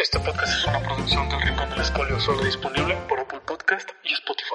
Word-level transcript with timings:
Este 0.00 0.20
podcast 0.20 0.56
es 0.56 0.64
una 0.64 0.80
producción 0.80 1.28
del 1.28 1.40
Rincón 1.40 1.70
del 1.70 1.80
Escolio, 1.80 2.20
solo 2.20 2.44
disponible 2.44 2.96
por 3.08 3.18
Apple 3.18 3.40
Podcast 3.44 3.90
y 4.04 4.12
Spotify. 4.12 4.54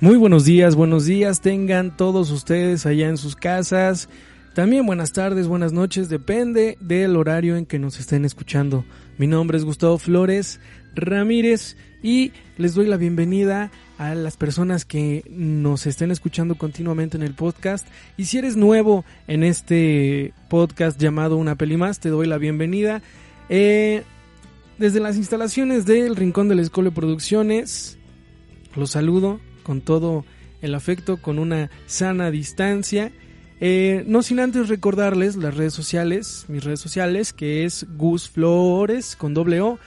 Muy 0.00 0.16
buenos 0.16 0.46
días, 0.46 0.74
buenos 0.74 1.04
días 1.04 1.42
tengan 1.42 1.94
todos 1.98 2.30
ustedes 2.30 2.86
allá 2.86 3.08
en 3.08 3.18
sus 3.18 3.36
casas. 3.36 4.08
También 4.54 4.84
buenas 4.84 5.12
tardes, 5.12 5.46
buenas 5.46 5.72
noches, 5.72 6.08
depende 6.08 6.76
del 6.80 7.16
horario 7.16 7.56
en 7.56 7.66
que 7.66 7.78
nos 7.78 8.00
estén 8.00 8.24
escuchando. 8.24 8.84
Mi 9.16 9.28
nombre 9.28 9.56
es 9.56 9.64
Gustavo 9.64 9.96
Flores 9.96 10.58
Ramírez 10.92 11.76
y 12.02 12.32
les 12.58 12.74
doy 12.74 12.86
la 12.86 12.96
bienvenida 12.96 13.70
a 13.96 14.16
las 14.16 14.36
personas 14.36 14.84
que 14.84 15.22
nos 15.30 15.86
estén 15.86 16.10
escuchando 16.10 16.56
continuamente 16.56 17.16
en 17.16 17.22
el 17.22 17.34
podcast. 17.34 17.86
Y 18.16 18.24
si 18.24 18.38
eres 18.38 18.56
nuevo 18.56 19.04
en 19.28 19.44
este 19.44 20.34
podcast 20.48 21.00
llamado 21.00 21.36
Una 21.36 21.54
Peli 21.54 21.76
Más, 21.76 22.00
te 22.00 22.08
doy 22.08 22.26
la 22.26 22.38
bienvenida. 22.38 23.02
Eh, 23.50 24.02
desde 24.78 24.98
las 24.98 25.16
instalaciones 25.16 25.86
del 25.86 26.16
Rincón 26.16 26.48
del 26.48 26.58
Escole 26.58 26.90
Producciones, 26.90 27.98
los 28.74 28.90
saludo 28.90 29.38
con 29.62 29.80
todo 29.80 30.24
el 30.60 30.74
afecto, 30.74 31.18
con 31.18 31.38
una 31.38 31.70
sana 31.86 32.32
distancia. 32.32 33.12
Eh, 33.62 34.04
no 34.06 34.22
sin 34.22 34.40
antes 34.40 34.68
recordarles 34.68 35.36
las 35.36 35.54
redes 35.54 35.74
sociales, 35.74 36.46
mis 36.48 36.64
redes 36.64 36.80
sociales, 36.80 37.34
que 37.34 37.64
es 37.64 37.86
Gus 37.96 38.30
Flores 38.30 39.16
con 39.16 39.34
doble 39.34 39.60
O. 39.60 39.78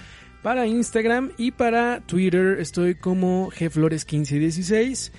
Para 0.44 0.68
Instagram 0.68 1.32
y 1.38 1.52
para 1.52 2.02
Twitter 2.02 2.60
estoy 2.60 2.96
como 2.96 3.50
gflores1516. 3.52 5.12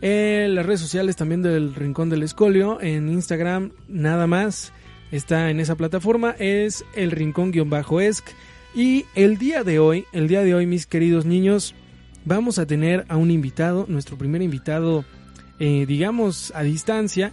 Eh, 0.00 0.46
las 0.50 0.64
redes 0.64 0.80
sociales 0.80 1.16
también 1.16 1.42
del 1.42 1.74
Rincón 1.74 2.08
del 2.08 2.22
Escolio. 2.22 2.80
En 2.80 3.10
Instagram 3.10 3.72
nada 3.88 4.26
más 4.26 4.72
está 5.10 5.50
en 5.50 5.60
esa 5.60 5.74
plataforma. 5.76 6.34
Es 6.38 6.84
el 6.94 7.10
Rincón-Esc. 7.10 8.24
Y 8.74 9.04
el 9.14 9.36
día 9.36 9.64
de 9.64 9.80
hoy, 9.80 10.06
el 10.12 10.28
día 10.28 10.42
de 10.42 10.54
hoy 10.54 10.64
mis 10.64 10.86
queridos 10.86 11.26
niños, 11.26 11.74
vamos 12.24 12.58
a 12.58 12.66
tener 12.66 13.04
a 13.08 13.16
un 13.16 13.30
invitado, 13.30 13.84
nuestro 13.88 14.16
primer 14.16 14.40
invitado, 14.40 15.04
eh, 15.58 15.84
digamos, 15.86 16.52
a 16.54 16.62
distancia 16.62 17.32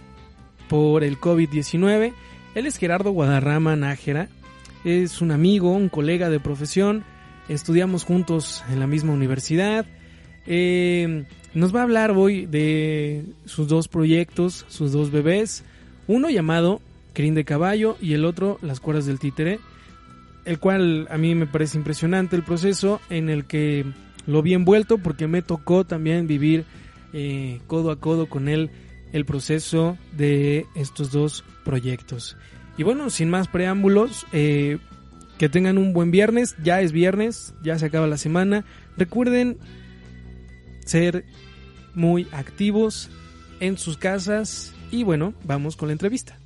por 0.68 1.04
el 1.04 1.18
COVID-19. 1.18 2.12
Él 2.54 2.66
es 2.66 2.76
Gerardo 2.76 3.10
Guadarrama 3.10 3.76
Nájera, 3.76 4.28
es 4.84 5.20
un 5.20 5.30
amigo, 5.30 5.72
un 5.72 5.88
colega 5.88 6.30
de 6.30 6.40
profesión, 6.40 7.04
estudiamos 7.48 8.04
juntos 8.04 8.64
en 8.70 8.80
la 8.80 8.86
misma 8.86 9.12
universidad. 9.12 9.86
Eh, 10.46 11.24
nos 11.54 11.74
va 11.74 11.80
a 11.80 11.84
hablar 11.84 12.12
hoy 12.12 12.46
de 12.46 13.24
sus 13.44 13.68
dos 13.68 13.88
proyectos, 13.88 14.64
sus 14.68 14.92
dos 14.92 15.10
bebés, 15.10 15.64
uno 16.06 16.30
llamado 16.30 16.80
Crin 17.12 17.34
de 17.34 17.44
Caballo 17.44 17.96
y 18.00 18.12
el 18.12 18.24
otro 18.24 18.58
Las 18.62 18.80
Cuerdas 18.80 19.06
del 19.06 19.18
Títere, 19.18 19.58
el 20.44 20.58
cual 20.58 21.08
a 21.10 21.18
mí 21.18 21.34
me 21.34 21.46
parece 21.46 21.78
impresionante 21.78 22.36
el 22.36 22.42
proceso 22.42 23.00
en 23.10 23.28
el 23.28 23.46
que 23.46 23.84
lo 24.26 24.42
vi 24.42 24.54
envuelto 24.54 24.98
porque 24.98 25.26
me 25.26 25.42
tocó 25.42 25.84
también 25.84 26.26
vivir 26.26 26.64
eh, 27.12 27.60
codo 27.66 27.90
a 27.90 27.98
codo 27.98 28.26
con 28.26 28.48
él 28.48 28.70
el 29.12 29.24
proceso 29.24 29.96
de 30.12 30.66
estos 30.74 31.10
dos 31.12 31.44
proyectos. 31.64 32.36
Y 32.76 32.82
bueno, 32.82 33.10
sin 33.10 33.30
más 33.30 33.48
preámbulos, 33.48 34.26
eh, 34.32 34.78
que 35.38 35.48
tengan 35.48 35.78
un 35.78 35.92
buen 35.92 36.10
viernes, 36.10 36.56
ya 36.62 36.80
es 36.80 36.92
viernes, 36.92 37.54
ya 37.62 37.78
se 37.78 37.86
acaba 37.86 38.06
la 38.06 38.18
semana. 38.18 38.64
Recuerden 38.96 39.58
ser 40.84 41.24
muy 41.94 42.28
activos 42.32 43.10
en 43.60 43.78
sus 43.78 43.98
casas 43.98 44.74
y 44.90 45.02
bueno, 45.02 45.34
vamos 45.44 45.76
con 45.76 45.88
la 45.88 45.92
entrevista. 45.92 46.38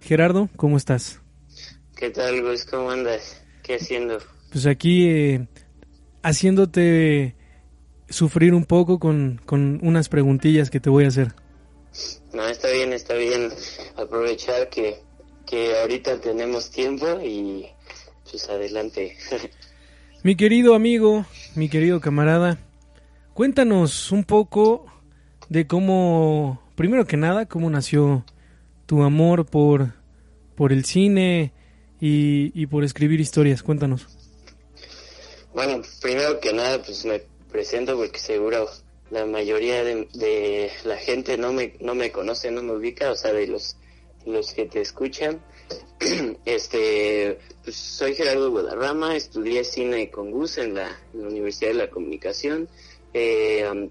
Gerardo, 0.00 0.50
¿cómo 0.56 0.76
estás? 0.76 1.20
¿Qué 1.96 2.10
tal, 2.10 2.42
Gus? 2.42 2.64
¿Cómo 2.64 2.90
andas? 2.90 3.42
¿Qué 3.62 3.76
haciendo? 3.76 4.18
Pues 4.52 4.66
aquí 4.66 5.08
eh, 5.08 5.46
haciéndote 6.24 7.36
sufrir 8.08 8.54
un 8.54 8.64
poco 8.64 8.98
con, 8.98 9.40
con 9.44 9.78
unas 9.82 10.08
preguntillas 10.08 10.70
que 10.70 10.80
te 10.80 10.90
voy 10.90 11.04
a 11.04 11.08
hacer. 11.08 11.34
No, 12.32 12.44
está 12.48 12.70
bien, 12.70 12.92
está 12.92 13.14
bien 13.14 13.50
aprovechar 13.96 14.68
que, 14.70 14.96
que 15.46 15.78
ahorita 15.80 16.20
tenemos 16.20 16.70
tiempo 16.70 17.06
y 17.22 17.66
pues 18.28 18.48
adelante. 18.48 19.16
mi 20.22 20.34
querido 20.34 20.74
amigo, 20.74 21.26
mi 21.54 21.68
querido 21.68 22.00
camarada, 22.00 22.58
cuéntanos 23.34 24.10
un 24.10 24.24
poco 24.24 24.86
de 25.50 25.66
cómo, 25.66 26.62
primero 26.74 27.06
que 27.06 27.18
nada, 27.18 27.46
cómo 27.46 27.68
nació 27.68 28.24
tu 28.86 29.02
amor 29.02 29.44
por, 29.44 29.92
por 30.56 30.72
el 30.72 30.86
cine 30.86 31.52
y, 32.00 32.50
y 32.60 32.66
por 32.66 32.82
escribir 32.82 33.20
historias. 33.20 33.62
Cuéntanos. 33.62 34.23
Bueno, 35.54 35.82
primero 36.00 36.40
que 36.40 36.52
nada, 36.52 36.82
pues 36.82 37.04
me 37.04 37.22
presento 37.50 37.96
porque 37.96 38.18
seguro 38.18 38.68
la 39.10 39.24
mayoría 39.24 39.84
de, 39.84 40.72
la 40.84 40.96
gente 40.96 41.38
no 41.38 41.52
me, 41.52 41.74
no 41.78 41.94
me 41.94 42.10
conoce, 42.10 42.50
no 42.50 42.60
me 42.60 42.72
ubica, 42.72 43.12
o 43.12 43.16
sea, 43.16 43.32
de 43.32 43.46
los, 43.46 43.76
los 44.26 44.52
que 44.52 44.66
te 44.66 44.80
escuchan. 44.80 45.40
este, 46.44 47.38
pues 47.62 47.76
soy 47.76 48.16
Gerardo 48.16 48.50
Guadarrama, 48.50 49.14
estudié 49.14 49.62
cine 49.62 50.10
con 50.10 50.32
Gus 50.32 50.58
en 50.58 50.74
la, 50.74 50.98
Universidad 51.12 51.70
de 51.70 51.78
la 51.78 51.90
Comunicación. 51.90 52.68
Eh, 53.12 53.88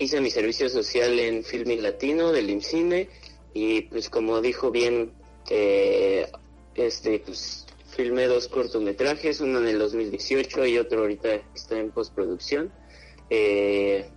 hice 0.00 0.20
mi 0.20 0.30
servicio 0.30 0.68
social 0.68 1.16
en 1.20 1.44
Filming 1.44 1.80
Latino 1.80 2.32
del 2.32 2.50
IMCINE 2.50 3.08
y 3.54 3.82
pues 3.82 4.10
como 4.10 4.40
dijo 4.40 4.72
bien, 4.72 5.12
eh, 5.48 6.28
este, 6.74 7.20
pues 7.20 7.67
filmé 7.98 8.28
dos 8.28 8.46
cortometrajes, 8.46 9.40
uno 9.40 9.58
en 9.58 9.66
el 9.66 9.78
2018 9.80 10.66
y 10.66 10.78
otro 10.78 11.00
ahorita 11.00 11.42
está 11.52 11.80
en 11.80 11.90
postproducción. 11.90 12.72
Eh, 13.28 14.08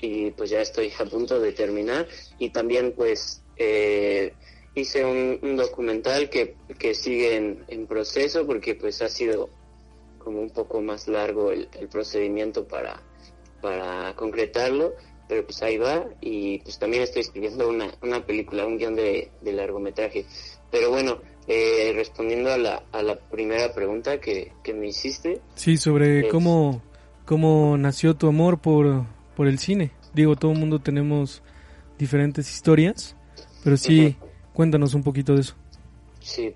y 0.00 0.30
pues 0.30 0.48
ya 0.48 0.62
estoy 0.62 0.90
a 0.98 1.04
punto 1.04 1.38
de 1.38 1.52
terminar 1.52 2.08
y 2.38 2.48
también 2.50 2.94
pues 2.96 3.42
eh, 3.58 4.32
hice 4.74 5.04
un, 5.04 5.56
documental 5.58 6.30
que, 6.30 6.56
que 6.78 6.94
sigue 6.94 7.36
en, 7.68 7.86
proceso 7.86 8.46
porque 8.46 8.74
pues 8.74 9.02
ha 9.02 9.10
sido 9.10 9.50
como 10.16 10.40
un 10.40 10.50
poco 10.50 10.80
más 10.80 11.06
largo 11.06 11.52
el, 11.52 11.68
procedimiento 11.90 12.66
para, 12.66 13.02
para 13.60 14.14
concretarlo 14.16 14.94
pero 15.28 15.44
pues 15.44 15.62
ahí 15.62 15.76
va 15.76 16.06
y 16.20 16.60
pues 16.60 16.78
también 16.78 17.02
estoy 17.02 17.22
escribiendo 17.22 17.68
una, 17.68 17.92
una 18.00 18.24
película, 18.24 18.66
un 18.66 18.78
guion 18.78 18.94
de, 18.94 19.30
largometraje. 19.42 20.24
Pero 20.70 20.90
bueno, 20.90 21.20
eh, 21.48 21.92
respondiendo 21.94 22.52
a 22.52 22.58
la, 22.58 22.82
a 22.92 23.02
la 23.02 23.16
primera 23.16 23.72
pregunta 23.72 24.20
que, 24.20 24.52
que 24.62 24.74
me 24.74 24.88
hiciste. 24.88 25.40
Sí, 25.54 25.76
sobre 25.76 26.28
cómo, 26.28 26.82
cómo 27.24 27.76
nació 27.76 28.14
tu 28.14 28.28
amor 28.28 28.58
por, 28.58 29.04
por 29.36 29.46
el 29.46 29.58
cine. 29.58 29.92
Digo, 30.12 30.36
todo 30.36 30.52
el 30.52 30.58
mundo 30.58 30.80
tenemos 30.80 31.42
diferentes 31.98 32.50
historias, 32.50 33.16
pero 33.62 33.76
sí, 33.76 34.16
cuéntanos 34.52 34.94
un 34.94 35.02
poquito 35.02 35.34
de 35.34 35.42
eso. 35.42 35.54
Sí, 36.20 36.54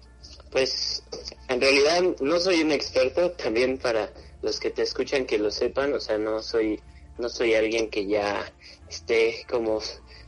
pues 0.50 1.05
en 1.49 1.61
realidad 1.61 2.03
no 2.20 2.38
soy 2.38 2.62
un 2.62 2.73
experto, 2.73 3.31
también 3.43 3.79
para 3.79 4.11
los 4.43 4.59
que 4.59 4.70
te 4.70 4.82
escuchan 4.82 5.26
que 5.26 5.38
lo 5.38 5.50
sepan, 5.50 5.93
o 5.93 6.00
sea, 6.00 6.19
no 6.19 6.43
soy 6.43 6.81
no 7.19 7.29
soy 7.29 7.55
alguien 7.55 7.91
que 7.91 8.06
ya 8.06 8.50
esté 8.88 9.44
como 9.49 9.81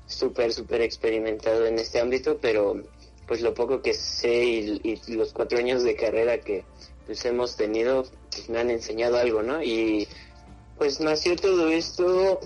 súper, 0.06 0.52
súper 0.52 0.82
experimentado 0.82 1.66
en 1.66 1.78
este 1.78 2.00
ámbito, 2.00 2.38
pero 2.38 2.82
pues 3.26 3.40
lo 3.40 3.54
poco 3.54 3.82
que 3.82 3.94
sé 3.94 4.44
y, 4.44 5.00
los 5.08 5.32
cuatro 5.32 5.58
años 5.58 5.82
de 5.82 5.96
carrera 5.96 6.38
que 6.40 6.64
pues 7.06 7.24
hemos 7.24 7.56
tenido, 7.56 8.04
pues 8.30 8.48
me 8.48 8.58
han 8.58 8.70
enseñado 8.70 9.18
algo, 9.18 9.42
¿no? 9.42 9.62
Y 9.62 10.06
pues 10.78 11.00
nació 11.00 11.36
todo 11.36 11.68
esto 11.68 12.40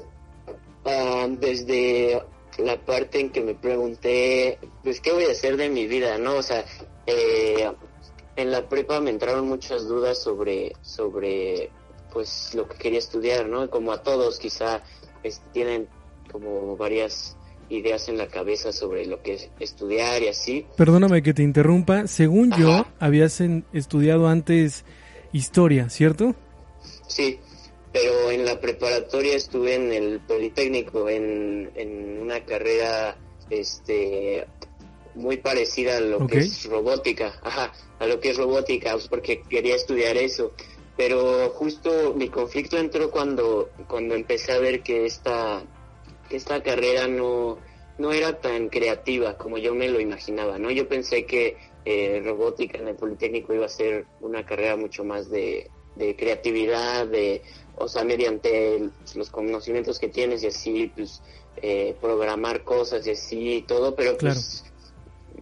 ah, 0.85 1.27
desde 1.29 2.23
la 2.59 2.85
parte 2.85 3.21
en 3.21 3.31
que 3.31 3.43
me 3.43 3.55
pregunté, 3.55 4.59
pues, 4.83 5.01
¿qué 5.01 5.13
voy 5.13 5.25
a 5.25 5.33
hacer 5.33 5.57
de 5.57 5.69
mi 5.69 5.87
vida, 5.87 6.19
no? 6.19 6.37
O 6.37 6.43
sea, 6.43 6.65
eh, 7.07 7.71
en 8.37 8.51
la 8.51 8.69
prepa 8.69 9.01
me 9.01 9.11
entraron 9.11 9.47
muchas 9.47 9.87
dudas 9.87 10.23
sobre, 10.23 10.73
sobre 10.83 11.71
pues 12.13 12.55
lo 12.55 12.67
que 12.69 12.79
quería 12.79 12.99
estudiar, 12.99 13.47
¿no? 13.47 13.69
Como 13.71 13.93
a 13.93 14.03
todos 14.03 14.39
quizá 14.39 14.83
este, 15.23 15.45
tienen 15.53 15.89
como 16.31 16.77
varias 16.77 17.37
ideas 17.69 18.09
en 18.09 18.19
la 18.19 18.29
cabeza 18.29 18.73
sobre 18.73 19.07
lo 19.07 19.23
que 19.23 19.35
es 19.35 19.51
estudiar 19.61 20.23
y 20.23 20.29
así. 20.29 20.67
Perdóname 20.77 21.23
que 21.23 21.35
te 21.35 21.43
interrumpa. 21.43 22.07
Según 22.07 22.53
yo, 22.57 22.87
habías 23.01 23.41
en- 23.41 23.65
estudiado 23.73 24.29
antes 24.29 24.85
historia, 25.33 25.89
¿cierto? 25.91 26.35
Sí, 27.09 27.39
pero 27.93 28.31
en 28.31 28.45
la 28.45 28.61
preparatoria 28.61 29.35
estuve 29.35 29.75
en 29.75 29.93
el 29.93 30.21
Politécnico, 30.21 31.09
en, 31.09 31.71
en 31.75 32.21
una 32.21 32.45
carrera 32.45 33.17
este 33.51 34.47
muy 35.15 35.39
parecida 35.39 35.97
a 35.97 36.01
lo 36.01 36.27
que 36.27 36.39
es 36.41 36.67
robótica, 36.67 37.33
ajá, 37.43 37.73
a 37.99 38.07
lo 38.07 38.21
que 38.21 38.31
es 38.31 38.37
robótica, 38.37 38.93
pues, 38.93 39.09
porque 39.09 39.41
quería 39.49 39.75
estudiar 39.75 40.17
eso. 40.17 40.53
Pero 40.97 41.51
justo 41.51 42.15
mi 42.15 42.29
conflicto 42.29 42.77
entró 42.79 43.11
cuando, 43.11 43.71
cuando 43.89 44.15
empecé 44.15 44.53
a 44.53 44.59
ver 44.59 44.83
que 44.83 45.07
esta, 45.07 45.63
que 46.29 46.37
esta 46.37 46.63
carrera 46.63 47.07
no, 47.09 47.61
no 47.99 48.13
era 48.13 48.41
tan 48.41 48.69
creativa 48.69 49.37
como 49.37 49.59
yo 49.59 49.75
me 49.75 49.89
lo 49.89 50.01
imaginaba, 50.01 50.59
¿no? 50.59 50.71
Yo 50.71 50.89
pensé 50.89 51.25
que 51.27 51.59
eh, 51.85 52.21
robótica 52.25 52.79
en 52.79 52.89
el 52.89 52.97
Politécnico 52.97 53.55
iba 53.55 53.67
a 53.67 53.69
ser 53.71 54.07
una 54.21 54.45
carrera 54.45 54.77
mucho 54.77 55.05
más 55.05 55.31
de, 55.31 55.71
de 55.95 56.17
creatividad, 56.17 57.07
de, 57.07 57.43
o 57.75 57.89
sea, 57.89 58.05
mediante 58.05 58.77
el- 58.77 58.93
los 59.15 59.31
conocimientos 59.31 59.99
que 59.99 60.09
tienes 60.09 60.43
y 60.43 60.49
así, 60.49 60.93
pues, 60.95 61.23
eh, 61.57 61.97
programar 62.01 62.65
cosas 62.65 63.07
y 63.07 63.11
así 63.13 63.55
y 63.59 63.63
todo, 63.63 63.95
pero 63.95 64.17
pues 64.19 64.65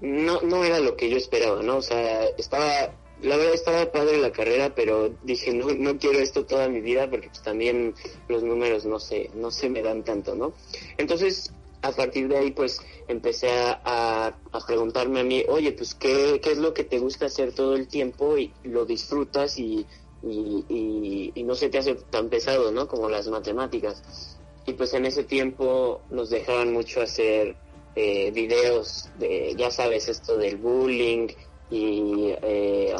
no, 0.00 0.40
no 0.42 0.64
era 0.64 0.80
lo 0.80 0.96
que 0.96 1.08
yo 1.08 1.16
esperaba, 1.16 1.62
¿no? 1.62 1.78
O 1.78 1.82
sea, 1.82 2.24
estaba, 2.36 2.94
la 3.24 3.36
verdad 3.36 3.54
estaba 3.54 3.90
padre 3.90 4.18
la 4.18 4.32
carrera, 4.32 4.74
pero 4.74 5.10
dije, 5.22 5.52
no, 5.52 5.66
no 5.72 5.98
quiero 5.98 6.18
esto 6.18 6.44
toda 6.44 6.68
mi 6.68 6.80
vida 6.80 7.08
porque 7.08 7.28
pues 7.28 7.42
también 7.42 7.94
los 8.28 8.42
números 8.42 8.84
no 8.84 9.00
se, 9.00 9.30
no 9.34 9.50
se 9.50 9.70
me 9.70 9.82
dan 9.82 10.04
tanto, 10.04 10.34
¿no? 10.34 10.52
Entonces, 10.98 11.50
a 11.80 11.92
partir 11.92 12.28
de 12.28 12.36
ahí, 12.36 12.50
pues, 12.50 12.80
empecé 13.08 13.50
a, 13.50 13.80
a, 13.84 14.26
a 14.52 14.66
preguntarme 14.66 15.20
a 15.20 15.24
mí, 15.24 15.44
oye, 15.48 15.72
pues, 15.72 15.94
¿qué, 15.94 16.40
¿qué 16.42 16.52
es 16.52 16.58
lo 16.58 16.74
que 16.74 16.84
te 16.84 16.98
gusta 16.98 17.26
hacer 17.26 17.54
todo 17.54 17.76
el 17.76 17.88
tiempo 17.88 18.36
y 18.36 18.52
lo 18.62 18.84
disfrutas 18.84 19.58
y, 19.58 19.86
y, 20.22 20.64
y, 20.68 21.32
y 21.34 21.42
no 21.44 21.54
se 21.54 21.68
te 21.68 21.78
hace 21.78 21.94
tan 21.94 22.28
pesado, 22.28 22.72
¿no? 22.72 22.88
Como 22.88 23.08
las 23.08 23.28
matemáticas. 23.28 24.38
Y 24.66 24.72
pues 24.74 24.94
en 24.94 25.04
ese 25.04 25.24
tiempo 25.24 26.00
nos 26.10 26.30
dejaban 26.30 26.72
mucho 26.72 27.02
hacer 27.02 27.54
eh, 27.96 28.30
videos 28.32 29.08
de, 29.18 29.54
ya 29.56 29.70
sabes, 29.70 30.08
esto 30.08 30.36
del 30.38 30.56
bullying 30.56 31.28
y, 31.70 32.34
eh, 32.42 32.94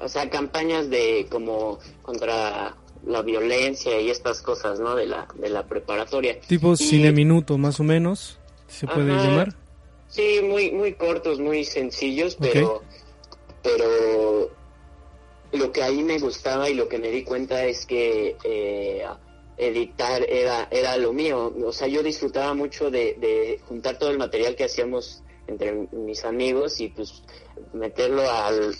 o 0.00 0.08
sea, 0.08 0.28
campañas 0.30 0.88
de 0.90 1.26
como 1.30 1.78
contra 2.02 2.76
la 3.04 3.22
violencia 3.22 4.00
y 4.00 4.10
estas 4.10 4.40
cosas, 4.42 4.78
¿no? 4.80 4.94
De 4.94 5.06
la, 5.06 5.26
de 5.34 5.48
la 5.48 5.66
preparatoria. 5.66 6.40
Tipo 6.40 6.74
Y- 6.74 6.76
cine 6.76 7.12
minuto, 7.12 7.58
más 7.58 7.80
o 7.80 7.84
menos, 7.84 8.38
se 8.68 8.86
puede 8.86 9.12
Ajá. 9.14 9.28
llamar. 9.28 9.56
Sí, 10.08 10.40
muy, 10.42 10.70
muy 10.72 10.94
cortos, 10.94 11.38
muy 11.40 11.64
sencillos, 11.64 12.36
pero, 12.38 12.82
pero 13.62 14.50
lo 15.52 15.72
que 15.72 15.82
ahí 15.82 16.02
me 16.02 16.18
gustaba 16.18 16.68
y 16.70 16.74
lo 16.74 16.88
que 16.88 16.98
me 16.98 17.08
di 17.10 17.24
cuenta 17.24 17.64
es 17.64 17.86
que 17.86 18.36
eh, 18.44 19.04
editar 19.56 20.22
era, 20.28 20.68
era 20.70 20.96
lo 20.98 21.12
mío. 21.12 21.52
O 21.64 21.72
sea, 21.72 21.88
yo 21.88 22.02
disfrutaba 22.02 22.54
mucho 22.54 22.90
de, 22.90 23.14
de 23.20 23.60
juntar 23.66 23.98
todo 23.98 24.10
el 24.10 24.18
material 24.18 24.54
que 24.54 24.64
hacíamos 24.64 25.22
entre 25.52 25.88
mis 25.92 26.24
amigos 26.24 26.80
y 26.80 26.88
pues 26.88 27.22
meterlo 27.72 28.22
al, 28.30 28.74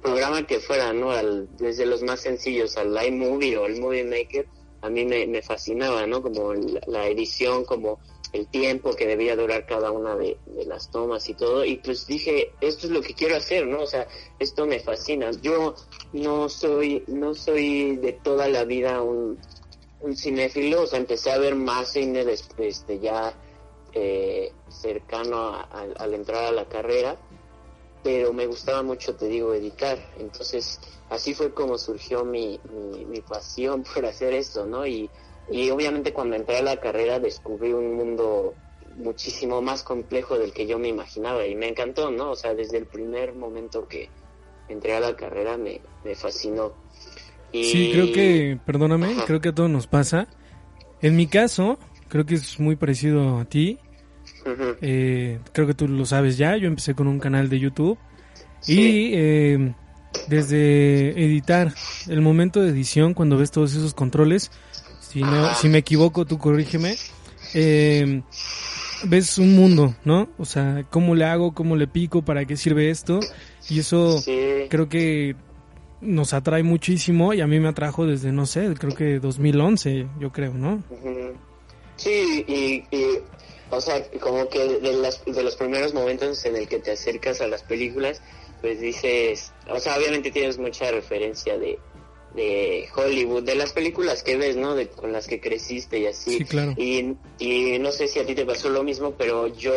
programa 0.00 0.46
que 0.46 0.60
fuera, 0.60 0.92
¿no? 0.92 1.10
Al, 1.10 1.48
desde 1.56 1.86
los 1.86 2.02
más 2.02 2.20
sencillos, 2.20 2.76
al 2.76 2.96
iMovie 3.06 3.56
o 3.56 3.64
al 3.64 3.80
Movie 3.80 4.04
Maker, 4.04 4.46
a 4.80 4.90
mí 4.90 5.04
me, 5.04 5.42
fascinaba, 5.42 6.06
¿no? 6.06 6.22
Como 6.22 6.54
la, 6.86 7.06
edición, 7.08 7.64
como 7.64 7.98
el 8.32 8.46
tiempo 8.46 8.94
que 8.94 9.06
debía 9.06 9.34
durar 9.34 9.66
cada 9.66 9.90
una 9.90 10.14
de, 10.16 10.38
las 10.66 10.90
tomas 10.90 11.28
y 11.28 11.34
todo. 11.34 11.64
Y 11.64 11.76
pues 11.76 12.06
dije, 12.06 12.52
esto 12.60 12.86
es 12.86 12.92
lo 12.92 13.02
que 13.02 13.14
quiero 13.14 13.36
hacer, 13.36 13.66
¿no? 13.66 13.82
O 13.82 13.86
sea, 13.86 14.06
esto 14.38 14.66
me 14.66 14.78
fascina. 14.78 15.30
Yo 15.42 15.74
no 16.12 16.48
soy, 16.48 17.02
no 17.08 17.34
soy 17.34 17.96
de 17.96 18.12
toda 18.12 18.48
la 18.48 18.64
vida 18.64 19.02
un, 19.02 19.38
cinéfilo, 20.14 20.82
o 20.82 20.86
sea, 20.86 21.00
empecé 21.00 21.32
a 21.32 21.38
ver 21.38 21.56
más 21.56 21.92
cine 21.92 22.24
después 22.24 22.86
de 22.86 23.00
ya 23.00 23.34
eh, 23.92 24.52
cercano 24.70 25.36
a- 25.54 25.68
a- 25.70 26.02
al 26.02 26.14
entrar 26.14 26.44
a 26.44 26.52
la 26.52 26.66
carrera, 26.66 27.16
pero 28.02 28.32
me 28.32 28.46
gustaba 28.46 28.82
mucho, 28.82 29.14
te 29.16 29.26
digo, 29.26 29.54
editar. 29.54 29.98
Entonces, 30.18 30.80
así 31.10 31.34
fue 31.34 31.52
como 31.52 31.78
surgió 31.78 32.24
mi, 32.24 32.60
mi, 32.72 33.04
mi 33.04 33.20
pasión 33.20 33.82
por 33.94 34.04
hacer 34.06 34.32
esto, 34.32 34.66
¿no? 34.66 34.86
Y, 34.86 35.10
y 35.50 35.70
obviamente 35.70 36.12
cuando 36.12 36.36
entré 36.36 36.58
a 36.58 36.62
la 36.62 36.76
carrera 36.78 37.18
descubrí 37.18 37.72
un 37.72 37.94
mundo 37.96 38.54
muchísimo 38.96 39.62
más 39.62 39.82
complejo 39.82 40.38
del 40.38 40.52
que 40.52 40.66
yo 40.66 40.78
me 40.78 40.88
imaginaba 40.88 41.46
y 41.46 41.54
me 41.54 41.68
encantó, 41.68 42.10
¿no? 42.10 42.32
O 42.32 42.36
sea, 42.36 42.54
desde 42.54 42.78
el 42.78 42.86
primer 42.86 43.34
momento 43.34 43.86
que 43.86 44.10
entré 44.68 44.94
a 44.94 45.00
la 45.00 45.16
carrera 45.16 45.56
me, 45.56 45.80
me 46.04 46.14
fascinó. 46.14 46.72
Y... 47.52 47.64
Sí, 47.64 47.88
creo 47.90 48.12
que, 48.12 48.58
perdóname, 48.64 49.12
Ajá. 49.12 49.24
creo 49.26 49.40
que 49.40 49.48
a 49.50 49.54
todos 49.54 49.70
nos 49.70 49.86
pasa. 49.86 50.28
En 51.00 51.16
mi 51.16 51.26
caso, 51.28 51.78
creo 52.08 52.26
que 52.26 52.34
es 52.34 52.58
muy 52.58 52.76
parecido 52.76 53.38
a 53.38 53.44
ti. 53.44 53.78
Eh, 54.80 55.38
creo 55.52 55.66
que 55.66 55.74
tú 55.74 55.88
lo 55.88 56.06
sabes 56.06 56.36
ya. 56.38 56.56
Yo 56.56 56.68
empecé 56.68 56.94
con 56.94 57.06
un 57.08 57.18
canal 57.18 57.48
de 57.48 57.58
YouTube. 57.58 57.98
Sí. 58.60 58.72
Y 58.80 59.10
eh, 59.14 59.74
desde 60.28 61.10
editar, 61.24 61.72
el 62.08 62.20
momento 62.20 62.60
de 62.62 62.70
edición, 62.70 63.14
cuando 63.14 63.36
ves 63.36 63.50
todos 63.50 63.74
esos 63.74 63.94
controles, 63.94 64.50
si, 65.00 65.22
no, 65.22 65.54
si 65.54 65.68
me 65.68 65.78
equivoco, 65.78 66.24
tú 66.24 66.38
corrígeme. 66.38 66.96
eh, 67.54 68.22
ves 69.04 69.38
un 69.38 69.54
mundo, 69.54 69.94
¿no? 70.04 70.28
O 70.38 70.44
sea, 70.44 70.84
cómo 70.90 71.14
le 71.14 71.24
hago, 71.24 71.54
cómo 71.54 71.76
le 71.76 71.86
pico, 71.86 72.22
para 72.22 72.44
qué 72.44 72.56
sirve 72.56 72.90
esto. 72.90 73.20
Y 73.70 73.78
eso 73.78 74.18
Sí. 74.18 74.36
creo 74.68 74.88
que 74.88 75.36
nos 76.00 76.32
atrae 76.34 76.62
muchísimo 76.62 77.32
y 77.34 77.40
a 77.40 77.46
mí 77.46 77.58
me 77.60 77.68
atrajo 77.68 78.06
desde, 78.06 78.32
no 78.32 78.46
sé, 78.46 78.72
creo 78.78 78.94
que 78.94 79.18
2011, 79.18 80.06
yo 80.20 80.30
creo, 80.32 80.52
¿no? 80.54 80.82
Sí, 81.96 82.44
y, 82.46 82.96
y, 82.96 83.18
o 83.70 83.80
sea, 83.80 84.02
como 84.20 84.48
que 84.48 84.58
de, 84.58 84.92
las, 84.94 85.24
de 85.24 85.42
los 85.42 85.56
primeros 85.56 85.94
momentos 85.94 86.44
en 86.44 86.56
el 86.56 86.68
que 86.68 86.78
te 86.78 86.92
acercas 86.92 87.40
a 87.40 87.46
las 87.46 87.62
películas, 87.62 88.20
pues 88.60 88.80
dices, 88.80 89.52
o 89.68 89.78
sea, 89.78 89.96
obviamente 89.96 90.30
tienes 90.30 90.58
mucha 90.58 90.90
referencia 90.90 91.58
de, 91.58 91.78
de 92.34 92.88
Hollywood, 92.94 93.42
de 93.42 93.54
las 93.54 93.72
películas 93.72 94.22
que 94.22 94.36
ves, 94.36 94.56
¿no? 94.56 94.74
De, 94.74 94.88
con 94.88 95.12
las 95.12 95.26
que 95.26 95.40
creciste 95.40 95.98
y 95.98 96.06
así. 96.06 96.38
Sí, 96.38 96.44
claro. 96.44 96.74
Y, 96.76 97.16
y 97.38 97.78
no 97.78 97.92
sé 97.92 98.08
si 98.08 98.18
a 98.18 98.26
ti 98.26 98.34
te 98.34 98.46
pasó 98.46 98.68
lo 98.70 98.82
mismo, 98.82 99.14
pero 99.16 99.46
yo 99.48 99.72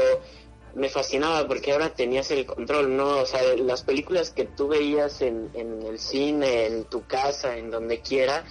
me 0.76 0.90
fascinaba 0.90 1.48
porque 1.48 1.74
ahora 1.74 1.94
tenías 1.94 2.32
el 2.32 2.46
control, 2.46 2.96
¿no? 2.96 3.20
O 3.20 3.26
sea, 3.26 3.42
las 3.58 3.84
películas 3.84 4.32
que 4.32 4.46
tú 4.46 4.68
veías 4.68 5.22
en, 5.22 5.50
en 5.54 5.84
el 5.84 6.00
cine, 6.00 6.66
en 6.68 6.86
tu 6.86 7.06
casa, 7.06 7.58
en 7.58 7.72
donde 7.72 8.00
quiera, 8.00 8.46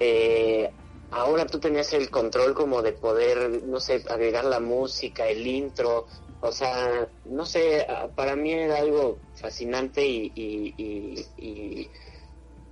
eh, 0.00 0.70
ahora 1.16 1.46
tú 1.46 1.58
tenías 1.58 1.92
el 1.92 2.10
control 2.10 2.54
como 2.54 2.82
de 2.82 2.92
poder, 2.92 3.62
no 3.64 3.80
sé, 3.80 4.02
agregar 4.08 4.44
la 4.44 4.60
música, 4.60 5.26
el 5.26 5.46
intro, 5.46 6.06
o 6.40 6.52
sea, 6.52 7.08
no 7.24 7.46
sé, 7.46 7.86
ah, 7.88 8.08
para 8.14 8.36
mí 8.36 8.52
era 8.52 8.78
algo 8.78 9.18
fascinante 9.34 10.06
y, 10.06 10.32
y, 10.34 11.26
y, 11.36 11.90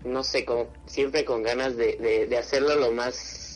no 0.05 0.23
sé, 0.23 0.45
como 0.45 0.69
siempre 0.87 1.25
con 1.25 1.43
ganas 1.43 1.77
de 1.77 2.37
hacerlo 2.39 2.77
lo 2.77 2.93
más 2.93 3.55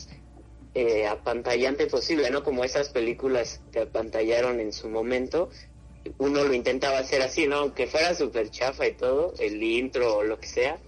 eh, 0.75 1.07
apantallante 1.07 1.87
posible, 1.87 2.29
¿no? 2.29 2.43
Como 2.43 2.63
esas 2.63 2.89
películas 2.89 3.59
que 3.71 3.81
apantallaron 3.81 4.59
en 4.59 4.71
su 4.71 4.87
momento, 4.87 5.49
uno 6.19 6.43
lo 6.43 6.53
intentaba 6.53 6.99
hacer 6.99 7.23
así, 7.23 7.47
¿no? 7.47 7.57
Aunque 7.57 7.87
fuera 7.87 8.13
súper 8.13 8.51
chafa 8.51 8.87
y 8.87 8.93
todo, 8.93 9.33
el 9.39 9.61
intro 9.63 10.17
o 10.17 10.23
lo 10.23 10.39
que 10.39 10.47
sea, 10.47 10.79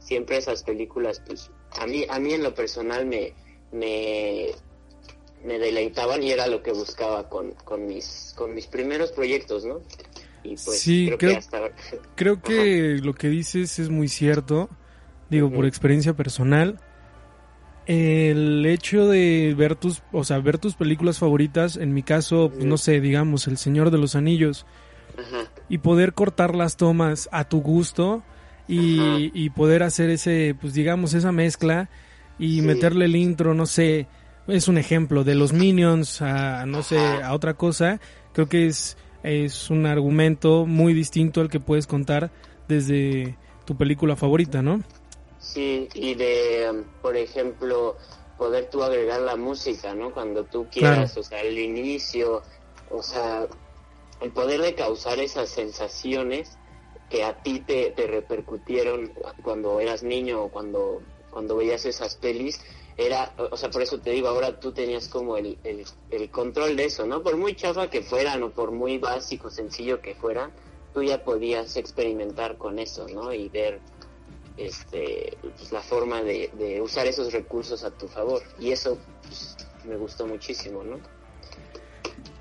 siempre 0.00 0.38
esas 0.38 0.64
películas, 0.64 1.22
pues, 1.24 1.50
a 1.70 1.86
mí, 1.86 2.04
a 2.08 2.18
mí 2.18 2.34
en 2.34 2.42
lo 2.42 2.52
personal 2.52 3.06
me, 3.06 3.32
me, 3.72 4.46
me 5.44 5.58
deleitaban 5.58 6.22
y 6.22 6.30
era 6.30 6.46
lo 6.46 6.62
que 6.62 6.72
buscaba 6.72 7.28
con, 7.28 7.52
con 7.64 7.86
mis, 7.86 8.34
con 8.36 8.54
mis 8.54 8.66
primeros 8.66 9.12
proyectos, 9.12 9.64
¿no? 9.64 9.80
Y 10.42 10.56
pues 10.56 10.80
Sí, 10.80 11.06
creo, 11.06 11.18
creo- 11.18 11.32
que 11.32 11.36
hasta 11.38 11.70
Creo 12.14 12.42
que 12.42 12.98
lo 13.02 13.14
que 13.14 13.28
dices 13.28 13.78
es 13.78 13.90
muy 13.90 14.08
cierto, 14.08 14.68
digo, 15.30 15.50
por 15.50 15.66
experiencia 15.66 16.14
personal. 16.14 16.80
El 17.86 18.66
hecho 18.66 19.06
de 19.08 19.54
ver 19.56 19.74
tus, 19.74 20.02
o 20.12 20.22
sea, 20.24 20.38
ver 20.40 20.58
tus 20.58 20.74
películas 20.74 21.18
favoritas, 21.18 21.76
en 21.76 21.94
mi 21.94 22.02
caso, 22.02 22.50
pues, 22.52 22.64
no 22.66 22.76
sé, 22.76 23.00
digamos, 23.00 23.46
El 23.46 23.56
Señor 23.56 23.90
de 23.90 23.96
los 23.98 24.14
Anillos, 24.14 24.66
y 25.70 25.78
poder 25.78 26.12
cortar 26.12 26.54
las 26.54 26.76
tomas 26.76 27.28
a 27.32 27.48
tu 27.48 27.60
gusto 27.62 28.22
y, 28.66 29.30
y 29.32 29.50
poder 29.50 29.82
hacer 29.82 30.10
ese, 30.10 30.54
pues 30.60 30.74
digamos, 30.74 31.14
esa 31.14 31.32
mezcla 31.32 31.88
y 32.38 32.56
Sí. 32.56 32.62
meterle 32.62 33.06
el 33.06 33.16
intro, 33.16 33.54
no 33.54 33.66
sé, 33.66 34.06
es 34.46 34.68
un 34.68 34.78
ejemplo 34.78 35.24
de 35.24 35.34
los 35.34 35.52
Minions 35.52 36.22
a, 36.22 36.64
no 36.66 36.82
sé, 36.82 36.98
a 36.98 37.34
otra 37.34 37.54
cosa, 37.54 38.00
creo 38.32 38.48
que 38.48 38.66
es 38.66 38.96
es 39.22 39.68
un 39.68 39.84
argumento 39.86 40.64
muy 40.64 40.94
distinto 40.94 41.40
al 41.40 41.50
que 41.50 41.58
puedes 41.60 41.86
contar 41.86 42.30
desde 42.68 43.36
tu 43.64 43.76
película 43.76 44.16
favorita, 44.16 44.62
¿no? 44.62 44.80
Sí, 45.40 45.88
y 45.94 46.14
de, 46.14 46.84
por 47.02 47.16
ejemplo, 47.16 47.96
poder 48.36 48.70
tú 48.70 48.82
agregar 48.82 49.20
la 49.22 49.36
música, 49.36 49.94
¿no? 49.94 50.12
Cuando 50.12 50.44
tú 50.44 50.68
quieras, 50.70 51.16
o 51.16 51.22
sea, 51.22 51.40
el 51.42 51.58
inicio, 51.58 52.42
o 52.90 53.02
sea, 53.02 53.46
el 54.20 54.30
poder 54.30 54.60
de 54.60 54.74
causar 54.74 55.18
esas 55.18 55.48
sensaciones 55.48 56.56
que 57.10 57.24
a 57.24 57.34
ti 57.42 57.60
te, 57.60 57.90
te 57.90 58.06
repercutieron 58.06 59.12
cuando 59.42 59.80
eras 59.80 60.02
niño 60.02 60.44
o 60.44 60.48
cuando, 60.50 61.02
cuando 61.38 61.54
veías 61.54 61.86
esas 61.86 62.16
pelis, 62.16 62.60
era, 62.96 63.32
o 63.52 63.56
sea, 63.56 63.70
por 63.70 63.80
eso 63.80 64.00
te 64.00 64.10
digo, 64.10 64.26
ahora 64.26 64.58
tú 64.58 64.72
tenías 64.72 65.06
como 65.06 65.36
el, 65.36 65.56
el, 65.62 65.84
el 66.10 66.30
control 66.30 66.74
de 66.74 66.86
eso, 66.86 67.06
¿no? 67.06 67.22
Por 67.22 67.36
muy 67.36 67.54
chafa 67.54 67.88
que 67.88 68.02
fueran 68.02 68.42
o 68.42 68.50
por 68.50 68.72
muy 68.72 68.98
básico, 68.98 69.48
sencillo 69.48 70.00
que 70.00 70.16
fueran, 70.16 70.50
tú 70.92 71.04
ya 71.04 71.22
podías 71.22 71.76
experimentar 71.76 72.58
con 72.58 72.80
eso, 72.80 73.06
¿no? 73.06 73.32
Y 73.32 73.48
ver 73.50 73.78
este, 74.56 75.38
pues, 75.40 75.70
la 75.70 75.80
forma 75.80 76.22
de, 76.22 76.50
de, 76.58 76.82
usar 76.82 77.06
esos 77.06 77.32
recursos 77.32 77.84
a 77.84 77.92
tu 77.92 78.08
favor. 78.08 78.42
Y 78.58 78.72
eso 78.72 78.98
pues, 79.22 79.56
me 79.84 79.94
gustó 79.94 80.26
muchísimo, 80.26 80.82
¿no? 80.82 80.98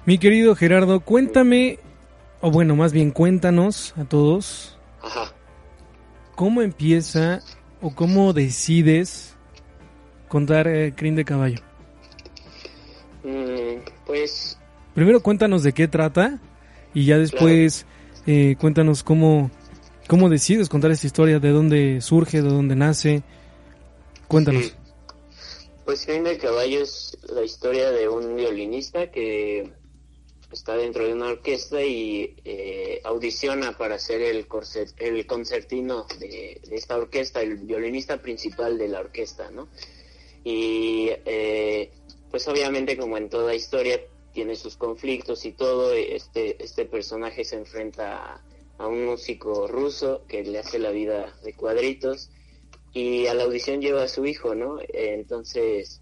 Mi 0.05 0.17
querido 0.17 0.55
Gerardo, 0.55 1.01
cuéntame, 1.01 1.77
o 2.41 2.49
bueno, 2.49 2.75
más 2.75 2.93
bien 2.93 3.11
cuéntanos 3.11 3.93
a 3.95 4.05
todos, 4.05 4.75
Ajá. 5.03 5.31
¿cómo 6.33 6.63
empieza 6.63 7.43
o 7.81 7.93
cómo 7.93 8.33
decides 8.33 9.35
contar 10.27 10.67
eh, 10.67 10.93
Crin 10.95 11.15
de 11.15 11.25
Caballo? 11.25 11.59
Mm, 13.23 13.81
pues 14.05 14.57
Primero 14.97 15.21
cuéntanos 15.21 15.61
de 15.61 15.73
qué 15.73 15.87
trata 15.87 16.39
y 16.91 17.05
ya 17.05 17.19
después 17.19 17.85
eh, 18.25 18.55
cuéntanos 18.59 19.03
cómo, 19.03 19.51
cómo 20.07 20.27
decides 20.27 20.69
contar 20.69 20.89
esta 20.89 21.05
historia, 21.05 21.37
de 21.37 21.51
dónde 21.51 22.01
surge, 22.01 22.41
de 22.41 22.49
dónde 22.49 22.75
nace. 22.75 23.21
Cuéntanos. 24.27 24.63
Sí. 24.65 24.73
Pues 25.85 26.03
Crin 26.03 26.23
de 26.23 26.39
Caballo 26.39 26.81
es 26.81 27.15
la 27.31 27.43
historia 27.43 27.91
de 27.91 28.09
un 28.09 28.35
violinista 28.37 29.11
que 29.11 29.71
está 30.51 30.75
dentro 30.75 31.05
de 31.05 31.13
una 31.13 31.27
orquesta 31.27 31.83
y 31.83 32.35
eh, 32.45 33.01
audiciona 33.03 33.77
para 33.77 33.99
ser 33.99 34.21
el, 34.21 34.47
corset, 34.47 34.93
el 34.97 35.25
concertino 35.25 36.05
de, 36.19 36.61
esta 36.71 36.97
orquesta, 36.97 37.41
el 37.41 37.57
violinista 37.57 38.21
principal 38.21 38.77
de 38.77 38.87
la 38.87 38.99
orquesta, 39.01 39.51
¿no? 39.51 39.67
Y 40.43 41.09
eh, 41.25 41.91
pues 42.31 42.47
obviamente 42.47 42.97
como 42.97 43.17
en 43.17 43.29
toda 43.29 43.53
historia 43.53 43.99
tiene 44.33 44.55
sus 44.55 44.77
conflictos 44.77 45.45
y 45.45 45.51
todo, 45.51 45.93
este, 45.93 46.63
este 46.63 46.85
personaje 46.85 47.43
se 47.43 47.57
enfrenta 47.57 48.35
a, 48.35 48.41
a 48.77 48.87
un 48.87 49.05
músico 49.05 49.67
ruso 49.67 50.23
que 50.27 50.43
le 50.43 50.59
hace 50.59 50.79
la 50.79 50.91
vida 50.91 51.35
de 51.43 51.53
cuadritos 51.53 52.29
y 52.93 53.27
a 53.27 53.33
la 53.33 53.43
audición 53.43 53.81
lleva 53.81 54.03
a 54.03 54.07
su 54.07 54.25
hijo, 54.25 54.55
¿no? 54.55 54.79
Entonces 54.93 56.01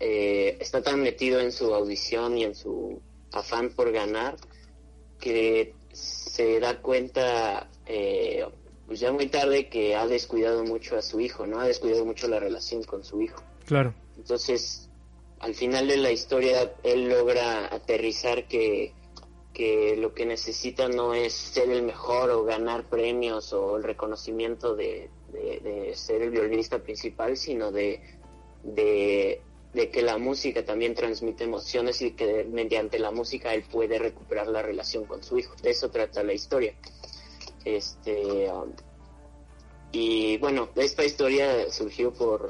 eh, 0.00 0.56
está 0.60 0.82
tan 0.82 1.02
metido 1.02 1.40
en 1.40 1.52
su 1.52 1.74
audición 1.74 2.38
y 2.38 2.44
en 2.44 2.54
su 2.54 3.00
afán 3.32 3.70
por 3.70 3.92
ganar 3.92 4.36
que 5.18 5.74
se 5.92 6.60
da 6.60 6.80
cuenta 6.80 7.68
eh, 7.86 8.44
pues 8.86 8.98
ya 8.98 9.12
muy 9.12 9.26
tarde 9.28 9.68
que 9.68 9.94
ha 9.94 10.06
descuidado 10.06 10.64
mucho 10.64 10.96
a 10.96 11.02
su 11.02 11.20
hijo, 11.20 11.46
¿no? 11.46 11.60
Ha 11.60 11.66
descuidado 11.66 12.04
mucho 12.04 12.26
la 12.26 12.40
relación 12.40 12.82
con 12.82 13.04
su 13.04 13.20
hijo. 13.22 13.40
Claro. 13.64 13.94
Entonces, 14.16 14.88
al 15.38 15.54
final 15.54 15.86
de 15.86 15.96
la 15.96 16.10
historia, 16.10 16.74
él 16.82 17.08
logra 17.08 17.72
aterrizar 17.72 18.48
que, 18.48 18.92
que 19.54 19.96
lo 19.96 20.12
que 20.12 20.26
necesita 20.26 20.88
no 20.88 21.14
es 21.14 21.32
ser 21.32 21.70
el 21.70 21.82
mejor 21.84 22.30
o 22.30 22.42
ganar 22.42 22.88
premios 22.88 23.52
o 23.52 23.76
el 23.76 23.84
reconocimiento 23.84 24.74
de, 24.74 25.08
de, 25.32 25.60
de 25.60 25.94
ser 25.94 26.22
el 26.22 26.30
violinista 26.30 26.80
principal, 26.80 27.36
sino 27.36 27.70
de, 27.70 28.02
de, 28.64 29.40
de, 29.72 29.90
que 29.90 30.02
la 30.02 30.18
música 30.18 30.64
también 30.64 30.94
transmite 30.94 31.44
emociones 31.44 32.02
y 32.02 32.12
que 32.12 32.44
mediante 32.44 32.98
la 32.98 33.10
música 33.10 33.54
él 33.54 33.62
puede 33.62 33.98
recuperar 33.98 34.48
la 34.48 34.62
relación 34.62 35.04
con 35.04 35.22
su 35.22 35.38
hijo. 35.38 35.54
De 35.62 35.70
eso 35.70 35.90
trata 35.90 36.22
la 36.22 36.32
historia. 36.32 36.74
Este, 37.64 38.50
um, 38.50 38.72
y 39.92 40.38
bueno, 40.38 40.68
esta 40.76 41.04
historia 41.04 41.70
surgió 41.70 42.12
por, 42.12 42.48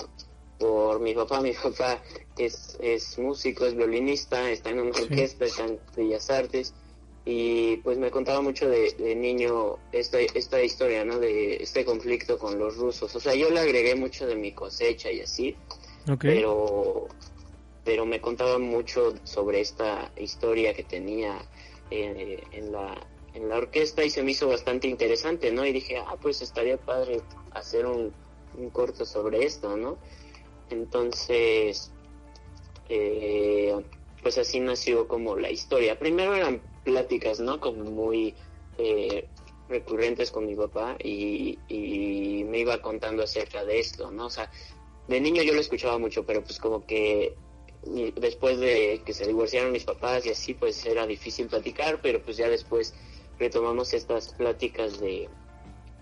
por 0.59 1.01
mi 1.01 1.15
papá. 1.15 1.41
Mi 1.41 1.53
papá 1.53 2.03
es, 2.37 2.77
es 2.81 3.19
músico, 3.19 3.67
es 3.67 3.75
violinista, 3.75 4.51
está 4.51 4.71
en 4.71 4.81
una 4.81 4.95
sí. 4.95 5.03
orquesta, 5.03 5.45
está 5.45 5.65
en 5.65 5.81
Bellas 5.97 6.31
Artes 6.31 6.75
y 7.25 7.77
pues 7.79 7.99
me 7.99 8.11
contaba 8.11 8.41
mucho 8.41 8.69
de, 8.69 8.93
de, 8.95 9.15
niño 9.15 9.79
esta, 9.93 10.19
esta 10.21 10.63
historia, 10.63 11.05
¿no? 11.05 11.19
De 11.19 11.63
este 11.63 11.85
conflicto 11.85 12.39
con 12.39 12.59
los 12.59 12.77
rusos. 12.77 13.15
O 13.15 13.21
sea, 13.21 13.35
yo 13.35 13.51
le 13.51 13.61
agregué 13.61 13.95
mucho 13.95 14.27
de 14.27 14.37
mi 14.37 14.53
cosecha 14.53 15.13
y 15.13 15.21
así, 15.21 15.55
pero, 16.19 17.09
pero 17.85 18.07
me 18.07 18.21
contaba 18.21 18.59
mucho 18.59 19.15
sobre 19.25 19.61
esta 19.61 20.11
historia 20.17 20.75
que 20.75 20.85
tenía 20.85 21.39
eh, 21.91 22.43
en, 22.53 22.73
la, 22.73 22.97
en 23.35 23.49
la 23.49 23.57
orquesta 23.59 24.05
y 24.05 24.11
se 24.11 24.23
me 24.23 24.33
hizo 24.33 24.49
bastante 24.49 24.89
interesante, 24.89 25.51
¿no? 25.53 25.65
Y 25.67 25.73
dije, 25.73 25.99
ah, 25.99 26.17
pues 26.21 26.43
estaría 26.43 26.77
padre 26.77 27.21
hacer 27.53 27.87
un, 27.87 28.13
un 28.57 28.71
corto 28.71 29.05
sobre 29.05 29.45
esto, 29.45 29.77
¿no? 29.77 29.99
Entonces, 30.71 31.91
eh, 32.89 33.75
pues 34.23 34.39
así 34.39 34.61
nació 34.61 35.09
como 35.09 35.37
la 35.37 35.51
historia. 35.51 35.99
Primero 35.99 36.35
eran 36.35 36.61
pláticas, 36.85 37.41
¿no? 37.41 37.61
Como 37.61 37.85
muy 37.85 38.35
eh, 38.79 39.27
recurrentes 39.69 40.31
con 40.31 40.47
mi 40.47 40.55
papá 40.55 40.97
y, 41.03 41.59
y, 41.69 42.45
me 42.45 42.59
iba 42.59 42.81
contando 42.83 43.23
acerca 43.23 43.65
de 43.65 43.79
esto, 43.79 44.11
¿no? 44.11 44.27
O 44.27 44.31
sea, 44.31 44.51
de 45.11 45.21
niño 45.21 45.43
yo 45.43 45.53
lo 45.53 45.61
escuchaba 45.61 45.99
mucho, 45.99 46.25
pero 46.25 46.43
pues 46.43 46.61
como 46.61 46.87
que 46.87 47.35
después 48.15 48.61
de 48.61 49.03
que 49.05 49.13
se 49.13 49.27
divorciaron 49.27 49.73
mis 49.73 49.83
papás 49.83 50.25
y 50.25 50.31
así, 50.31 50.55
pues 50.55 50.87
era 50.87 51.05
difícil 51.05 51.49
platicar, 51.49 52.01
pero 52.01 52.23
pues 52.23 52.37
ya 52.37 52.49
después 52.49 52.95
retomamos 53.37 53.93
estas 53.93 54.33
pláticas 54.35 55.01
de, 55.01 55.29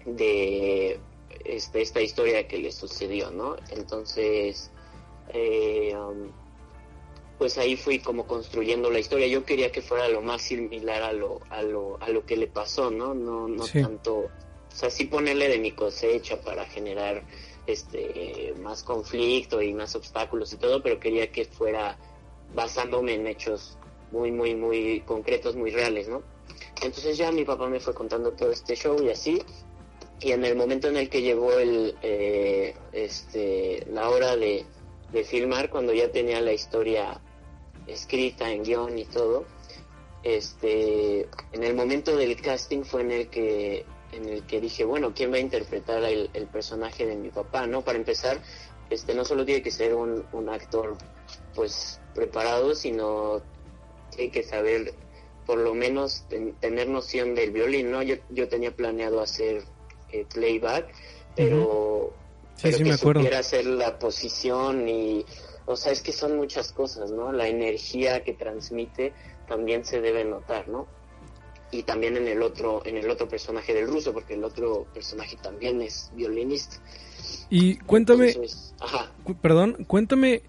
de 0.04 1.00
este, 1.46 1.80
esta 1.80 2.02
historia 2.02 2.46
que 2.46 2.58
le 2.58 2.70
sucedió, 2.70 3.30
¿no? 3.30 3.56
Entonces, 3.70 4.70
eh, 5.32 5.94
um, 5.96 6.30
pues 7.38 7.56
ahí 7.56 7.76
fui 7.76 8.00
como 8.00 8.26
construyendo 8.26 8.90
la 8.90 8.98
historia. 8.98 9.26
Yo 9.26 9.46
quería 9.46 9.72
que 9.72 9.80
fuera 9.80 10.06
lo 10.08 10.20
más 10.20 10.42
similar 10.42 11.02
a 11.02 11.14
lo, 11.14 11.40
a 11.48 11.62
lo, 11.62 11.96
a 12.02 12.10
lo 12.10 12.26
que 12.26 12.36
le 12.36 12.48
pasó, 12.48 12.90
¿no? 12.90 13.14
No, 13.14 13.48
no 13.48 13.62
sí. 13.62 13.80
tanto, 13.80 14.16
o 14.16 14.74
sea, 14.74 14.90
sí 14.90 15.06
ponerle 15.06 15.48
de 15.48 15.58
mi 15.58 15.70
cosecha 15.72 16.42
para 16.42 16.66
generar 16.66 17.24
este 17.68 18.54
más 18.60 18.82
conflicto 18.82 19.60
y 19.62 19.72
más 19.74 19.94
obstáculos 19.94 20.52
y 20.52 20.56
todo, 20.56 20.82
pero 20.82 20.98
quería 20.98 21.30
que 21.30 21.44
fuera 21.44 21.98
basándome 22.54 23.14
en 23.14 23.26
hechos 23.26 23.78
muy, 24.10 24.32
muy, 24.32 24.54
muy 24.54 25.00
concretos, 25.00 25.56
muy 25.56 25.70
reales, 25.70 26.08
¿no? 26.08 26.22
Entonces 26.82 27.16
ya 27.16 27.30
mi 27.30 27.44
papá 27.44 27.68
me 27.68 27.80
fue 27.80 27.94
contando 27.94 28.32
todo 28.32 28.50
este 28.50 28.74
show 28.74 29.02
y 29.02 29.10
así, 29.10 29.42
y 30.20 30.32
en 30.32 30.44
el 30.44 30.56
momento 30.56 30.88
en 30.88 30.96
el 30.96 31.08
que 31.08 31.22
llegó 31.22 31.52
el, 31.52 31.96
eh, 32.02 32.74
este, 32.92 33.86
la 33.90 34.08
hora 34.10 34.36
de, 34.36 34.64
de 35.12 35.24
filmar, 35.24 35.70
cuando 35.70 35.92
ya 35.92 36.10
tenía 36.10 36.40
la 36.40 36.52
historia 36.52 37.20
escrita 37.86 38.50
en 38.50 38.62
guion 38.64 38.98
y 38.98 39.04
todo, 39.04 39.44
este, 40.22 41.28
en 41.52 41.62
el 41.62 41.74
momento 41.74 42.16
del 42.16 42.40
casting 42.40 42.82
fue 42.82 43.02
en 43.02 43.10
el 43.12 43.28
que 43.28 43.84
en 44.12 44.28
el 44.28 44.42
que 44.44 44.60
dije, 44.60 44.84
bueno, 44.84 45.12
¿quién 45.14 45.32
va 45.32 45.36
a 45.36 45.40
interpretar 45.40 46.02
el, 46.04 46.30
el 46.32 46.46
personaje 46.46 47.06
de 47.06 47.16
mi 47.16 47.28
papá? 47.30 47.66
¿no? 47.66 47.82
Para 47.82 47.98
empezar, 47.98 48.40
este, 48.90 49.14
no 49.14 49.24
solo 49.24 49.44
tiene 49.44 49.62
que 49.62 49.70
ser 49.70 49.94
un, 49.94 50.24
un 50.32 50.48
actor 50.48 50.96
pues 51.54 52.00
preparado, 52.14 52.74
sino 52.74 53.42
tiene 54.14 54.30
que 54.30 54.42
saber 54.42 54.94
por 55.46 55.58
lo 55.58 55.74
menos 55.74 56.24
ten, 56.28 56.52
tener 56.60 56.88
noción 56.88 57.34
del 57.34 57.52
violín, 57.52 57.90
¿no? 57.90 58.02
Yo, 58.02 58.16
yo 58.28 58.48
tenía 58.48 58.70
planeado 58.70 59.20
hacer 59.20 59.62
eh, 60.12 60.26
playback, 60.32 60.86
pero, 61.34 62.12
sí, 62.54 62.62
pero 62.64 62.76
sí, 62.76 62.82
que 62.82 62.88
me 62.90 62.94
acuerdo. 62.94 63.20
supiera 63.20 63.38
hacer 63.38 63.64
la 63.64 63.98
posición 63.98 64.86
y, 64.88 65.24
o 65.64 65.74
sea, 65.74 65.92
es 65.92 66.02
que 66.02 66.12
son 66.12 66.36
muchas 66.36 66.72
cosas, 66.72 67.10
¿no? 67.12 67.32
La 67.32 67.48
energía 67.48 68.24
que 68.24 68.34
transmite 68.34 69.14
también 69.46 69.86
se 69.86 70.02
debe 70.02 70.24
notar, 70.24 70.68
¿no? 70.68 70.86
Y 71.70 71.82
también 71.82 72.16
en 72.16 72.28
el 72.28 72.42
otro 72.42 72.82
en 72.86 72.96
el 72.96 73.10
otro 73.10 73.28
personaje 73.28 73.74
del 73.74 73.86
ruso 73.86 74.12
porque 74.12 74.34
el 74.34 74.44
otro 74.44 74.86
personaje 74.94 75.36
también 75.42 75.82
es 75.82 76.10
violinista 76.14 76.76
y 77.50 77.76
cuéntame 77.76 78.28
Entonces, 78.28 78.74
ajá. 78.80 79.10
cu 79.24 79.34
perdón 79.34 79.84
cuéntame 79.86 80.42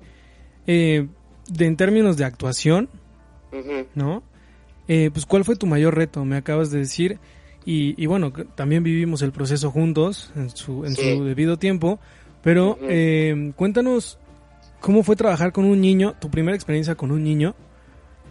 eh, 0.68 1.08
de 1.50 1.66
en 1.66 1.76
términos 1.76 2.16
de 2.18 2.26
actuación 2.26 2.90
uh 3.52 3.56
-huh. 3.56 3.86
no 3.96 4.24
eh, 4.88 5.10
pues 5.12 5.26
cuál 5.26 5.44
fue 5.44 5.56
tu 5.56 5.68
mayor 5.68 5.96
reto 5.96 6.24
me 6.26 6.38
acabas 6.38 6.72
de 6.72 6.80
decir 6.80 7.20
y, 7.66 8.02
y 8.02 8.06
bueno 8.06 8.32
también 8.56 8.84
vivimos 8.84 9.22
el 9.22 9.32
proceso 9.32 9.72
juntos 9.72 10.32
en 10.36 10.50
su 10.50 10.86
en 10.86 10.96
sí. 10.96 11.18
su 11.18 11.26
debido 11.26 11.58
tiempo 11.58 12.00
pero 12.42 12.72
uh 12.72 12.76
-huh. 12.76 12.88
eh, 12.90 13.54
cuéntanos 13.58 14.18
cómo 14.80 15.04
fue 15.04 15.18
trabajar 15.18 15.52
con 15.52 15.66
un 15.66 15.82
niño 15.82 16.16
tu 16.22 16.30
primera 16.30 16.56
experiencia 16.56 16.96
con 16.96 17.12
un 17.12 17.24
niño 17.26 17.56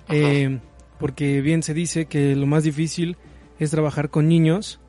eh, 0.09 0.59
porque 0.99 1.41
bien 1.41 1.63
se 1.63 1.75
dice 1.75 2.07
que 2.07 2.35
lo 2.35 2.47
más 2.47 2.65
difícil 2.65 3.17
es 3.59 3.71
trabajar 3.71 4.11
con 4.11 4.29
niños 4.29 4.81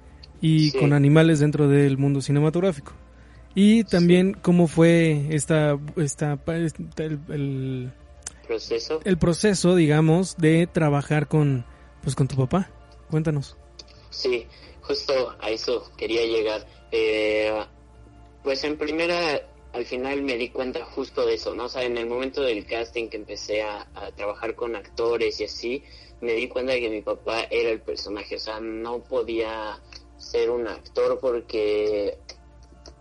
y 0.41 0.71
con 0.71 0.93
animales 0.93 1.39
dentro 1.39 1.67
del 1.67 1.97
mundo 1.97 2.21
cinematográfico. 2.21 2.93
Y 3.55 3.83
también 3.83 4.33
cómo 4.33 4.67
fue 4.67 5.27
esta, 5.31 5.77
esta, 5.97 6.39
el, 7.27 7.91
proceso. 8.47 9.01
El 9.03 9.17
proceso, 9.17 9.75
digamos, 9.75 10.37
de 10.37 10.67
trabajar 10.67 11.27
con, 11.27 11.65
pues, 12.03 12.15
con 12.15 12.27
tu 12.27 12.35
papá. 12.35 12.69
Cuéntanos. 13.09 13.57
Sí, 14.11 14.45
justo 14.81 15.35
a 15.41 15.49
eso 15.49 15.91
quería 15.97 16.25
llegar. 16.25 16.65
Eh, 16.91 17.51
pues 18.43 18.63
en 18.63 18.77
primera, 18.77 19.41
al 19.73 19.85
final 19.85 20.23
me 20.23 20.35
di 20.35 20.49
cuenta 20.49 20.83
justo 20.83 21.25
de 21.25 21.35
eso, 21.35 21.53
¿no? 21.53 21.65
O 21.65 21.69
sea, 21.69 21.83
en 21.83 21.97
el 21.97 22.07
momento 22.07 22.41
del 22.41 22.65
casting 22.65 23.07
que 23.09 23.17
empecé 23.17 23.61
a, 23.61 23.87
trabajar 24.15 24.55
con 24.55 24.75
actores 24.75 25.39
y 25.39 25.45
así, 25.45 25.83
me 26.21 26.33
di 26.33 26.47
cuenta 26.47 26.73
de 26.73 26.81
que 26.81 26.89
mi 26.89 27.01
papá 27.01 27.43
era 27.49 27.69
el 27.69 27.81
personaje, 27.81 28.35
o 28.35 28.39
sea, 28.39 28.59
no 28.59 29.03
podía 29.03 29.79
ser 30.17 30.49
un 30.49 30.67
actor 30.67 31.19
porque 31.19 32.17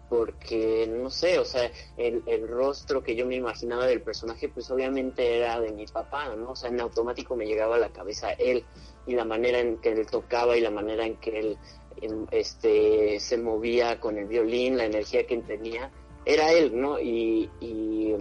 porque 0.08 0.88
no 0.88 1.10
sé, 1.10 1.38
o 1.38 1.44
sea, 1.44 1.70
el, 1.98 2.22
el, 2.24 2.48
rostro 2.48 3.02
que 3.02 3.14
yo 3.14 3.26
me 3.26 3.34
imaginaba 3.34 3.86
del 3.86 4.00
personaje, 4.00 4.48
pues 4.48 4.70
obviamente 4.70 5.36
era 5.36 5.60
de 5.60 5.70
mi 5.70 5.84
papá, 5.86 6.34
¿no? 6.34 6.52
O 6.52 6.56
sea, 6.56 6.70
en 6.70 6.80
automático 6.80 7.36
me 7.36 7.44
llegaba 7.44 7.76
a 7.76 7.78
la 7.78 7.90
cabeza 7.90 8.32
él 8.32 8.64
y 9.06 9.14
la 9.14 9.26
manera 9.26 9.58
en 9.58 9.76
que 9.78 9.90
él 9.92 10.06
tocaba 10.06 10.56
y 10.56 10.62
la 10.62 10.70
manera 10.70 11.04
en 11.04 11.16
que 11.16 11.38
él 11.38 11.58
este, 12.30 13.20
se 13.20 13.38
movía 13.38 14.00
con 14.00 14.16
el 14.16 14.26
violín, 14.26 14.78
la 14.78 14.86
energía 14.86 15.26
que 15.26 15.36
tenía, 15.38 15.90
era 16.28 16.52
él, 16.52 16.78
¿no? 16.78 17.00
Y, 17.00 17.50
y 17.58 18.14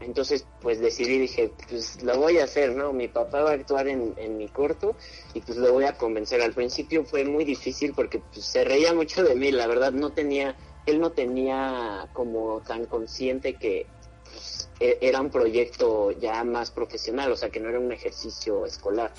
entonces, 0.00 0.46
pues 0.62 0.80
decidí, 0.80 1.18
dije, 1.18 1.52
pues 1.68 2.02
lo 2.02 2.16
voy 2.16 2.38
a 2.38 2.44
hacer, 2.44 2.74
¿no? 2.74 2.94
Mi 2.94 3.08
papá 3.08 3.42
va 3.42 3.50
a 3.50 3.54
actuar 3.54 3.88
en, 3.88 4.14
en 4.16 4.38
mi 4.38 4.48
corto 4.48 4.96
y 5.34 5.42
pues 5.42 5.58
lo 5.58 5.70
voy 5.70 5.84
a 5.84 5.96
convencer. 5.98 6.40
Al 6.40 6.54
principio 6.54 7.04
fue 7.04 7.24
muy 7.24 7.44
difícil 7.44 7.92
porque 7.94 8.20
pues, 8.32 8.46
se 8.46 8.64
reía 8.64 8.94
mucho 8.94 9.22
de 9.22 9.34
mí, 9.34 9.52
la 9.52 9.66
verdad 9.66 9.92
no 9.92 10.10
tenía, 10.10 10.56
él 10.86 10.98
no 10.98 11.12
tenía 11.12 12.08
como 12.14 12.62
tan 12.66 12.86
consciente 12.86 13.54
que 13.54 13.86
pues, 14.24 14.70
e, 14.80 14.96
era 15.02 15.20
un 15.20 15.30
proyecto 15.30 16.10
ya 16.12 16.42
más 16.44 16.70
profesional, 16.70 17.30
o 17.32 17.36
sea, 17.36 17.50
que 17.50 17.60
no 17.60 17.68
era 17.68 17.78
un 17.78 17.92
ejercicio 17.92 18.64
escolar. 18.64 19.12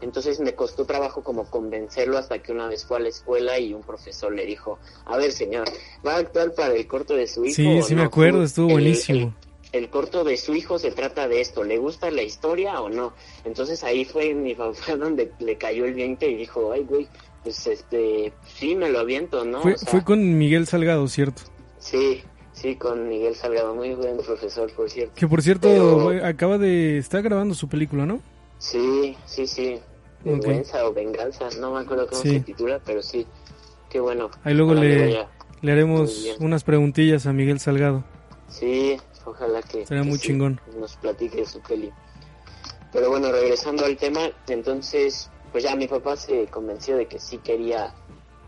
Entonces 0.00 0.40
me 0.40 0.54
costó 0.54 0.84
trabajo 0.84 1.22
como 1.22 1.44
convencerlo 1.44 2.18
hasta 2.18 2.40
que 2.42 2.52
una 2.52 2.68
vez 2.68 2.84
fue 2.84 2.98
a 2.98 3.00
la 3.00 3.08
escuela 3.08 3.58
y 3.58 3.74
un 3.74 3.82
profesor 3.82 4.32
le 4.32 4.46
dijo, 4.46 4.78
a 5.04 5.16
ver 5.16 5.32
señor, 5.32 5.68
¿va 6.06 6.14
a 6.14 6.18
actuar 6.18 6.54
para 6.54 6.74
el 6.74 6.86
corto 6.86 7.14
de 7.14 7.26
su 7.26 7.44
hijo? 7.44 7.54
Sí, 7.54 7.82
sí 7.82 7.94
me 7.94 8.02
acuerdo, 8.02 8.42
estuvo 8.42 8.70
buenísimo. 8.70 9.34
El, 9.72 9.88
corto 9.88 10.24
de 10.24 10.36
su 10.36 10.54
hijo 10.54 10.78
se 10.78 10.90
trata 10.90 11.28
de 11.28 11.40
esto, 11.40 11.62
¿le 11.62 11.78
gusta 11.78 12.10
la 12.10 12.22
historia 12.22 12.80
o 12.80 12.88
no? 12.88 13.12
Entonces 13.44 13.84
ahí 13.84 14.04
fue 14.04 14.34
mi 14.34 14.54
papá 14.54 14.96
donde 14.98 15.32
le 15.38 15.56
cayó 15.56 15.84
el 15.84 15.94
viento 15.94 16.26
y 16.26 16.34
dijo, 16.34 16.72
ay 16.72 16.84
güey, 16.84 17.08
pues 17.44 17.66
este, 17.66 18.32
sí 18.56 18.74
me 18.74 18.88
lo 18.88 19.00
aviento, 19.00 19.44
¿no? 19.44 19.62
Fue, 19.62 19.76
fue 19.76 20.04
con 20.04 20.38
Miguel 20.38 20.66
Salgado, 20.66 21.06
¿cierto? 21.08 21.42
Sí, 21.78 22.22
sí, 22.52 22.76
con 22.76 23.08
Miguel 23.08 23.34
Salgado, 23.34 23.74
muy 23.74 23.94
buen 23.94 24.18
profesor, 24.18 24.70
por 24.72 24.90
cierto. 24.90 25.14
Que 25.14 25.26
por 25.26 25.42
cierto, 25.42 26.10
acaba 26.22 26.58
de, 26.58 26.98
está 26.98 27.20
grabando 27.20 27.54
su 27.54 27.68
película, 27.68 28.06
¿no? 28.06 28.20
Sí, 28.58 29.16
sí, 29.24 29.46
sí, 29.46 29.80
Vergüenza 30.24 30.86
o 30.86 30.92
Venganza, 30.92 31.48
no 31.60 31.72
me 31.72 31.80
acuerdo 31.80 32.06
cómo 32.08 32.22
se 32.22 32.40
titula, 32.40 32.80
pero 32.84 33.02
sí, 33.02 33.26
qué 33.88 34.00
bueno. 34.00 34.30
Ahí 34.44 34.54
luego 34.54 34.74
le, 34.74 35.26
le 35.62 35.72
haremos 35.72 36.26
unas 36.40 36.64
preguntillas 36.64 37.26
a 37.26 37.32
Miguel 37.32 37.60
Salgado. 37.60 38.04
Sí, 38.48 38.96
ojalá 39.24 39.62
que, 39.62 39.86
Será 39.86 40.02
muy 40.02 40.18
chingón. 40.18 40.60
nos 40.78 40.96
platique 40.96 41.46
su 41.46 41.60
peli. 41.60 41.90
Pero 42.92 43.08
bueno, 43.10 43.30
regresando 43.30 43.84
al 43.84 43.96
tema, 43.96 44.30
entonces, 44.48 45.30
pues 45.52 45.64
ya 45.64 45.76
mi 45.76 45.86
papá 45.86 46.16
se 46.16 46.46
convenció 46.48 46.96
de 46.96 47.06
que 47.06 47.18
sí 47.20 47.38
quería 47.38 47.94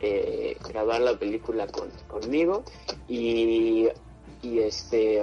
eh, 0.00 0.56
grabar 0.68 1.00
la 1.00 1.16
película 1.16 1.66
con, 1.68 1.88
conmigo 2.08 2.64
y, 3.08 3.88
y 4.42 4.58
este 4.58 5.22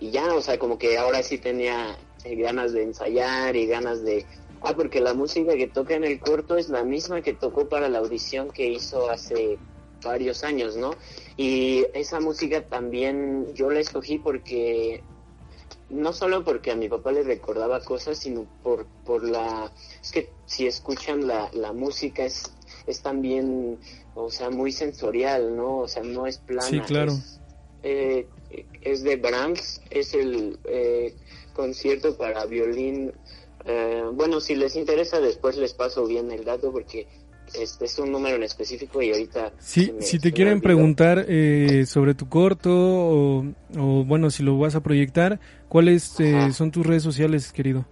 y 0.00 0.10
ya, 0.10 0.34
o 0.34 0.40
sea, 0.42 0.58
como 0.58 0.78
que 0.78 0.98
ahora 0.98 1.22
sí 1.22 1.38
tenía 1.38 1.96
ganas 2.24 2.72
de 2.72 2.82
ensayar 2.82 3.54
y 3.54 3.66
ganas 3.66 4.02
de 4.02 4.26
Ah, 4.64 4.74
porque 4.76 5.00
la 5.00 5.14
música 5.14 5.54
que 5.54 5.66
toca 5.66 5.94
en 5.94 6.04
el 6.04 6.20
corto 6.20 6.56
es 6.56 6.68
la 6.68 6.84
misma 6.84 7.20
que 7.20 7.32
tocó 7.32 7.68
para 7.68 7.88
la 7.88 7.98
audición 7.98 8.50
que 8.50 8.68
hizo 8.68 9.10
hace 9.10 9.58
varios 10.04 10.44
años, 10.44 10.76
¿no? 10.76 10.94
Y 11.36 11.84
esa 11.94 12.20
música 12.20 12.62
también 12.62 13.52
yo 13.54 13.70
la 13.70 13.80
escogí 13.80 14.18
porque 14.18 15.02
no 15.90 16.12
solo 16.12 16.44
porque 16.44 16.70
a 16.70 16.76
mi 16.76 16.88
papá 16.88 17.12
le 17.12 17.22
recordaba 17.22 17.80
cosas, 17.80 18.18
sino 18.18 18.46
por, 18.62 18.86
por 19.04 19.24
la... 19.24 19.72
Es 20.00 20.12
que 20.12 20.30
si 20.46 20.66
escuchan 20.66 21.26
la, 21.26 21.50
la 21.52 21.72
música 21.72 22.24
es, 22.24 22.52
es 22.86 23.02
también, 23.02 23.78
o 24.14 24.30
sea, 24.30 24.50
muy 24.50 24.72
sensorial, 24.72 25.56
¿no? 25.56 25.78
O 25.78 25.88
sea, 25.88 26.02
no 26.02 26.26
es 26.26 26.38
plana. 26.38 26.68
Sí, 26.68 26.80
claro. 26.80 27.12
Es, 27.12 27.40
eh, 27.82 28.26
es 28.80 29.02
de 29.02 29.16
Brahms, 29.16 29.80
es 29.90 30.14
el 30.14 30.58
eh, 30.64 31.14
concierto 31.52 32.16
para 32.16 32.46
violín 32.46 33.12
eh, 33.64 34.04
bueno, 34.12 34.40
si 34.40 34.54
les 34.54 34.76
interesa, 34.76 35.20
después 35.20 35.56
les 35.56 35.74
paso 35.74 36.06
bien 36.06 36.30
el 36.30 36.44
dato 36.44 36.72
porque 36.72 37.06
este 37.54 37.84
es 37.84 37.98
un 37.98 38.10
número 38.10 38.36
en 38.36 38.42
específico 38.42 39.02
y 39.02 39.10
ahorita... 39.10 39.52
Sí, 39.58 39.94
si 40.00 40.18
te 40.18 40.32
quieren 40.32 40.60
preguntar 40.60 41.26
eh, 41.28 41.84
sobre 41.86 42.14
tu 42.14 42.28
corto 42.28 42.70
o, 42.72 43.44
bueno, 44.04 44.30
si 44.30 44.42
lo 44.42 44.58
vas 44.58 44.74
a 44.74 44.82
proyectar, 44.82 45.38
¿cuáles 45.68 46.18
eh, 46.20 46.52
son 46.52 46.70
tus 46.70 46.86
redes 46.86 47.02
sociales, 47.02 47.52
querido? 47.52 47.84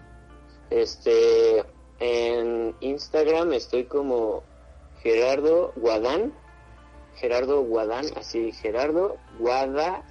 Este, 0.70 1.64
en 1.98 2.74
Instagram 2.80 3.52
estoy 3.52 3.84
como 3.84 4.42
Gerardo 5.02 5.72
Guadán, 5.76 6.32
Gerardo 7.16 7.62
Guadán, 7.62 8.06
así 8.16 8.52
Gerardo 8.52 9.16
Guada 9.38 10.02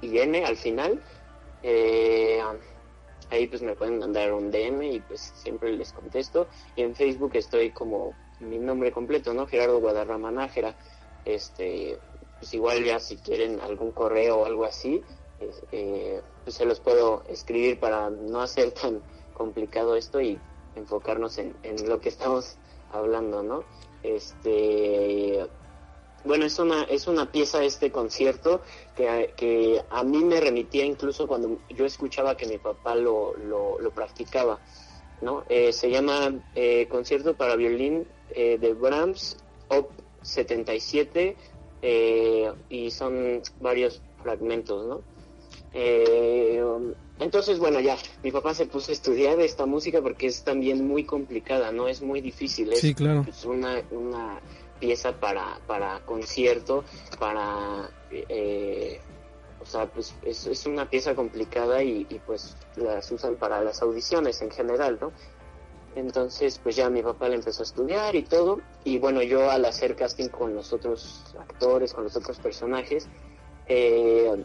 y 0.00 0.18
N 0.18 0.44
al 0.44 0.56
final. 0.56 1.00
Eh, 1.62 2.40
ahí 3.30 3.46
pues 3.46 3.62
me 3.62 3.74
pueden 3.74 3.98
mandar 3.98 4.32
un 4.32 4.50
DM 4.50 4.82
y 4.82 5.00
pues 5.00 5.32
siempre 5.36 5.72
les 5.72 5.92
contesto. 5.92 6.48
Y 6.76 6.82
en 6.82 6.94
Facebook 6.94 7.32
estoy 7.34 7.70
como 7.70 8.14
mi 8.40 8.58
nombre 8.58 8.92
completo, 8.92 9.32
¿no? 9.34 9.46
Gerardo 9.46 9.80
Guadarrama 9.80 10.30
Nájera. 10.30 10.76
Este, 11.24 11.98
pues 12.38 12.52
igual 12.54 12.84
ya 12.84 12.98
si 12.98 13.16
quieren 13.16 13.60
algún 13.60 13.92
correo 13.92 14.38
o 14.38 14.44
algo 14.46 14.64
así, 14.64 15.02
eh, 15.72 16.20
pues 16.44 16.56
se 16.56 16.64
los 16.64 16.80
puedo 16.80 17.22
escribir 17.28 17.78
para 17.78 18.10
no 18.10 18.40
hacer 18.40 18.72
tan 18.82 19.02
complicado 19.34 19.96
esto 19.96 20.20
y 20.20 20.38
enfocarnos 20.76 21.38
en, 21.38 21.54
en 21.62 21.88
lo 21.88 22.00
que 22.00 22.08
estamos 22.08 22.56
hablando, 22.92 23.42
¿no? 23.42 23.64
Este, 24.02 25.46
bueno, 26.24 26.44
es 26.44 26.58
una, 26.58 26.82
es 26.84 27.06
una 27.06 27.30
pieza 27.30 27.64
este 27.64 27.90
concierto 27.90 28.60
que, 28.96 29.32
que, 29.36 29.82
a 29.90 30.04
mí 30.04 30.22
me 30.24 30.40
remitía 30.40 30.84
incluso 30.84 31.26
cuando 31.26 31.58
yo 31.70 31.86
escuchaba 31.86 32.36
que 32.36 32.46
mi 32.46 32.58
papá 32.58 32.94
lo, 32.94 33.34
lo, 33.36 33.90
practicaba, 33.90 34.60
¿no? 35.22 35.44
Eh, 35.48 35.72
se 35.72 35.90
llama 35.90 36.32
eh, 36.54 36.86
Concierto 36.88 37.34
para 37.34 37.56
Violín 37.56 38.06
eh, 38.30 38.58
de 38.58 38.74
Brahms, 38.74 39.38
Op 39.68 39.90
77, 40.22 41.36
y 42.68 42.90
son 42.90 43.40
varios 43.60 44.02
fragmentos, 44.22 44.86
¿no? 44.86 45.02
entonces, 47.20 47.58
bueno, 47.58 47.80
ya, 47.80 47.96
mi 48.24 48.32
papá 48.32 48.54
se 48.54 48.66
puso 48.66 48.90
a 48.90 48.94
estudiar 48.94 49.40
esta 49.40 49.66
música 49.66 50.02
porque 50.02 50.26
es 50.26 50.42
también 50.42 50.86
muy 50.86 51.04
complicada, 51.04 51.70
¿no? 51.70 51.86
Es 51.86 52.02
muy 52.02 52.20
difícil, 52.20 52.72
es 52.72 52.80
sí, 52.80 52.92
claro. 52.92 53.24
una, 53.44 53.82
una 53.90 54.40
pieza 54.80 55.12
para, 55.12 55.60
para 55.66 56.00
concierto, 56.00 56.84
para... 57.18 57.88
Eh, 58.10 59.00
o 59.60 59.66
sea, 59.66 59.86
pues 59.86 60.14
es, 60.22 60.46
es 60.46 60.66
una 60.66 60.88
pieza 60.88 61.14
complicada 61.14 61.82
y, 61.82 62.04
pues 62.26 62.56
las 62.76 63.10
usan 63.12 63.36
para 63.36 63.62
las 63.62 63.82
audiciones 63.82 64.40
en 64.40 64.50
general, 64.50 64.98
¿no? 65.00 65.12
Entonces, 65.94 66.58
pues 66.62 66.76
ya 66.76 66.88
mi 66.88 67.02
papá 67.02 67.28
le 67.28 67.34
empezó 67.34 67.62
a 67.62 67.64
estudiar 67.64 68.14
y 68.14 68.22
todo. 68.22 68.60
Y 68.84 68.98
bueno, 68.98 69.22
yo 69.22 69.50
al 69.50 69.64
hacer 69.64 69.96
casting 69.96 70.28
con 70.28 70.54
los 70.54 70.72
otros 70.72 71.34
actores, 71.38 71.92
con 71.92 72.04
los 72.04 72.16
otros 72.16 72.38
personajes, 72.38 73.08
eh, 73.66 74.44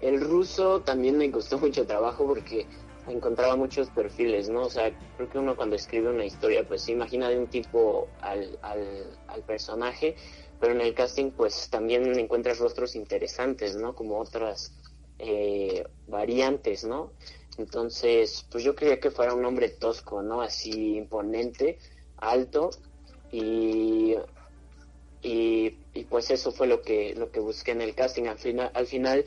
el 0.00 0.20
ruso 0.20 0.80
también 0.80 1.18
me 1.18 1.30
costó 1.30 1.58
mucho 1.60 1.86
trabajo 1.86 2.26
porque 2.26 2.66
encontraba 3.08 3.56
muchos 3.56 3.90
perfiles, 3.90 4.48
¿no? 4.48 4.62
O 4.62 4.70
sea, 4.70 4.92
creo 5.16 5.28
que 5.28 5.38
uno 5.38 5.56
cuando 5.56 5.76
escribe 5.76 6.10
una 6.10 6.24
historia, 6.24 6.66
pues 6.66 6.82
se 6.82 6.92
imagina 6.92 7.28
de 7.28 7.38
un 7.38 7.48
tipo 7.48 8.08
al, 8.20 8.58
al, 8.62 9.42
personaje, 9.46 10.16
pero 10.60 10.72
en 10.72 10.80
el 10.80 10.94
casting, 10.94 11.30
pues 11.32 11.68
también 11.68 12.18
encuentras 12.18 12.58
rostros 12.58 12.94
interesantes, 12.94 13.76
¿no? 13.76 13.94
Como 13.94 14.18
otras 14.18 14.72
eh, 15.18 15.84
variantes, 16.06 16.84
¿no? 16.84 17.12
Entonces, 17.58 18.46
pues 18.50 18.64
yo 18.64 18.74
quería 18.74 19.00
que 19.00 19.10
fuera 19.10 19.34
un 19.34 19.44
hombre 19.44 19.68
tosco, 19.68 20.22
¿no? 20.22 20.40
Así 20.40 20.96
imponente, 20.96 21.78
alto, 22.16 22.70
y, 23.30 24.14
y, 25.22 25.76
y 25.94 26.04
pues 26.08 26.30
eso 26.30 26.52
fue 26.52 26.66
lo 26.66 26.82
que, 26.82 27.14
lo 27.14 27.30
que 27.30 27.40
busqué 27.40 27.72
en 27.72 27.82
el 27.82 27.94
casting. 27.94 28.26
Al 28.26 28.38
final, 28.38 28.70
al 28.74 28.86
final 28.86 29.24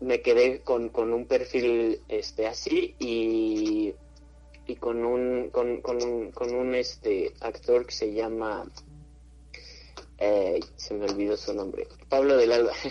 me 0.00 0.20
quedé 0.20 0.60
con, 0.60 0.88
con 0.90 1.12
un 1.12 1.26
perfil 1.26 2.00
este 2.08 2.46
así 2.46 2.94
y, 2.98 3.94
y 4.66 4.76
con 4.76 5.04
un, 5.04 5.50
con, 5.50 5.80
con 5.80 6.02
un, 6.02 6.32
con 6.32 6.54
un 6.54 6.74
este, 6.74 7.32
actor 7.40 7.86
que 7.86 7.92
se 7.92 8.12
llama, 8.12 8.70
eh, 10.18 10.60
se 10.76 10.94
me 10.94 11.04
olvidó 11.04 11.36
su 11.36 11.54
nombre, 11.54 11.86
Pablo 12.08 12.36
del 12.36 12.52
Alba. 12.52 12.72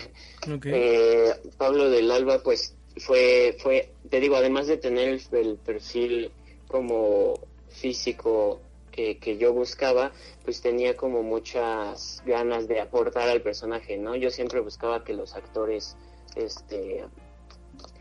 Eh, 0.64 1.34
Pablo 1.58 1.90
del 1.90 2.08
Alba, 2.08 2.40
pues 2.40 2.76
fue, 2.98 3.56
fue, 3.58 3.92
te 4.08 4.20
digo, 4.20 4.36
además 4.36 4.68
de 4.68 4.76
tener 4.76 5.20
el, 5.32 5.56
perfil 5.56 6.30
como 6.68 7.34
físico 7.68 8.60
que, 8.92 9.18
que, 9.18 9.38
yo 9.38 9.52
buscaba, 9.52 10.12
pues 10.44 10.60
tenía 10.60 10.96
como 10.96 11.24
muchas 11.24 12.22
ganas 12.24 12.68
de 12.68 12.80
aportar 12.80 13.28
al 13.28 13.42
personaje, 13.42 13.98
¿no? 13.98 14.14
Yo 14.14 14.30
siempre 14.30 14.60
buscaba 14.60 15.02
que 15.02 15.14
los 15.14 15.34
actores, 15.34 15.96
este, 16.36 17.04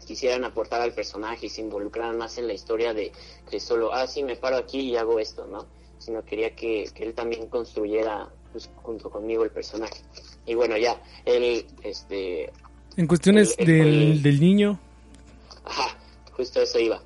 quisieran 0.06 0.44
aportar 0.44 0.82
al 0.82 0.94
personaje 0.94 1.48
y 1.48 1.50
se 1.50 1.62
involucraran 1.62 2.18
más 2.18 2.38
en 2.38 2.48
la 2.48 2.54
historia 2.54 2.94
de 2.94 3.12
que 3.50 3.60
solo, 3.60 3.94
ah, 3.94 4.08
sí, 4.08 4.24
me 4.24 4.36
paro 4.36 4.58
aquí 4.58 4.80
y 4.80 4.96
hago 4.96 5.20
esto, 5.20 5.48
¿no? 5.48 5.66
Sino 5.98 6.24
quería 6.24 6.56
que, 6.56 6.90
que 6.94 7.04
él 7.04 7.14
también 7.14 7.48
construyera 7.48 8.30
pues, 8.52 8.70
junto 8.84 9.10
conmigo 9.10 9.44
el 9.44 9.52
personaje. 9.52 10.02
Y 10.46 10.54
bueno, 10.54 10.78
ya, 10.78 11.02
él, 11.26 11.66
este... 11.84 12.52
En 12.98 13.08
cuestiones 13.08 13.58
del, 13.58 14.22
del 14.22 14.40
niño. 14.40 14.80
Ajá, 15.66 15.98
justo 16.32 16.62
eso 16.62 16.80
iba. 16.80 17.02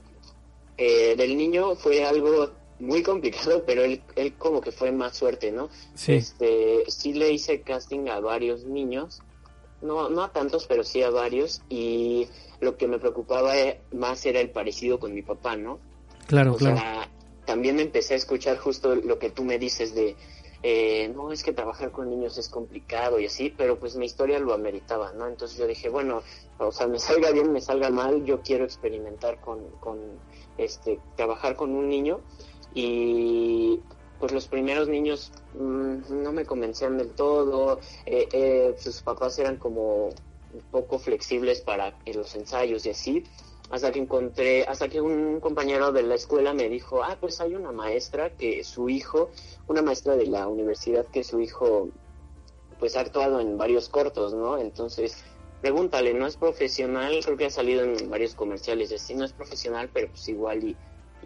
Eh, 0.77 1.15
del 1.15 1.35
niño 1.37 1.75
fue 1.75 2.03
algo 2.05 2.51
muy 2.79 3.03
complicado, 3.03 3.63
pero 3.65 3.83
él, 3.83 4.01
él 4.15 4.33
como 4.35 4.61
que 4.61 4.71
fue 4.71 4.91
más 4.91 5.17
suerte, 5.17 5.51
¿no? 5.51 5.69
Sí. 5.95 6.13
Este, 6.13 6.83
sí 6.87 7.13
le 7.13 7.31
hice 7.31 7.61
casting 7.61 8.07
a 8.07 8.19
varios 8.19 8.65
niños, 8.65 9.21
no, 9.81 10.09
no 10.09 10.23
a 10.23 10.31
tantos, 10.31 10.65
pero 10.67 10.83
sí 10.83 11.01
a 11.01 11.09
varios, 11.09 11.61
y 11.69 12.27
lo 12.59 12.77
que 12.77 12.87
me 12.87 12.99
preocupaba 12.99 13.57
eh, 13.57 13.81
más 13.91 14.25
era 14.25 14.39
el 14.39 14.49
parecido 14.49 14.99
con 14.99 15.13
mi 15.13 15.21
papá, 15.21 15.55
¿no? 15.55 15.79
Claro, 16.27 16.53
o 16.53 16.57
claro. 16.57 16.77
Sea, 16.77 17.09
también 17.45 17.79
empecé 17.79 18.13
a 18.13 18.17
escuchar 18.17 18.57
justo 18.57 18.95
lo 18.95 19.17
que 19.17 19.29
tú 19.29 19.43
me 19.43 19.57
dices 19.57 19.95
de, 19.95 20.15
eh, 20.61 21.09
no, 21.15 21.31
es 21.31 21.41
que 21.43 21.53
trabajar 21.53 21.91
con 21.91 22.09
niños 22.09 22.37
es 22.37 22.49
complicado 22.49 23.19
y 23.19 23.25
así, 23.25 23.53
pero 23.55 23.79
pues 23.79 23.95
mi 23.95 24.05
historia 24.05 24.39
lo 24.39 24.53
ameritaba, 24.53 25.13
¿no? 25.13 25.27
Entonces 25.27 25.57
yo 25.57 25.65
dije, 25.65 25.87
bueno, 25.87 26.21
o 26.57 26.71
sea, 26.71 26.87
me 26.87 26.99
salga 26.99 27.31
bien, 27.31 27.53
me 27.53 27.61
salga 27.61 27.89
mal, 27.89 28.25
yo 28.25 28.41
quiero 28.41 28.65
experimentar 28.65 29.39
con, 29.39 29.69
con 29.79 29.99
este, 30.57 30.99
trabajar 31.15 31.55
con 31.55 31.71
un 31.71 31.87
niño 31.87 32.19
y 32.73 33.79
pues 34.19 34.31
los 34.31 34.47
primeros 34.47 34.87
niños 34.87 35.31
mmm, 35.53 35.97
no 36.09 36.31
me 36.31 36.45
convencían 36.45 36.97
del 36.97 37.11
todo, 37.11 37.79
eh, 38.05 38.27
eh, 38.31 38.75
sus 38.77 39.01
papás 39.01 39.39
eran 39.39 39.57
como 39.57 40.07
un 40.07 40.61
poco 40.71 40.99
flexibles 40.99 41.61
para 41.61 41.93
los 42.05 42.35
ensayos 42.35 42.85
y 42.85 42.89
así, 42.89 43.23
hasta 43.69 43.91
que 43.91 43.99
encontré, 43.99 44.63
hasta 44.63 44.89
que 44.89 44.99
un 44.99 45.39
compañero 45.39 45.91
de 45.91 46.03
la 46.03 46.15
escuela 46.15 46.53
me 46.53 46.69
dijo, 46.69 47.03
ah, 47.03 47.17
pues 47.19 47.39
hay 47.39 47.55
una 47.55 47.71
maestra 47.71 48.31
que 48.31 48.63
su 48.63 48.89
hijo, 48.89 49.29
una 49.67 49.81
maestra 49.81 50.15
de 50.15 50.25
la 50.25 50.47
universidad 50.47 51.05
que 51.05 51.23
su 51.23 51.39
hijo, 51.39 51.89
pues 52.79 52.95
ha 52.95 53.01
actuado 53.01 53.39
en 53.39 53.57
varios 53.57 53.87
cortos, 53.89 54.33
¿no? 54.33 54.57
Entonces, 54.57 55.23
pregúntale, 55.61 56.13
no 56.13 56.25
es 56.25 56.35
profesional, 56.35 57.19
creo 57.23 57.37
que 57.37 57.45
ha 57.45 57.51
salido 57.51 57.83
en 57.83 58.09
varios 58.09 58.33
comerciales, 58.33 58.91
así 58.91 59.13
no 59.13 59.25
es 59.25 59.33
profesional, 59.33 59.89
pero 59.93 60.09
pues 60.09 60.27
igual 60.29 60.63
y, 60.63 60.75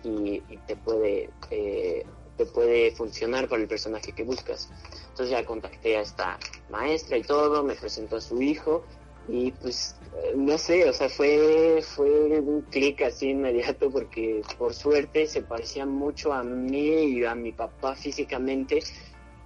y, 0.04 0.44
y 0.50 0.58
te 0.68 0.76
puede... 0.76 1.30
Eh, 1.50 2.06
te 2.38 2.46
puede 2.46 2.92
funcionar 2.92 3.48
para 3.48 3.62
el 3.62 3.68
personaje 3.68 4.12
que 4.12 4.24
buscas. 4.24 4.70
Entonces 5.10 5.30
ya 5.30 5.46
contacté 5.46 5.98
a 5.98 6.02
esta 6.02 6.40
maestra 6.70 7.18
y 7.18 7.24
todo, 7.24 7.64
me 7.64 7.76
presentó 7.76 8.18
a 8.18 8.22
su 8.22 8.42
hijo 8.42 8.84
y 9.28 9.52
pues 9.52 9.96
no 10.36 10.58
sé, 10.58 10.90
o 10.90 10.94
sea, 10.94 11.10
fue, 11.10 11.82
fue 11.82 12.40
un 12.40 12.62
clic 12.64 13.02
así 13.04 13.30
inmediato 13.30 13.90
porque 13.90 14.42
por 14.58 14.74
suerte 14.74 15.28
se 15.28 15.42
parecía 15.42 15.86
mucho 15.86 16.34
a 16.34 16.44
mí 16.44 16.88
y 16.88 17.26
a 17.26 17.34
mi 17.34 17.52
papá 17.52 17.96
físicamente 17.96 18.80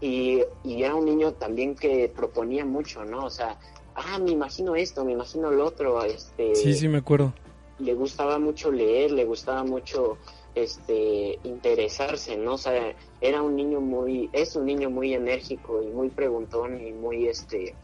y, 0.02 0.41
y 0.63 0.84
era 0.84 0.95
un 0.95 1.06
niño 1.06 1.34
también 1.34 1.76
que 1.76 2.12
proponía 2.13 2.65
mucho, 2.65 3.04
¿no? 3.06 3.26
O 3.26 3.30
sea, 3.30 3.60
ah, 3.95 4.19
me 4.19 4.32
imagino 4.32 4.76
esto, 4.76 5.04
me 5.04 5.13
imagino 5.13 5.52
lo 5.52 5.65
otro, 5.65 6.04
este... 6.04 6.56
Sí, 6.56 6.73
sí, 6.73 6.88
me 6.88 7.00
acuerdo. 7.00 7.34
Le 7.80 7.93
gustaba 7.93 8.39
mucho 8.39 8.71
leer, 8.71 9.12
le 9.12 9.26
gustaba 9.26 9.63
mucho 9.63 10.17
este 10.58 11.39
interesarse, 11.43 12.38
¿no? 12.38 12.54
O 12.56 12.58
sea, 12.58 12.93
era 13.22 13.41
un 13.41 13.56
niño 13.56 13.82
muy, 13.82 14.30
es 14.34 14.56
un 14.56 14.65
niño 14.65 14.89
muy 14.89 15.13
enérgico 15.13 15.82
y 15.82 15.88
muy 15.88 16.10
preguntón 16.10 16.86
y 16.86 16.91
muy 16.93 17.28
este 17.28 17.76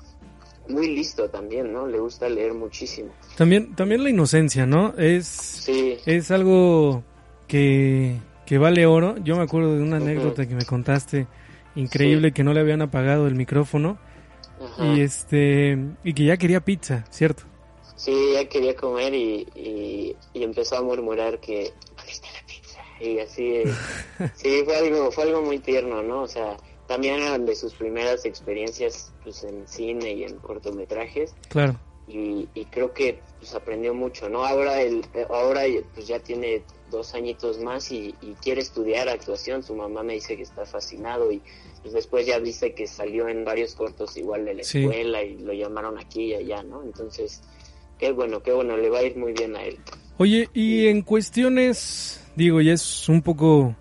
muy 0.67 0.95
listo 0.95 1.29
también, 1.29 1.73
¿no? 1.73 1.87
Le 1.87 1.99
gusta 1.99 2.29
leer 2.29 2.53
muchísimo. 2.53 3.11
También, 3.37 3.75
también 3.75 4.03
la 4.03 4.09
inocencia, 4.09 4.65
¿no? 4.65 4.93
Es, 4.97 5.27
sí. 5.27 5.97
es 6.05 6.31
algo 6.31 7.03
que, 7.47 8.17
que 8.45 8.57
vale 8.57 8.85
oro. 8.85 9.15
Yo 9.23 9.35
me 9.35 9.43
acuerdo 9.43 9.75
de 9.75 9.81
una 9.81 9.97
anécdota 9.97 10.47
que 10.47 10.55
me 10.55 10.65
contaste, 10.65 11.27
increíble, 11.75 12.29
sí. 12.29 12.33
que 12.33 12.43
no 12.43 12.53
le 12.53 12.61
habían 12.61 12.81
apagado 12.81 13.27
el 13.27 13.35
micrófono 13.35 13.97
y 14.79 15.01
este 15.01 15.77
y 16.03 16.13
que 16.13 16.25
ya 16.25 16.37
quería 16.37 16.61
pizza, 16.61 17.05
¿cierto? 17.09 17.43
Sí, 17.95 18.13
ya 18.33 18.47
quería 18.47 18.75
comer 18.75 19.13
y, 19.13 19.47
y, 19.55 20.15
y 20.33 20.43
empezó 20.43 20.77
a 20.77 20.81
murmurar 20.81 21.39
que 21.39 21.71
¿dónde 21.95 22.11
está 22.11 22.27
la 22.27 22.42
pizza? 22.42 22.42
Y 23.03 23.19
así, 23.19 23.63
sí, 24.35 24.61
fue 24.63 24.75
algo, 24.77 25.11
fue 25.11 25.25
algo 25.25 25.41
muy 25.41 25.59
tierno, 25.59 26.01
¿no? 26.01 26.21
O 26.23 26.27
sea, 26.27 26.57
también 26.87 27.21
eran 27.21 27.45
de 27.45 27.55
sus 27.55 27.73
primeras 27.73 28.25
experiencias 28.25 29.11
pues 29.23 29.43
en 29.43 29.67
cine 29.67 30.13
y 30.13 30.23
en 30.23 30.37
cortometrajes. 30.37 31.33
Claro. 31.49 31.79
Y, 32.07 32.47
y 32.53 32.65
creo 32.65 32.93
que 32.93 33.19
pues 33.39 33.53
aprendió 33.55 33.93
mucho, 33.93 34.27
¿no? 34.29 34.45
Ahora 34.45 34.81
él, 34.81 35.05
ahora 35.29 35.61
pues 35.93 36.07
ya 36.07 36.19
tiene 36.19 36.63
dos 36.91 37.13
añitos 37.13 37.59
más 37.59 37.91
y, 37.91 38.13
y, 38.21 38.33
quiere 38.41 38.61
estudiar 38.61 39.07
actuación. 39.09 39.63
Su 39.63 39.73
mamá 39.75 40.03
me 40.03 40.13
dice 40.13 40.35
que 40.35 40.43
está 40.43 40.65
fascinado 40.65 41.31
y 41.31 41.41
pues 41.81 41.93
después 41.93 42.25
ya 42.25 42.39
dice 42.39 42.73
que 42.73 42.87
salió 42.87 43.27
en 43.29 43.43
varios 43.45 43.73
cortos 43.75 44.15
igual 44.17 44.45
de 44.45 44.53
la 44.55 44.63
Sí. 44.63 44.79
escuela 44.83 45.23
y 45.23 45.37
lo 45.39 45.53
llamaron 45.53 45.97
aquí 45.97 46.25
y 46.25 46.33
allá, 46.35 46.61
¿no? 46.63 46.83
Entonces, 46.83 47.41
qué 47.97 48.11
bueno, 48.11 48.43
qué 48.43 48.51
bueno, 48.51 48.77
le 48.77 48.89
va 48.89 48.99
a 48.99 49.03
ir 49.03 49.17
muy 49.17 49.31
bien 49.33 49.55
a 49.55 49.63
él. 49.63 49.77
Oye, 50.17 50.49
y 50.53 50.87
en 50.87 51.01
cuestiones, 51.01 52.22
digo, 52.35 52.61
ya 52.61 52.73
es 52.73 53.09
un 53.09 53.21
poco 53.21 53.75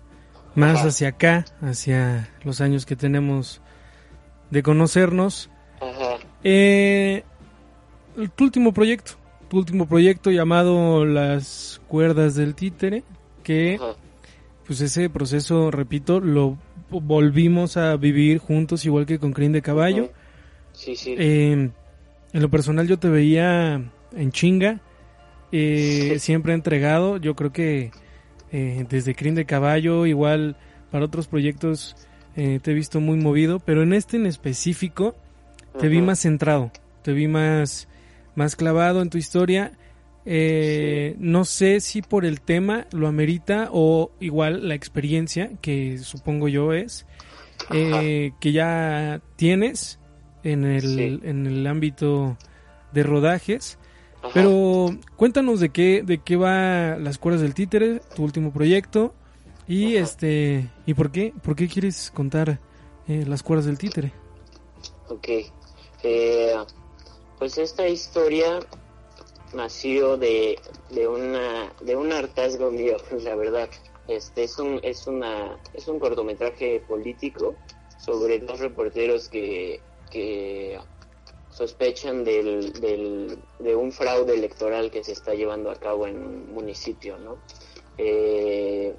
más 0.55 0.79
Ajá. 0.79 0.87
hacia 0.87 1.07
acá, 1.09 1.45
hacia 1.61 2.29
los 2.43 2.61
años 2.61 2.85
que 2.85 2.95
tenemos 2.95 3.61
de 4.51 4.63
conocernos. 4.63 5.49
Ajá. 5.81 6.17
Eh, 6.43 7.23
tu 8.35 8.43
último 8.43 8.73
proyecto, 8.73 9.13
tu 9.49 9.57
último 9.57 9.87
proyecto 9.87 10.31
llamado 10.31 11.05
Las 11.05 11.81
cuerdas 11.87 12.35
del 12.35 12.55
títere, 12.55 13.03
que 13.43 13.75
Ajá. 13.75 13.95
pues 14.67 14.81
ese 14.81 15.09
proceso, 15.09 15.71
repito, 15.71 16.19
lo 16.19 16.57
volvimos 16.89 17.77
a 17.77 17.95
vivir 17.97 18.37
juntos, 18.37 18.85
igual 18.85 19.05
que 19.05 19.19
con 19.19 19.33
Crin 19.33 19.51
de 19.51 19.61
Caballo. 19.61 20.11
Sí, 20.73 20.95
sí. 20.95 21.15
Eh, 21.17 21.69
en 22.33 22.41
lo 22.41 22.49
personal 22.49 22.87
yo 22.87 22.97
te 22.97 23.09
veía 23.09 23.81
en 24.15 24.31
chinga, 24.31 24.81
eh, 25.51 26.17
siempre 26.19 26.53
entregado, 26.53 27.17
yo 27.17 27.35
creo 27.35 27.51
que 27.51 27.91
eh, 28.53 28.85
desde 28.89 29.13
Crin 29.15 29.35
de 29.35 29.43
Caballo, 29.45 30.05
igual 30.05 30.55
para 30.91 31.03
otros 31.05 31.27
proyectos 31.27 31.95
eh, 32.37 32.59
te 32.63 32.71
he 32.71 32.73
visto 32.73 33.01
muy 33.01 33.17
movido, 33.17 33.59
pero 33.59 33.83
en 33.83 33.91
este 33.93 34.15
en 34.17 34.25
específico 34.25 35.15
te 35.79 35.87
vi 35.89 36.01
más 36.01 36.19
centrado, 36.19 36.71
te 37.01 37.11
vi 37.13 37.27
más, 37.27 37.87
más 38.35 38.55
clavado 38.55 39.01
en 39.01 39.09
tu 39.09 39.17
historia. 39.17 39.71
Eh, 40.25 41.15
No 41.19 41.43
sé 41.45 41.79
si 41.81 42.01
por 42.01 42.25
el 42.25 42.39
tema 42.41 42.87
lo 42.93 43.07
amerita 43.07 43.69
o 43.71 44.11
igual 44.19 44.67
la 44.67 44.75
experiencia, 44.75 45.49
que 45.61 45.97
supongo 45.97 46.47
yo 46.47 46.73
es, 46.73 47.05
eh, 47.71 48.31
que 48.39 48.51
ya 48.51 49.21
tienes 49.35 49.99
en 50.43 50.63
el, 50.63 50.81
Sí. 50.81 51.19
en 51.23 51.45
el 51.47 51.67
ámbito 51.67 52.37
de 52.93 53.03
rodajes. 53.03 53.77
Ajá. 54.23 54.31
Pero 54.33 54.89
cuéntanos 55.15 55.59
de 55.59 55.69
qué, 55.69 56.01
de 56.03 56.19
qué 56.19 56.35
va 56.37 56.97
Las 56.97 57.17
Cuerdas 57.17 57.41
del 57.41 57.53
Títere, 57.53 58.01
tu 58.15 58.23
último 58.23 58.51
proyecto, 58.51 59.13
y 59.67 59.97
Ajá. 59.97 60.05
este, 60.05 60.69
y 60.85 60.93
por 60.93 61.11
qué, 61.11 61.33
por 61.43 61.55
qué 61.55 61.67
quieres 61.67 62.09
contar 62.11 62.59
eh, 63.07 63.25
Las 63.27 63.43
Cuerdas 63.43 63.65
del 63.65 63.77
Títere. 63.77 64.13
Ok. 65.09 65.27
Eh, 66.03 66.53
pues 67.37 67.57
esta 67.57 67.87
historia 67.87 68.59
nació 69.53 70.17
de, 70.17 70.59
de 70.91 71.07
una 71.07 71.73
de 71.81 71.95
un 71.95 72.11
hartazgo 72.11 72.71
mío, 72.71 72.97
la 73.23 73.35
verdad. 73.35 73.69
Este 74.07 74.43
es 74.43 74.57
un 74.59 74.79
es 74.83 75.07
una 75.07 75.57
es 75.73 75.87
un 75.87 75.99
cortometraje 75.99 76.81
político 76.87 77.55
sobre 77.97 78.39
dos 78.39 78.59
reporteros 78.59 79.29
que, 79.29 79.79
que 80.11 80.77
sospechan 81.53 82.23
del, 82.23 82.73
del, 82.73 83.37
de 83.59 83.75
un 83.75 83.91
fraude 83.91 84.33
electoral 84.33 84.89
que 84.89 85.03
se 85.03 85.11
está 85.11 85.33
llevando 85.33 85.69
a 85.69 85.75
cabo 85.75 86.07
en 86.07 86.17
un 86.17 86.53
municipio, 86.53 87.17
¿no? 87.17 87.37
Eh, 87.97 88.95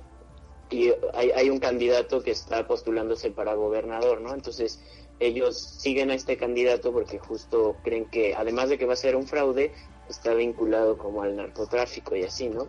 y 0.71 0.93
hay, 1.13 1.31
hay 1.33 1.51
un 1.51 1.59
candidato 1.59 2.23
que 2.23 2.31
está 2.31 2.67
postulándose 2.67 3.31
para 3.31 3.55
gobernador, 3.55 4.21
¿no? 4.21 4.33
Entonces 4.33 4.81
ellos 5.21 5.59
siguen 5.59 6.11
a 6.11 6.15
este 6.15 6.37
candidato 6.37 6.93
porque 6.93 7.19
justo 7.19 7.77
creen 7.83 8.07
que 8.07 8.35
además 8.35 8.69
de 8.69 8.79
que 8.79 8.87
va 8.87 8.95
a 8.95 8.97
ser 8.97 9.17
un 9.17 9.27
fraude, 9.27 9.73
está 10.09 10.35
vinculado 10.35 10.99
como 10.99 11.23
al 11.23 11.37
narcotráfico 11.37 12.15
y 12.15 12.25
así, 12.25 12.49
¿no? 12.49 12.69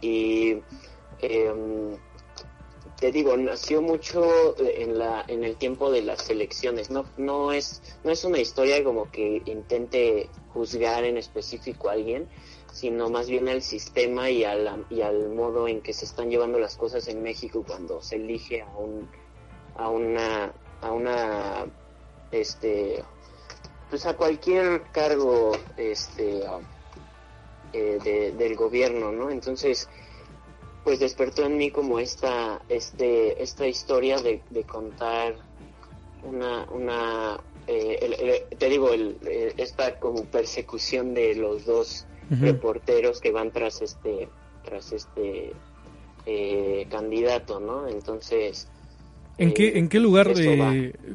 Y 0.00 0.58
em, 1.20 1.96
te 3.00 3.10
digo, 3.10 3.34
nació 3.36 3.80
mucho 3.80 4.54
en 4.58 4.98
la 4.98 5.24
en 5.26 5.42
el 5.42 5.56
tiempo 5.56 5.90
de 5.90 6.02
las 6.02 6.28
elecciones. 6.28 6.90
No 6.90 7.06
no 7.16 7.50
es 7.50 7.82
no 8.04 8.12
es 8.12 8.24
una 8.24 8.38
historia 8.38 8.84
como 8.84 9.10
que 9.10 9.42
intente 9.46 10.28
juzgar 10.52 11.04
en 11.04 11.16
específico 11.16 11.88
a 11.88 11.92
alguien, 11.92 12.28
sino 12.72 13.08
más 13.08 13.28
bien 13.28 13.48
al 13.48 13.62
sistema 13.62 14.28
y, 14.28 14.44
y 14.90 15.00
al 15.02 15.30
modo 15.30 15.66
en 15.66 15.80
que 15.80 15.94
se 15.94 16.04
están 16.04 16.28
llevando 16.28 16.58
las 16.58 16.76
cosas 16.76 17.08
en 17.08 17.22
México 17.22 17.64
cuando 17.66 18.02
se 18.02 18.16
elige 18.16 18.60
a 18.60 18.76
un 18.76 19.08
a 19.76 19.88
una 19.88 20.52
a 20.82 20.92
una 20.92 21.66
este 22.30 23.02
pues 23.88 24.04
a 24.04 24.14
cualquier 24.14 24.82
cargo 24.92 25.52
este 25.78 26.42
eh, 27.72 28.32
del 28.36 28.56
gobierno, 28.56 29.10
¿no? 29.10 29.30
Entonces 29.30 29.88
pues 30.84 31.00
despertó 31.00 31.44
en 31.44 31.56
mí 31.56 31.70
como 31.70 31.98
esta, 31.98 32.60
este, 32.68 33.42
esta 33.42 33.66
historia 33.66 34.16
de, 34.18 34.40
contar 34.64 35.34
una, 36.22 36.64
una 36.70 37.40
eh, 37.66 38.46
te 38.58 38.68
digo, 38.68 38.92
el, 38.92 39.16
eh, 39.26 39.54
esta 39.56 39.98
como 39.98 40.24
persecución 40.24 41.14
de 41.14 41.34
los 41.34 41.66
dos 41.66 42.06
reporteros 42.30 43.20
que 43.20 43.32
van 43.32 43.50
tras 43.50 43.82
este, 43.82 44.28
tras 44.64 44.92
este 44.92 45.52
eh, 46.26 46.86
candidato, 46.90 47.58
¿no? 47.58 47.88
Entonces... 47.88 48.68
¿En 49.36 49.52
qué, 49.52 49.78
¿En 49.78 49.88
qué 49.88 49.98
lugar 49.98 50.32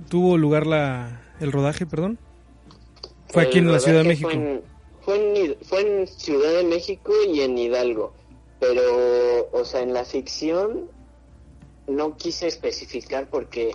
tuvo 0.09 0.37
lugar 0.37 0.65
la, 0.67 1.21
el 1.39 1.51
rodaje, 1.51 1.85
perdón? 1.85 2.17
¿Fue 3.29 3.43
aquí 3.43 3.59
en 3.59 3.71
la 3.71 3.79
Ciudad 3.79 4.01
de 4.01 4.07
México? 4.09 4.29
fue, 5.01 5.57
fue 5.61 5.81
en 5.81 6.07
Ciudad 6.07 6.53
de 6.57 6.63
México 6.63 7.13
y 7.31 7.41
en 7.41 7.57
Hidalgo 7.57 8.13
pero, 8.67 9.49
o 9.51 9.65
sea, 9.65 9.81
en 9.81 9.93
la 9.93 10.05
ficción 10.05 10.89
no 11.87 12.17
quise 12.17 12.47
especificar 12.47 13.29
porque 13.29 13.71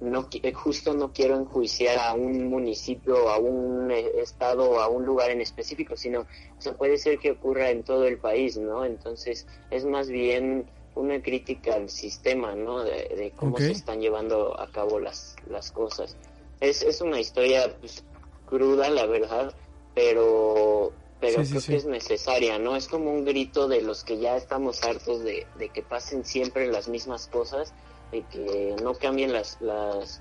no 0.00 0.28
eh, 0.32 0.52
justo 0.52 0.94
no 0.94 1.12
quiero 1.12 1.36
enjuiciar 1.36 1.98
a 1.98 2.14
un 2.14 2.48
municipio, 2.48 3.28
a 3.28 3.38
un 3.38 3.90
eh, 3.90 4.10
estado, 4.16 4.80
a 4.80 4.88
un 4.88 5.04
lugar 5.04 5.30
en 5.30 5.40
específico, 5.40 5.96
sino, 5.96 6.20
o 6.20 6.60
sea, 6.60 6.74
puede 6.74 6.98
ser 6.98 7.18
que 7.18 7.32
ocurra 7.32 7.70
en 7.70 7.82
todo 7.82 8.06
el 8.06 8.18
país, 8.18 8.56
¿no? 8.56 8.84
Entonces, 8.84 9.46
es 9.70 9.84
más 9.84 10.08
bien 10.08 10.66
una 10.94 11.22
crítica 11.22 11.74
al 11.74 11.88
sistema, 11.88 12.54
¿no? 12.54 12.84
De, 12.84 13.32
cómo 13.36 13.58
se 13.58 13.72
están 13.72 14.00
llevando 14.00 14.58
a 14.60 14.70
cabo 14.70 14.98
las, 14.98 15.36
las 15.48 15.70
cosas. 15.70 16.16
Es, 16.60 16.82
es 16.82 17.00
una 17.00 17.20
historia 17.20 17.76
pues, 17.80 18.04
cruda, 18.46 18.90
la 18.90 19.06
verdad, 19.06 19.54
pero 19.94 20.92
pero 21.22 21.44
creo 21.44 21.62
que 21.62 21.76
es 21.76 21.86
necesaria, 21.86 22.58
¿no? 22.58 22.74
Es 22.74 22.88
como 22.88 23.12
un 23.12 23.24
grito 23.24 23.68
de 23.68 23.80
los 23.80 24.02
que 24.02 24.18
ya 24.18 24.36
estamos 24.36 24.82
hartos 24.82 25.22
de, 25.22 25.46
que 25.72 25.80
pasen 25.80 26.24
siempre 26.24 26.66
las 26.66 26.88
mismas 26.88 27.28
cosas, 27.28 27.72
de 28.10 28.24
que 28.24 28.74
no 28.82 28.94
cambien 28.94 29.32
las, 29.32 29.56
las, 29.60 30.20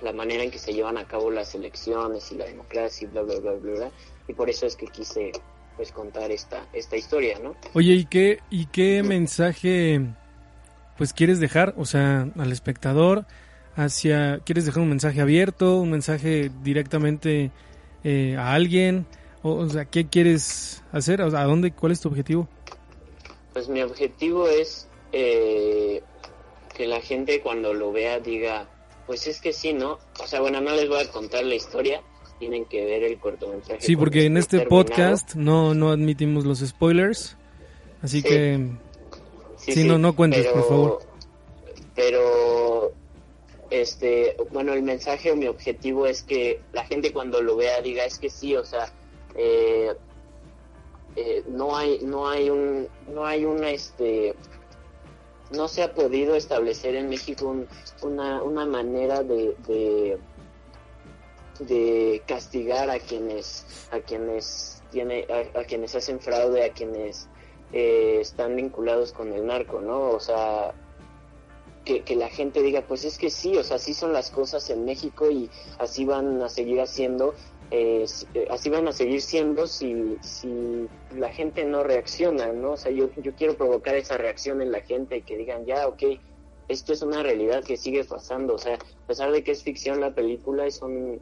la 0.00 0.12
manera 0.12 0.44
en 0.44 0.52
que 0.52 0.60
se 0.60 0.72
llevan 0.72 0.98
a 0.98 1.04
cabo 1.04 1.32
las 1.32 1.56
elecciones 1.56 2.30
y 2.30 2.36
la 2.36 2.44
democracia 2.44 3.08
y 3.08 3.10
bla, 3.10 3.22
bla, 3.22 3.40
bla, 3.40 3.52
bla, 3.54 3.72
bla. 3.72 3.90
Y 4.28 4.34
por 4.34 4.48
eso 4.48 4.66
es 4.66 4.76
que 4.76 4.86
quise, 4.86 5.32
pues, 5.76 5.90
contar 5.90 6.30
esta, 6.30 6.64
esta 6.72 6.96
historia, 6.96 7.40
¿no? 7.40 7.56
Oye, 7.74 7.94
¿y 7.94 8.04
qué, 8.04 8.38
y 8.50 8.66
qué 8.66 9.02
mensaje, 9.02 10.00
pues, 10.96 11.12
quieres 11.12 11.40
dejar, 11.40 11.74
o 11.76 11.86
sea, 11.86 12.28
al 12.38 12.52
espectador? 12.52 13.26
hacia 13.76 14.40
¿Quieres 14.44 14.66
dejar 14.66 14.82
un 14.82 14.88
mensaje 14.90 15.20
abierto, 15.20 15.80
un 15.80 15.90
mensaje 15.90 16.50
directamente 16.62 17.50
eh, 18.04 18.36
a 18.36 18.52
alguien? 18.52 19.06
O, 19.42 19.66
sea, 19.68 19.86
¿qué 19.86 20.06
quieres 20.06 20.82
hacer? 20.92 21.22
¿A 21.22 21.44
dónde? 21.44 21.72
¿Cuál 21.72 21.92
es 21.92 22.00
tu 22.00 22.08
objetivo? 22.08 22.48
Pues 23.52 23.68
mi 23.68 23.80
objetivo 23.82 24.46
es 24.48 24.86
eh, 25.12 26.02
que 26.76 26.86
la 26.86 27.00
gente 27.00 27.40
cuando 27.40 27.72
lo 27.72 27.90
vea 27.90 28.20
diga, 28.20 28.68
pues 29.06 29.26
es 29.26 29.40
que 29.40 29.52
sí, 29.52 29.72
¿no? 29.72 29.98
O 30.22 30.26
sea, 30.26 30.40
bueno, 30.40 30.60
no 30.60 30.72
les 30.72 30.88
voy 30.88 31.02
a 31.02 31.10
contar 31.10 31.44
la 31.44 31.54
historia, 31.54 32.02
tienen 32.38 32.66
que 32.66 32.84
ver 32.84 33.02
el 33.02 33.18
cortometraje. 33.18 33.80
Sí, 33.80 33.96
porque 33.96 34.26
en 34.26 34.36
este 34.36 34.60
podcast 34.66 35.34
no, 35.34 35.74
no 35.74 35.90
admitimos 35.90 36.44
los 36.44 36.60
spoilers, 36.60 37.36
así 38.02 38.22
que... 38.22 38.68
Sí, 39.56 39.84
no, 39.84 39.98
no 39.98 40.16
cuentes, 40.16 40.46
por 40.46 40.68
favor. 40.68 41.02
Pero, 41.94 42.92
este, 43.68 44.36
bueno, 44.52 44.72
el 44.72 44.82
mensaje 44.82 45.30
o 45.30 45.36
mi 45.36 45.46
objetivo 45.46 46.06
es 46.06 46.22
que 46.22 46.60
la 46.72 46.84
gente 46.84 47.12
cuando 47.12 47.42
lo 47.42 47.56
vea 47.56 47.82
diga, 47.82 48.04
es 48.04 48.18
que 48.18 48.30
sí, 48.30 48.56
o 48.56 48.64
sea, 48.64 48.90
eh, 49.34 49.94
eh, 51.16 51.44
no 51.48 51.76
hay 51.76 51.98
no 52.02 52.28
hay 52.28 52.50
un 52.50 52.88
no 53.12 53.26
hay 53.26 53.44
una 53.44 53.70
este 53.70 54.34
no 55.50 55.66
se 55.66 55.82
ha 55.82 55.92
podido 55.92 56.36
establecer 56.36 56.94
en 56.94 57.08
México 57.08 57.52
una, 58.02 58.40
una 58.42 58.64
manera 58.66 59.24
de, 59.24 59.56
de, 61.58 62.22
castigar 62.26 62.88
a 62.88 63.00
quienes 63.00 63.66
a 63.90 63.98
quienes 63.98 64.82
tiene 64.92 65.26
a, 65.54 65.64
quienes 65.64 65.96
hacen 65.96 66.20
fraude 66.20 66.64
a 66.64 66.72
quienes 66.72 67.28
eh, 67.72 68.18
están 68.20 68.54
vinculados 68.54 69.12
con 69.12 69.32
el 69.32 69.46
narco 69.46 69.80
no 69.80 70.10
o 70.10 70.20
sea 70.20 70.72
que, 71.84 72.02
que, 72.02 72.14
la 72.14 72.28
gente 72.28 72.62
diga, 72.62 72.82
pues 72.82 73.06
es 73.06 73.16
que 73.16 73.30
sí, 73.30 73.56
o 73.56 73.64
sea, 73.64 73.76
así 73.76 73.94
son 73.94 74.12
las 74.12 74.30
cosas 74.30 74.68
en 74.68 74.84
México 74.84 75.30
y 75.30 75.48
así 75.78 76.04
van 76.04 76.42
a 76.42 76.50
seguir 76.50 76.78
haciendo 76.78 77.34
eh, 77.70 78.04
así 78.50 78.68
van 78.68 78.88
a 78.88 78.92
seguir 78.92 79.20
siendo 79.22 79.66
si, 79.66 80.16
si 80.20 80.88
la 81.16 81.30
gente 81.30 81.64
no 81.64 81.82
reacciona, 81.82 82.52
¿no? 82.52 82.72
O 82.72 82.76
sea, 82.76 82.90
yo, 82.90 83.10
yo 83.16 83.34
quiero 83.34 83.56
provocar 83.56 83.94
esa 83.94 84.16
reacción 84.16 84.60
en 84.60 84.72
la 84.72 84.80
gente 84.80 85.18
y 85.18 85.22
que 85.22 85.36
digan, 85.36 85.66
ya, 85.66 85.86
ok, 85.86 86.02
esto 86.68 86.92
es 86.92 87.02
una 87.02 87.22
realidad 87.22 87.64
que 87.64 87.76
sigue 87.76 88.04
pasando, 88.04 88.54
o 88.54 88.58
sea, 88.58 88.74
a 88.74 89.06
pesar 89.06 89.32
de 89.32 89.42
que 89.42 89.50
es 89.52 89.62
ficción 89.62 90.00
la 90.00 90.14
película, 90.14 90.66
es 90.66 90.80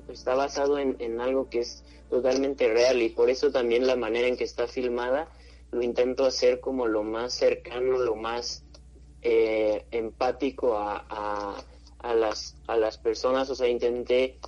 está 0.09 0.35
basado 0.35 0.79
en, 0.79 0.97
en 0.99 1.21
algo 1.21 1.49
que 1.49 1.61
es 1.61 1.85
totalmente 2.11 2.69
real 2.69 3.01
y 3.01 3.09
por 3.09 3.31
eso 3.31 3.51
también 3.51 3.87
la 3.87 3.97
manera 3.97 4.29
en 4.29 4.37
que 4.37 4.45
está 4.45 4.67
filmada 4.67 5.29
lo 5.71 5.83
intento 5.83 6.25
hacer 6.25 6.61
como 6.61 6.87
lo 6.87 7.03
más 7.03 7.35
cercano, 7.35 7.99
lo 7.99 8.15
más 8.15 8.65
eh, 9.23 9.87
empático 9.91 10.77
a, 10.77 11.57
a, 11.99 12.15
las, 12.15 12.57
a 12.67 12.77
las 12.77 12.99
personas, 12.99 13.51
o 13.51 13.55
sea, 13.55 13.69
intenté 13.69 14.39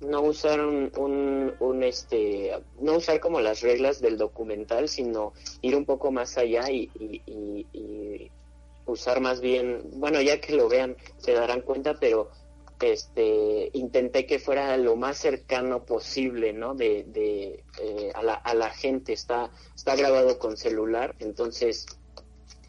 no 0.00 0.20
usar 0.22 0.60
un, 0.60 1.54
un, 1.58 1.82
este 1.82 2.52
no 2.80 2.96
usar 2.96 3.20
como 3.20 3.40
las 3.40 3.62
reglas 3.62 4.00
del 4.00 4.18
documental 4.18 4.88
sino 4.88 5.32
ir 5.62 5.74
un 5.74 5.86
poco 5.86 6.10
más 6.12 6.36
allá 6.36 6.70
y, 6.70 6.90
y, 6.94 8.30
usar 8.84 9.20
más 9.20 9.40
bien 9.40 9.82
bueno 9.94 10.20
ya 10.20 10.40
que 10.40 10.54
lo 10.54 10.68
vean 10.68 10.96
se 11.16 11.32
darán 11.32 11.62
cuenta 11.62 11.94
pero 11.98 12.30
este 12.80 13.70
intenté 13.72 14.26
que 14.26 14.38
fuera 14.38 14.76
lo 14.76 14.96
más 14.96 15.16
cercano 15.16 15.84
posible 15.84 16.52
no 16.52 16.74
de, 16.74 17.04
de 17.04 17.64
eh, 17.80 18.12
a, 18.14 18.22
la, 18.22 18.34
a 18.34 18.54
la 18.54 18.68
gente. 18.68 19.14
Está 19.14 19.50
está 19.74 19.96
grabado 19.96 20.38
con 20.38 20.58
celular 20.58 21.16
entonces 21.18 21.86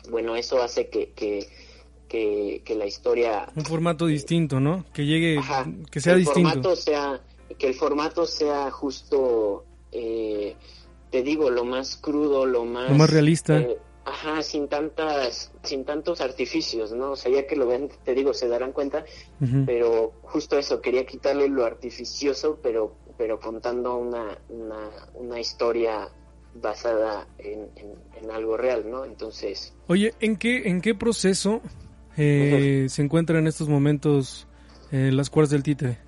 bueno 0.10 0.38
eso 0.38 0.62
hace 0.64 0.88
que, 0.88 1.12
que 1.12 1.48
que, 2.08 2.76
la 2.78 2.86
historia... 2.86 3.48
Un 3.56 3.66
formato 3.66 4.06
distinto, 4.06 4.60
¿no? 4.60 4.86
Que 4.94 5.06
llegue, 5.06 5.40
que 5.92 6.00
sea 6.00 6.16
distinto. 6.16 6.50
Formato 6.50 6.76
sea, 6.76 7.22
que 7.58 7.68
el 7.68 7.74
formato 7.74 8.26
sea 8.26 8.72
justo, 8.72 9.66
eh, 9.92 10.56
te 11.12 11.24
digo, 11.24 11.50
lo 11.50 11.66
más 11.66 11.98
crudo, 11.98 12.46
lo 12.46 12.66
más... 12.66 12.90
Lo 12.90 12.98
más 12.98 13.10
realista. 13.10 13.60
Eh, 13.60 13.78
ajá, 14.06 14.42
sin 14.42 14.68
tantas, 14.68 15.52
sin 15.64 15.84
tantos 15.84 16.22
artificios, 16.22 16.94
¿no? 16.94 17.12
O 17.12 17.16
sea, 17.16 17.32
ya 17.32 17.46
que 17.46 17.56
lo 17.56 17.68
ven, 17.68 17.90
te 18.04 18.14
digo, 18.14 18.34
se 18.34 18.48
darán 18.48 18.72
cuenta, 18.72 19.04
pero 19.66 20.14
justo 20.24 20.58
eso, 20.58 20.82
quería 20.82 21.06
quitarle 21.06 21.50
lo 21.50 21.66
artificioso, 21.66 22.58
pero, 22.64 22.96
pero 23.18 23.40
contando 23.40 23.98
una, 23.98 24.38
una, 24.50 24.90
una 25.14 25.40
historia 25.40 26.10
basada 26.62 27.28
en, 27.38 27.70
en, 28.22 28.32
algo 28.32 28.58
real, 28.58 28.90
¿no? 28.90 29.06
Entonces... 29.06 29.74
Oye, 29.88 30.14
¿en 30.20 30.38
qué, 30.38 30.70
en 30.70 30.82
qué 30.82 30.96
proceso 30.96 31.62
eh, 32.18 32.88
se 32.90 33.02
encuentra 33.04 33.38
en 33.38 33.48
estos 33.48 33.70
momentos 33.70 34.48
eh, 34.92 35.12
las 35.14 35.30
cuerdas 35.30 35.52
del 35.52 35.64
títere? 35.64 36.00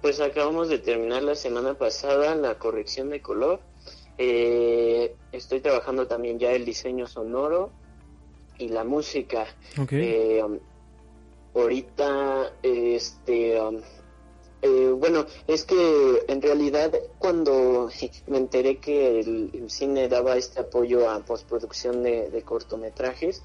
Pues 0.00 0.20
acabamos 0.20 0.68
de 0.68 0.78
terminar 0.78 1.22
la 1.22 1.34
semana 1.34 1.74
pasada 1.74 2.34
la 2.34 2.58
corrección 2.58 3.10
de 3.10 3.20
color. 3.20 3.60
Eh, 4.16 5.16
estoy 5.32 5.60
trabajando 5.60 6.06
también 6.06 6.38
ya 6.38 6.52
el 6.52 6.64
diseño 6.64 7.06
sonoro 7.06 7.72
y 8.58 8.68
la 8.68 8.84
música. 8.84 9.46
Um, 9.76 10.58
ahorita, 11.54 12.52
este, 12.62 13.60
um, 13.60 13.80
bueno, 14.98 15.26
es 15.48 15.64
que 15.64 16.24
en 16.28 16.40
realidad 16.42 16.92
cuando 17.18 17.90
me 18.28 18.38
enteré 18.38 18.78
que 18.78 19.20
el, 19.20 19.64
cine 19.68 20.08
daba 20.08 20.36
este 20.36 20.60
apoyo 20.60 21.10
a 21.10 21.18
postproducción 21.24 22.02
de 22.02 22.42
cortometrajes, 22.44 23.42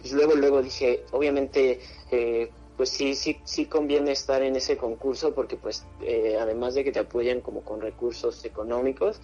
pues 0.00 0.12
luego, 0.12 0.34
luego 0.34 0.62
dije, 0.62 1.04
obviamente, 1.12 1.80
eh, 2.10 2.50
pues 2.76 2.90
sí, 2.90 3.14
sí, 3.14 3.40
sí 3.44 3.66
conviene 3.66 4.12
estar 4.12 4.42
en 4.42 4.54
ese 4.54 4.76
concurso 4.76 5.34
porque 5.34 5.56
pues 5.56 5.84
eh, 6.00 6.36
además 6.40 6.74
de 6.74 6.84
que 6.84 6.92
te 6.92 7.00
apoyan 7.00 7.40
como 7.40 7.62
con 7.62 7.80
recursos 7.80 8.44
económicos, 8.44 9.20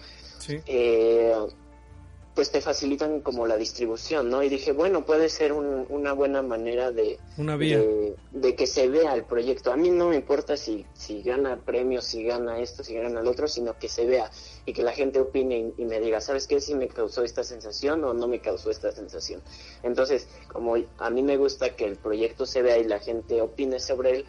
eh, 0.67 1.33
pues 2.35 2.51
te 2.51 2.59
facilitan 2.59 3.21
como 3.21 3.47
la 3.47 3.55
distribución, 3.55 4.29
¿no? 4.29 4.43
Y 4.43 4.49
dije, 4.49 4.73
bueno, 4.73 5.05
puede 5.05 5.29
ser 5.29 5.53
un- 5.53 5.85
una 5.89 6.11
buena 6.11 6.41
manera 6.41 6.91
de, 6.91 7.17
Una 7.37 7.55
vía. 7.55 7.79
de, 7.79 8.15
de 8.31 8.55
que 8.55 8.67
se 8.67 8.89
vea 8.89 9.13
el 9.15 9.23
proyecto. 9.23 9.71
A 9.71 9.77
mí 9.77 9.89
no 9.89 10.09
me 10.09 10.17
importa 10.17 10.57
si, 10.57 10.85
si 10.93 11.21
gana 11.23 11.61
premios, 11.63 12.03
si 12.03 12.25
gana 12.25 12.59
esto, 12.59 12.83
si 12.83 12.93
gana 12.93 13.21
el 13.21 13.27
otro, 13.27 13.47
sino 13.47 13.79
que 13.79 13.87
se 13.87 14.05
vea 14.05 14.29
y 14.65 14.73
que 14.73 14.83
la 14.83 14.91
gente 14.91 15.21
opine 15.21 15.57
y, 15.77 15.81
y 15.81 15.85
me 15.85 16.01
diga, 16.01 16.19
¿sabes 16.19 16.45
qué? 16.45 16.59
Si 16.59 16.75
me 16.75 16.89
causó 16.89 17.23
esta 17.23 17.43
sensación 17.45 18.03
o 18.03 18.13
no 18.13 18.27
me 18.27 18.41
causó 18.41 18.69
esta 18.69 18.91
sensación. 18.91 19.41
Entonces, 19.81 20.27
como 20.49 20.75
a 20.97 21.09
mí 21.09 21.23
me 21.23 21.37
gusta 21.37 21.75
que 21.77 21.85
el 21.85 21.95
proyecto 21.95 22.45
se 22.45 22.61
vea 22.61 22.77
y 22.77 22.83
la 22.83 22.99
gente 22.99 23.41
opine 23.41 23.79
sobre 23.79 24.11
él, 24.11 24.25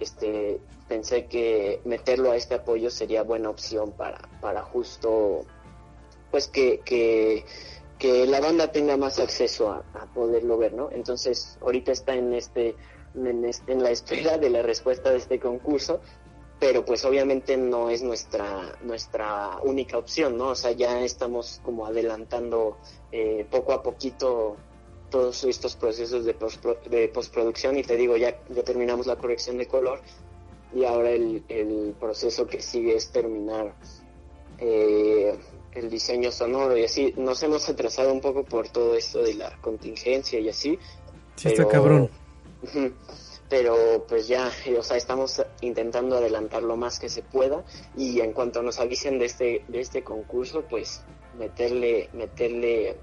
este, 0.00 0.60
pensé 0.88 1.26
que 1.26 1.80
meterlo 1.84 2.30
a 2.30 2.36
este 2.36 2.54
apoyo 2.54 2.88
sería 2.90 3.22
buena 3.22 3.50
opción 3.50 3.92
para, 3.92 4.18
para 4.40 4.62
justo, 4.62 5.44
pues 6.30 6.48
que, 6.48 6.80
que, 6.84 7.44
que 7.98 8.26
la 8.26 8.40
banda 8.40 8.72
tenga 8.72 8.96
más 8.96 9.18
acceso 9.18 9.70
a, 9.70 9.82
poderlo 10.14 10.56
ver, 10.58 10.72
¿no? 10.72 10.90
Entonces, 10.90 11.58
ahorita 11.60 11.92
está 11.92 12.14
en 12.14 12.34
este, 12.34 12.74
en 13.14 13.44
este, 13.44 13.74
la 13.74 13.90
espera 13.98 14.38
de 14.38 14.50
la 14.50 14.62
respuesta 14.62 15.10
de 15.10 15.18
este 15.18 15.38
concurso, 15.38 16.00
pero 16.58 16.84
pues 16.84 17.04
obviamente 17.04 17.56
no 17.56 17.88
es 17.90 18.02
nuestra, 18.02 18.78
nuestra 18.82 19.58
única 19.62 19.96
opción, 19.98 20.36
¿no? 20.36 20.48
O 20.48 20.54
sea, 20.54 20.72
ya 20.72 21.00
estamos 21.02 21.60
como 21.64 21.86
adelantando 21.86 22.76
eh, 23.12 23.46
poco 23.50 23.72
a 23.72 23.82
poquito 23.82 24.56
todos 25.10 25.42
estos 25.44 25.74
procesos 25.74 26.24
de, 26.24 26.38
postpro- 26.38 26.80
de 26.84 27.08
postproducción 27.08 27.76
y 27.78 27.82
te 27.82 27.96
digo, 27.96 28.16
ya, 28.16 28.38
ya 28.48 28.62
terminamos 28.62 29.06
la 29.06 29.16
corrección 29.16 29.58
de 29.58 29.66
color 29.66 30.00
y 30.72 30.84
ahora 30.84 31.10
el, 31.10 31.44
el 31.48 31.96
proceso 31.98 32.46
que 32.46 32.60
sigue 32.62 32.94
es 32.94 33.10
terminar 33.10 33.74
eh, 34.58 35.36
el 35.74 35.88
diseño 35.90 36.32
sonoro 36.32 36.76
y 36.76 36.84
así. 36.84 37.14
Nos 37.16 37.42
hemos 37.42 37.68
atrasado 37.68 38.12
un 38.12 38.20
poco 38.20 38.44
por 38.44 38.68
todo 38.68 38.94
esto 38.96 39.22
de 39.22 39.34
la 39.34 39.56
contingencia 39.60 40.38
y 40.38 40.48
así. 40.48 40.78
Sí, 41.36 41.48
está 41.48 41.66
cabrón. 41.68 42.10
Pero 43.48 44.04
pues 44.08 44.28
ya, 44.28 44.50
eh, 44.66 44.78
o 44.78 44.82
sea, 44.82 44.96
estamos 44.96 45.42
intentando 45.60 46.16
adelantar 46.16 46.62
lo 46.62 46.76
más 46.76 47.00
que 47.00 47.08
se 47.08 47.22
pueda 47.22 47.64
y 47.96 48.20
en 48.20 48.32
cuanto 48.32 48.62
nos 48.62 48.78
avisen 48.78 49.18
de 49.18 49.24
este 49.24 49.64
de 49.66 49.80
este 49.80 50.04
concurso, 50.04 50.62
pues 50.70 51.02
meterle 51.36 52.10
meterle 52.12 52.96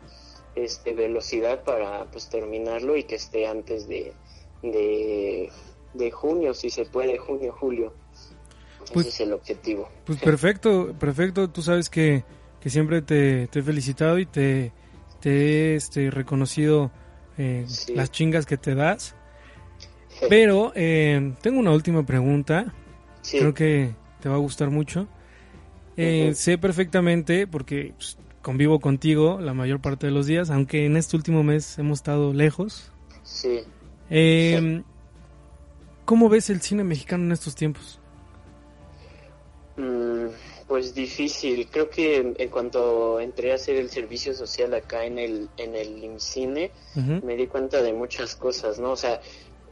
este 0.56 0.94
velocidad 0.94 1.64
para 1.64 2.06
pues 2.12 2.30
terminarlo 2.30 2.96
y 2.96 3.04
que 3.04 3.16
esté 3.16 3.46
antes 3.46 3.88
de 3.90 4.14
de, 4.62 5.50
de 5.94 6.12
junio, 6.12 6.54
si 6.54 6.70
se 6.70 6.86
puede, 6.86 7.18
junio, 7.18 7.54
julio. 7.60 7.94
Pues- 8.94 9.08
Ese 9.08 9.24
es 9.24 9.28
el 9.28 9.34
objetivo. 9.34 9.90
Pues 10.06 10.20
perfecto, 10.24 10.94
perfecto. 10.98 11.50
Tú 11.50 11.62
sabes 11.62 11.90
que, 11.90 12.24
que 12.68 12.72
siempre 12.72 13.02
te, 13.02 13.48
te 13.48 13.60
he 13.60 13.64
felicitado 13.64 14.20
y 14.20 14.26
te, 14.26 14.74
te 15.22 15.30
he 15.72 15.76
este, 15.76 16.12
reconocido 16.12 16.92
eh, 17.38 17.64
Sí. 17.66 17.96
las 17.96 18.12
chingas 18.12 18.46
que 18.46 18.58
te 18.58 18.76
das. 18.76 19.16
Pero 20.28 20.74
eh, 20.76 21.34
tengo 21.42 21.62
una 21.62 21.72
última 21.72 22.06
pregunta. 22.06 22.74
Sí, 23.22 23.40
Creo 23.40 23.54
que 23.54 23.96
te 24.20 24.28
va 24.28 24.36
a 24.36 24.40
gustar 24.40 24.70
mucho. 24.70 25.08
Eh. 25.96 26.34
Sé 26.36 26.58
perfectamente, 26.58 27.48
porque 27.48 27.94
pues, 27.96 28.18
convivo 28.42 28.82
contigo 28.82 29.40
la 29.40 29.54
mayor 29.54 29.80
parte 29.80 30.08
de 30.08 30.12
los 30.12 30.26
días, 30.28 30.50
aunque 30.50 30.86
en 30.86 30.98
este 30.98 31.16
último 31.16 31.44
mes 31.44 31.80
hemos 31.80 32.00
estado 32.00 32.34
lejos. 32.34 32.92
sí. 33.24 33.62
Eh, 34.10 34.84
¿Cómo 36.04 36.28
ves 36.28 36.50
el 36.50 36.60
cine 36.60 36.84
mexicano 36.84 37.24
en 37.24 37.32
estos 37.32 37.56
tiempos? 37.56 38.02
Pues 40.68 40.94
difícil. 40.94 41.68
Creo 41.72 41.90
que 41.90 42.18
en, 42.18 42.36
en 42.38 42.50
cuanto 42.50 43.20
entré 43.22 43.54
a 43.54 43.56
hacer 43.56 43.78
el 43.78 43.90
servicio 43.90 44.34
social 44.34 44.74
acá 44.74 45.06
en 45.06 45.18
el 45.18 45.50
en 45.56 45.76
el 45.76 46.04
IMCINE, 46.04 46.72
me 47.24 47.36
di 47.36 47.48
cuenta 47.48 47.82
de 47.82 47.94
muchas 47.94 48.36
cosas, 48.36 48.78
¿no? 48.78 48.92
O 48.92 48.98
sea, 48.98 49.22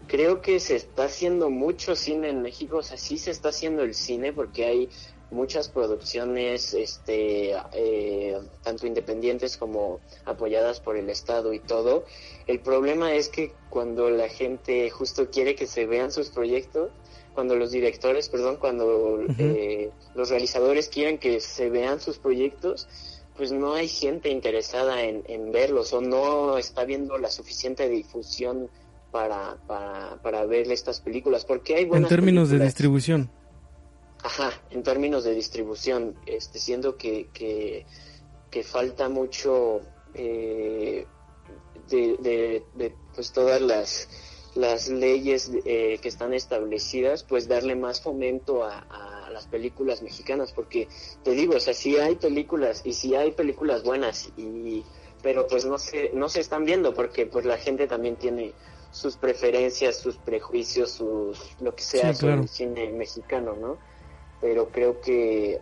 creo 0.08 0.42
que 0.42 0.60
se 0.60 0.76
está 0.76 1.06
haciendo 1.06 1.50
mucho 1.50 1.96
cine 1.96 2.30
en 2.30 2.42
México, 2.42 2.78
o 2.78 2.84
sea, 2.84 2.98
sí 2.98 3.18
se 3.18 3.32
está 3.32 3.50
haciendo 3.50 3.84
el 3.84 3.94
cine 3.94 4.32
porque 4.32 4.66
hay 4.66 4.90
muchas 5.32 5.70
producciones, 5.70 6.74
este, 6.74 7.56
eh, 7.74 8.38
tanto 8.64 8.88
independientes 8.88 9.58
como 9.58 10.00
apoyadas 10.24 10.80
por 10.80 10.98
el 10.98 11.10
Estado 11.10 11.54
y 11.54 11.60
todo. 11.60 12.06
El 12.48 12.60
problema 12.60 13.14
es 13.14 13.30
que 13.30 13.54
cuando 13.70 14.10
la 14.10 14.30
gente 14.30 14.90
justo 14.92 15.30
quiere 15.30 15.56
que 15.56 15.68
se 15.68 15.86
vean 15.86 16.12
sus 16.12 16.30
proyectos, 16.30 16.92
cuando 17.36 17.56
los 17.56 17.72
directores, 17.72 18.30
perdón, 18.30 18.58
cuando 18.58 19.20
eh, 19.38 19.92
los 20.16 20.30
realizadores 20.30 20.88
quieren 20.90 21.20
que 21.20 21.40
se 21.42 21.70
vean 21.70 22.00
sus 22.00 22.18
proyectos, 22.18 22.88
pues 23.38 23.52
no 23.52 23.74
hay 23.74 23.88
gente 23.88 24.30
interesada 24.30 25.04
en, 25.04 25.24
en 25.28 25.52
verlos 25.52 25.94
o 25.94 26.02
no 26.02 26.58
está 26.58 26.86
viendo 26.86 27.18
la 27.18 27.30
suficiente 27.30 27.88
difusión 27.90 28.70
para, 29.12 29.58
para, 29.68 30.20
para 30.22 30.46
ver 30.46 30.72
estas 30.72 31.02
películas, 31.02 31.46
porque 31.46 31.76
hay 31.76 31.84
En 31.84 31.90
buenas 31.90 32.10
términos 32.10 32.50
de 32.50 32.60
distribución. 32.60 33.30
Ajá, 34.24 34.52
en 34.72 34.82
términos 34.82 35.24
de 35.24 35.36
distribución, 35.36 36.16
este, 36.26 36.58
siendo 36.58 36.98
que, 36.98 37.28
que, 37.34 37.86
que 38.50 38.64
falta 38.64 39.08
mucho 39.08 39.82
eh, 40.14 41.06
de, 41.90 42.18
de, 42.20 42.64
de, 42.74 42.96
pues 43.14 43.32
todas 43.32 43.62
las, 43.62 44.10
las 44.56 44.88
leyes 44.88 45.52
eh, 45.66 46.00
que 46.02 46.08
están 46.08 46.34
establecidas, 46.34 47.24
pues 47.24 47.48
darle 47.48 47.76
más 47.76 48.02
fomento 48.02 48.64
a, 48.64 48.80
a 48.80 49.30
las 49.30 49.48
películas 49.48 50.02
mexicanas, 50.02 50.54
porque 50.54 50.88
te 51.24 51.32
digo, 51.32 51.56
o 51.56 51.60
sea, 51.60 51.74
sí 51.74 51.98
hay 51.98 52.16
películas 52.16 52.82
y 52.86 52.94
sí 52.94 53.16
hay 53.16 53.32
películas 53.32 53.84
buenas, 53.84 54.30
y, 54.38 54.84
pero 55.22 55.46
pues 55.48 55.66
no 55.66 55.78
se, 55.78 56.12
no 56.14 56.30
se 56.30 56.40
están 56.40 56.66
viendo 56.66 56.94
porque 56.94 57.26
pues 57.26 57.46
la 57.46 57.58
gente 57.58 57.88
también 57.88 58.16
tiene 58.16 58.54
sus 58.92 59.18
preferencias, 59.18 59.98
sus 59.98 60.18
prejuicios, 60.18 60.92
sus 60.92 61.38
lo 61.60 61.76
que 61.76 61.84
sea 61.84 62.14
Sí, 62.14 62.22
sobre 62.22 62.36
el 62.36 62.48
cine 62.48 62.92
mexicano, 62.92 63.56
¿no? 63.56 63.78
Pero 64.40 64.70
creo 64.70 65.02
que 65.02 65.60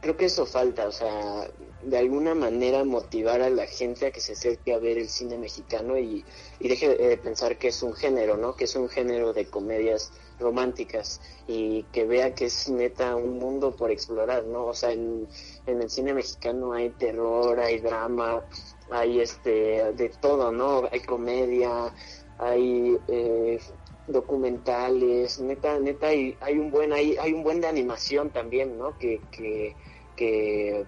creo 0.00 0.16
que 0.16 0.26
eso 0.26 0.46
falta, 0.46 0.86
o 0.86 0.92
sea, 0.92 1.48
de 1.82 1.98
alguna 1.98 2.34
manera 2.34 2.84
motivar 2.84 3.40
a 3.40 3.50
la 3.50 3.66
gente 3.66 4.06
a 4.06 4.10
que 4.10 4.20
se 4.20 4.32
acerque 4.32 4.74
a 4.74 4.78
ver 4.78 4.98
el 4.98 5.08
cine 5.08 5.38
mexicano 5.38 5.98
y, 5.98 6.24
y 6.60 6.68
deje 6.68 6.88
de 6.94 7.16
pensar 7.16 7.56
que 7.58 7.68
es 7.68 7.82
un 7.82 7.94
género, 7.94 8.36
¿no? 8.36 8.54
Que 8.54 8.64
es 8.64 8.76
un 8.76 8.88
género 8.88 9.32
de 9.32 9.46
comedias 9.46 10.12
románticas 10.38 11.20
y 11.46 11.84
que 11.84 12.04
vea 12.04 12.34
que 12.34 12.46
es 12.46 12.68
neta 12.68 13.16
un 13.16 13.38
mundo 13.38 13.74
por 13.74 13.90
explorar, 13.90 14.44
¿no? 14.44 14.66
O 14.66 14.74
sea, 14.74 14.92
en, 14.92 15.26
en 15.66 15.82
el 15.82 15.90
cine 15.90 16.12
mexicano 16.14 16.72
hay 16.72 16.90
terror, 16.90 17.58
hay 17.58 17.78
drama, 17.78 18.44
hay 18.90 19.20
este 19.20 19.92
de 19.94 20.08
todo, 20.20 20.52
¿no? 20.52 20.88
Hay 20.90 21.00
comedia, 21.00 21.92
hay 22.38 22.96
eh, 23.08 23.58
documentales, 24.08 25.40
neta, 25.40 25.78
neta 25.78 26.08
hay, 26.08 26.36
hay 26.40 26.58
un 26.58 26.70
buen 26.70 26.92
hay, 26.92 27.16
hay 27.16 27.32
un 27.32 27.42
buen 27.42 27.60
de 27.60 27.68
animación 27.68 28.30
también, 28.30 28.78
¿no? 28.78 28.98
Que, 28.98 29.20
que, 29.30 29.74
que 30.16 30.84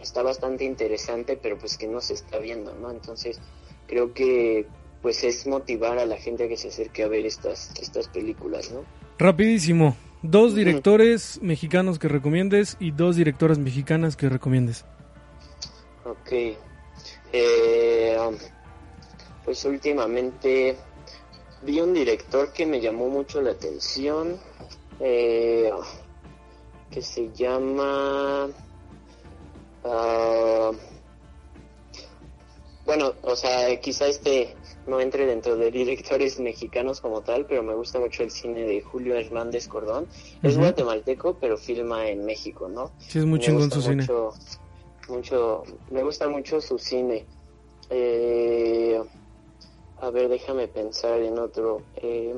está 0.00 0.22
bastante 0.22 0.64
interesante, 0.64 1.38
pero 1.40 1.58
pues 1.58 1.76
que 1.76 1.86
no 1.86 2.00
se 2.00 2.14
está 2.14 2.38
viendo, 2.38 2.74
¿no? 2.74 2.90
Entonces, 2.90 3.40
creo 3.86 4.14
que 4.14 4.66
pues 5.02 5.24
es 5.24 5.46
motivar 5.46 5.98
a 5.98 6.06
la 6.06 6.16
gente 6.16 6.44
a 6.44 6.48
que 6.48 6.56
se 6.56 6.68
acerque 6.68 7.02
a 7.02 7.08
ver 7.08 7.26
estas 7.26 7.72
estas 7.80 8.08
películas, 8.08 8.70
¿no? 8.70 8.84
Rapidísimo. 9.18 9.96
Dos 10.22 10.54
directores 10.54 11.40
mexicanos 11.42 11.98
que 11.98 12.06
recomiendes 12.06 12.76
y 12.78 12.92
dos 12.92 13.16
directoras 13.16 13.58
mexicanas 13.58 14.16
que 14.16 14.28
recomiendes. 14.28 14.84
Ok. 16.04 16.56
Eh, 17.32 18.16
pues 19.44 19.64
últimamente 19.64 20.76
vi 21.62 21.80
un 21.80 21.94
director 21.94 22.52
que 22.52 22.66
me 22.66 22.80
llamó 22.80 23.08
mucho 23.08 23.40
la 23.40 23.52
atención, 23.52 24.38
eh, 25.00 25.70
que 26.90 27.02
se 27.02 27.30
llama... 27.32 28.48
ah, 29.84 30.70
bueno, 32.84 33.12
o 33.22 33.36
sea, 33.36 33.80
quizá 33.80 34.08
este 34.08 34.56
no 34.86 35.00
entre 35.00 35.26
dentro 35.26 35.56
de 35.56 35.70
directores 35.70 36.40
mexicanos 36.40 37.00
como 37.00 37.22
tal, 37.22 37.46
pero 37.46 37.62
me 37.62 37.74
gusta 37.74 38.00
mucho 38.00 38.22
el 38.22 38.30
cine 38.30 38.62
de 38.62 38.80
Julio 38.80 39.14
Hernández 39.14 39.68
Cordón. 39.68 40.06
Es 40.42 40.58
guatemalteco, 40.58 41.38
pero 41.40 41.56
filma 41.56 42.08
en 42.08 42.24
México, 42.24 42.68
¿no? 42.68 42.90
Sí, 42.98 43.20
es 43.20 43.24
muy 43.24 43.38
chingón 43.38 43.70
su 43.70 43.80
cine. 43.80 44.02
mucho, 44.02 44.32
mucho, 45.08 45.62
me 45.90 46.02
gusta 46.02 46.28
mucho 46.28 46.60
su 46.60 46.78
cine. 46.78 47.24
Eh, 47.90 49.00
a 50.02 50.10
ver, 50.10 50.28
déjame 50.28 50.68
pensar 50.68 51.20
en 51.22 51.38
otro. 51.38 51.80
Eh, 51.96 52.34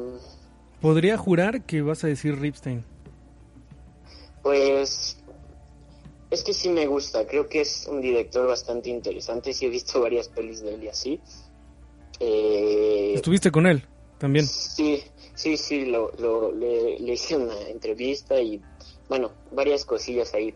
Podría 0.80 1.16
jurar 1.16 1.62
que 1.62 1.80
vas 1.82 2.04
a 2.04 2.06
decir 2.08 2.38
Ripstein. 2.38 2.84
pues 4.42 5.16
es 6.30 6.42
que 6.44 6.52
sí 6.52 6.68
me 6.68 6.86
gusta. 6.86 7.26
Creo 7.26 7.48
que 7.48 7.62
es 7.62 7.86
un 7.90 8.00
director 8.00 8.46
bastante 8.46 8.90
interesante. 8.90 9.52
Sí 9.54 9.66
he 9.66 9.68
visto 9.70 10.00
varias 10.00 10.28
pelis 10.28 10.60
de 10.62 10.74
él 10.74 10.84
y 10.84 10.88
así. 10.88 11.20
Eh, 12.20 13.12
Estuviste 13.14 13.50
con 13.50 13.66
él 13.66 13.82
también. 14.18 14.46
Sí, 14.46 15.02
sí, 15.34 15.56
sí, 15.56 15.86
lo, 15.86 16.12
lo, 16.18 16.52
le, 16.52 16.98
le 16.98 17.12
hice 17.14 17.36
una 17.36 17.58
entrevista 17.68 18.40
y, 18.40 18.60
bueno, 19.08 19.30
varias 19.52 19.84
cosillas 19.84 20.34
ahí. 20.34 20.54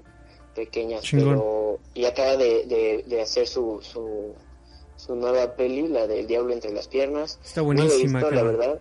pequeñas, 0.54 1.02
Chingón. 1.04 1.28
pero 1.36 1.78
y 1.94 2.04
acaba 2.04 2.36
de, 2.36 2.66
de, 2.66 3.04
de 3.06 3.20
hacer 3.22 3.46
su, 3.46 3.80
su, 3.82 4.34
su 4.98 5.14
nueva 5.14 5.54
peli, 5.54 5.88
la 5.88 6.06
del 6.06 6.26
Diablo 6.26 6.52
entre 6.52 6.72
las 6.72 6.88
piernas. 6.88 7.38
Está 7.42 7.60
No 7.62 7.72
la 7.72 7.84
he 7.84 7.86
buenísima, 7.86 8.18
visto, 8.20 8.30
la 8.32 8.42
verdad. 8.42 8.80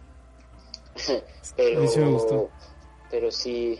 pero, 1.56 1.88
sí 1.88 2.00
me 2.00 2.12
gustó. 2.12 2.52
pero 3.10 3.32
sí, 3.32 3.80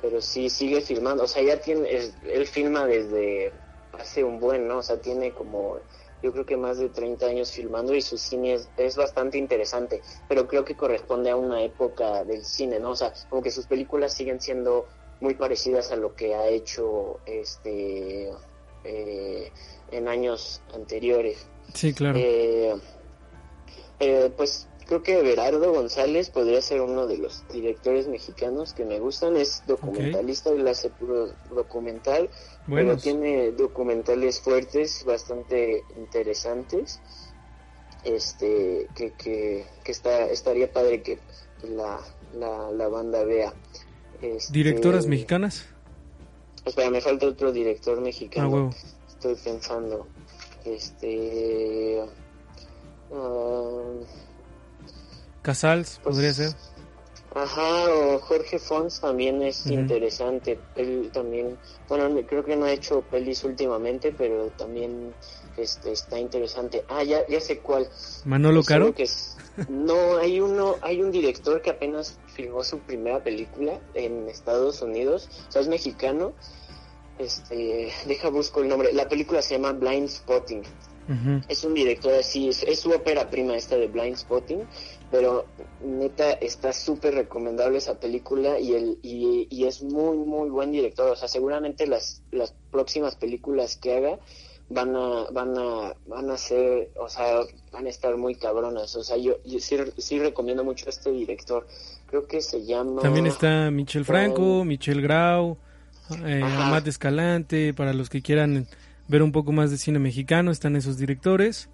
pero 0.00 0.20
sí 0.20 0.50
sigue 0.50 0.80
filmando, 0.82 1.24
o 1.24 1.26
sea, 1.26 1.42
ya 1.42 1.58
tiene, 1.60 1.90
es- 1.94 2.14
él 2.22 2.46
filma 2.46 2.86
desde 2.86 3.52
hace 3.92 4.22
un 4.24 4.38
buen, 4.38 4.68
¿no? 4.68 4.78
O 4.78 4.82
sea, 4.82 5.00
tiene 5.00 5.32
como, 5.32 5.78
yo 6.22 6.32
creo 6.32 6.44
que 6.46 6.56
más 6.56 6.78
de 6.78 6.90
30 6.90 7.26
años 7.26 7.50
filmando 7.50 7.94
y 7.94 8.02
su 8.02 8.18
cine 8.18 8.54
es, 8.54 8.68
es 8.76 8.96
bastante 8.96 9.38
interesante, 9.38 10.02
pero 10.28 10.46
creo 10.46 10.64
que 10.64 10.76
corresponde 10.76 11.30
a 11.30 11.36
una 11.36 11.62
época 11.62 12.24
del 12.24 12.44
cine, 12.44 12.78
¿no? 12.78 12.90
O 12.90 12.96
sea, 12.96 13.12
como 13.28 13.42
que 13.42 13.50
sus 13.50 13.66
películas 13.66 14.12
siguen 14.14 14.40
siendo 14.40 14.86
muy 15.18 15.34
parecidas 15.34 15.90
a 15.92 15.96
lo 15.96 16.14
que 16.14 16.34
ha 16.34 16.46
hecho 16.48 17.20
este 17.26 18.30
eh, 18.84 19.52
en 19.90 20.08
años 20.08 20.62
anteriores. 20.72 21.46
Sí, 21.74 21.92
claro. 21.92 22.18
Eh, 22.18 22.74
eh, 24.00 24.32
pues 24.36 24.68
creo 24.86 25.02
que 25.02 25.22
Berardo 25.22 25.72
González 25.72 26.30
podría 26.30 26.60
ser 26.60 26.80
uno 26.80 27.06
de 27.06 27.18
los 27.18 27.44
directores 27.52 28.08
mexicanos 28.08 28.72
que 28.72 28.84
me 28.84 28.98
gustan. 28.98 29.36
Es 29.36 29.62
documentalista, 29.66 30.50
él 30.50 30.66
hace 30.66 30.90
puro 30.90 31.32
documental, 31.54 32.28
pero 32.66 32.86
Buenos. 32.86 33.02
tiene 33.02 33.52
documentales 33.52 34.40
fuertes, 34.40 35.04
bastante 35.04 35.84
interesantes. 35.96 37.00
Este, 38.02 38.88
que, 38.96 39.12
que, 39.12 39.66
que 39.84 39.92
está, 39.92 40.24
estaría 40.30 40.72
padre 40.72 41.02
que 41.02 41.18
la, 41.62 42.00
la, 42.34 42.70
la 42.72 42.88
banda 42.88 43.22
vea. 43.24 43.52
Este, 44.22 44.52
¿Directoras 44.52 45.06
mexicanas? 45.06 45.66
Espera, 46.64 46.90
me 46.90 47.00
falta 47.00 47.26
otro 47.26 47.52
director 47.52 48.00
mexicano. 48.00 48.70
Ah. 48.72 48.76
Estoy 49.08 49.34
pensando. 49.36 50.06
Este. 50.64 52.02
ah, 53.12 53.92
Casals, 55.42 56.00
pues, 56.02 56.14
podría 56.16 56.34
ser. 56.34 56.50
Ajá, 57.32 57.94
o 57.94 58.18
Jorge 58.18 58.58
Fons 58.58 59.00
también 59.00 59.40
es 59.42 59.64
interesante. 59.66 60.58
Él 60.74 61.10
también. 61.12 61.56
Bueno, 61.88 62.08
no- 62.08 62.26
creo 62.26 62.44
que 62.44 62.56
no 62.56 62.64
ha 62.66 62.72
hecho 62.72 63.02
pelis 63.02 63.44
últimamente, 63.44 64.12
pero 64.12 64.48
también 64.50 65.14
este, 65.56 65.92
está 65.92 66.18
interesante. 66.18 66.84
Ah, 66.88 67.04
ya, 67.04 67.24
ya 67.28 67.40
sé 67.40 67.60
cuál. 67.60 67.88
Manolo 68.24 68.64
Caro. 68.64 68.92
que 68.94 69.04
es- 69.04 69.36
no, 69.68 70.16
hay 70.16 70.40
uno, 70.40 70.76
hay 70.82 71.02
un 71.02 71.12
director 71.12 71.62
que 71.62 71.70
apenas 71.70 72.18
filmó 72.34 72.64
su 72.64 72.80
primera 72.80 73.22
película 73.22 73.78
en 73.94 74.28
Estados 74.28 74.82
Unidos, 74.82 75.28
o 75.48 75.52
sea, 75.52 75.62
es 75.62 75.68
mexicano. 75.68 76.32
Este, 77.20 77.92
deja 78.06 78.30
busco 78.30 78.60
el 78.60 78.68
nombre. 78.68 78.92
La 78.92 79.08
película 79.08 79.42
se 79.42 79.54
llama 79.54 79.72
Blind 79.72 80.08
Spotting. 80.08 80.62
Es 81.48 81.64
un 81.64 81.74
director 81.74 82.14
así, 82.14 82.50
es, 82.50 82.62
es 82.62 82.78
su 82.78 82.90
ópera 82.90 83.28
prima 83.28 83.56
esta 83.56 83.76
de 83.76 83.88
Blind 83.88 84.16
Spotting, 84.16 84.60
pero 85.10 85.44
neta 85.84 86.34
está 86.34 86.72
súper 86.72 87.14
recomendable 87.14 87.78
esa 87.78 87.98
película 87.98 88.60
y 88.60 88.74
el 88.74 88.98
y, 89.02 89.48
y 89.50 89.64
es 89.64 89.82
muy 89.82 90.18
muy 90.18 90.50
buen 90.50 90.70
director, 90.70 91.10
o 91.10 91.16
sea, 91.16 91.26
seguramente 91.26 91.88
las 91.88 92.22
las 92.30 92.54
próximas 92.70 93.16
películas 93.16 93.76
que 93.76 93.96
haga 93.96 94.20
van 94.68 94.94
a 94.94 95.26
van 95.32 95.58
a 95.58 95.96
van 96.06 96.30
a 96.30 96.36
ser, 96.36 96.92
o 96.96 97.08
sea, 97.08 97.40
van 97.72 97.86
a 97.86 97.90
estar 97.90 98.16
muy 98.16 98.36
cabronas, 98.36 98.94
o 98.94 99.02
sea, 99.02 99.16
yo, 99.16 99.34
yo 99.44 99.58
sí, 99.58 99.76
sí 99.98 100.20
recomiendo 100.20 100.62
mucho 100.62 100.86
a 100.86 100.90
este 100.90 101.10
director. 101.10 101.66
Creo 102.06 102.26
que 102.28 102.40
se 102.40 102.64
llama 102.64 103.02
También 103.02 103.26
está 103.26 103.68
Michel 103.72 104.04
Franco, 104.04 104.64
Michel 104.64 105.02
Grau, 105.02 105.58
eh. 106.24 106.42
Amat 106.42 106.86
Escalante, 106.88 107.74
para 107.74 107.92
los 107.92 108.08
que 108.10 108.22
quieran 108.22 108.66
ver 109.08 109.22
un 109.22 109.32
poco 109.32 109.52
más 109.52 109.70
de 109.70 109.78
cine 109.78 109.98
mexicano, 109.98 110.50
están 110.50 110.76
esos 110.76 110.98
directores. 110.98 111.68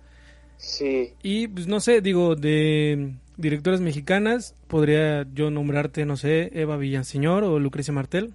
Sí, 0.59 1.13
Y 1.23 1.49
pues 1.49 1.67
no 1.67 1.81
sé, 1.81 2.01
digo, 2.01 2.35
de 2.35 3.15
directoras 3.37 3.81
mexicanas, 3.83 4.55
podría 4.69 5.27
yo 5.35 5.51
nombrarte, 5.51 6.07
no 6.07 6.17
sé, 6.17 6.51
Eva 6.59 6.77
Villaseñor 6.79 7.45
o 7.45 7.59
Lucrecia 7.59 7.93
Martel. 7.93 8.33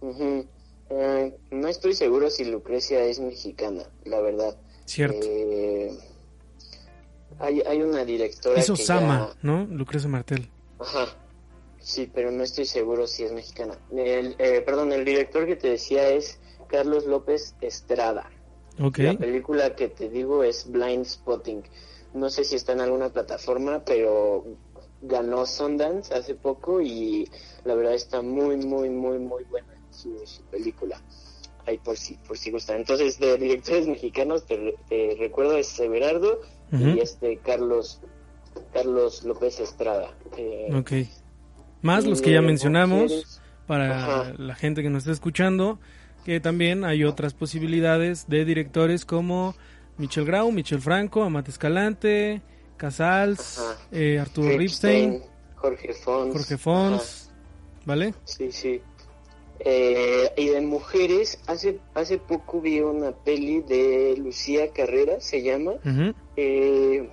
ujú. 0.00 0.46
Eh, 0.92 1.36
no 1.52 1.68
estoy 1.68 1.94
seguro 1.94 2.30
si 2.30 2.44
Lucrecia 2.44 3.04
es 3.04 3.20
mexicana, 3.20 3.84
la 4.04 4.20
verdad. 4.20 4.56
Cierto. 4.86 5.18
Eh, 5.22 5.92
hay, 7.38 7.60
hay 7.60 7.82
una 7.82 8.04
directora 8.04 8.58
es 8.58 8.68
Osama, 8.70 9.28
ya- 9.30 9.38
¿no? 9.42 9.66
Lucrecia 9.66 10.08
Martel. 10.08 10.48
Ajá. 10.80 11.06
Sí, 11.90 12.08
pero 12.14 12.30
no 12.30 12.44
estoy 12.44 12.66
seguro 12.66 13.08
si 13.08 13.24
es 13.24 13.32
mexicana. 13.32 13.76
El, 13.90 14.36
eh, 14.38 14.62
perdón, 14.64 14.92
el 14.92 15.04
director 15.04 15.44
que 15.44 15.56
te 15.56 15.70
decía 15.70 16.08
es 16.08 16.38
Carlos 16.68 17.04
López 17.04 17.56
Estrada. 17.60 18.30
Ok. 18.80 18.98
La 18.98 19.18
película 19.18 19.74
que 19.74 19.88
te 19.88 20.08
digo 20.08 20.44
es 20.44 20.70
Blind 20.70 21.04
Spotting. 21.04 21.64
No 22.14 22.30
sé 22.30 22.44
si 22.44 22.54
está 22.54 22.74
en 22.74 22.80
alguna 22.80 23.12
plataforma, 23.12 23.82
pero 23.84 24.44
ganó 25.00 25.46
Sundance 25.46 26.14
hace 26.14 26.36
poco 26.36 26.80
y 26.80 27.28
la 27.64 27.74
verdad 27.74 27.94
está 27.94 28.22
muy, 28.22 28.56
muy, 28.58 28.88
muy, 28.88 29.18
muy 29.18 29.42
buena 29.50 29.74
su, 29.90 30.16
su 30.28 30.44
película. 30.44 31.02
Ahí 31.66 31.78
por 31.78 31.96
si, 31.96 32.14
por 32.18 32.38
si 32.38 32.52
gustan. 32.52 32.76
Entonces, 32.76 33.18
de 33.18 33.36
directores 33.36 33.88
mexicanos, 33.88 34.46
te, 34.46 34.76
te 34.88 35.16
recuerdo 35.18 35.56
es 35.56 35.76
Everardo 35.80 36.40
Ujú. 36.70 36.84
y 36.84 37.00
este 37.00 37.38
Carlos 37.38 38.00
Carlos 38.72 39.24
López 39.24 39.58
Estrada. 39.58 40.14
Eh, 40.36 40.68
Ok. 40.72 40.92
Más 41.82 42.04
los 42.04 42.20
que 42.20 42.32
ya 42.32 42.40
de 42.40 42.46
mencionamos, 42.46 43.40
para 43.66 44.22
Ajá. 44.22 44.32
la 44.36 44.54
gente 44.54 44.82
que 44.82 44.90
nos 44.90 45.02
está 45.02 45.12
escuchando, 45.12 45.78
que 46.24 46.40
también 46.40 46.84
hay 46.84 47.04
otras 47.04 47.34
posibilidades 47.34 48.28
de 48.28 48.44
directores 48.44 49.04
como 49.04 49.54
Michel 49.96 50.24
Grau, 50.24 50.52
Michel 50.52 50.80
Franco, 50.80 51.22
Amat 51.22 51.48
Escalante, 51.48 52.42
Casals, 52.76 53.62
eh, 53.92 54.18
Arturo 54.18 54.56
Ripstein, 54.56 55.22
Jorge 55.56 55.92
Fons. 55.92 56.32
Jorge 56.32 56.58
Fons, 56.58 57.30
¿vale? 57.84 58.14
Sí, 58.24 58.50
sí. 58.50 58.80
Eh, 59.62 60.32
y 60.38 60.48
de 60.48 60.60
mujeres, 60.62 61.38
hace 61.46 61.78
hace 61.94 62.16
poco 62.16 62.62
vi 62.62 62.80
una 62.80 63.12
peli 63.12 63.60
de 63.60 64.14
Lucía 64.16 64.72
Carrera, 64.72 65.20
se 65.20 65.42
llama. 65.42 65.72
Ujú. 65.84 66.14
Eh, 66.36 67.10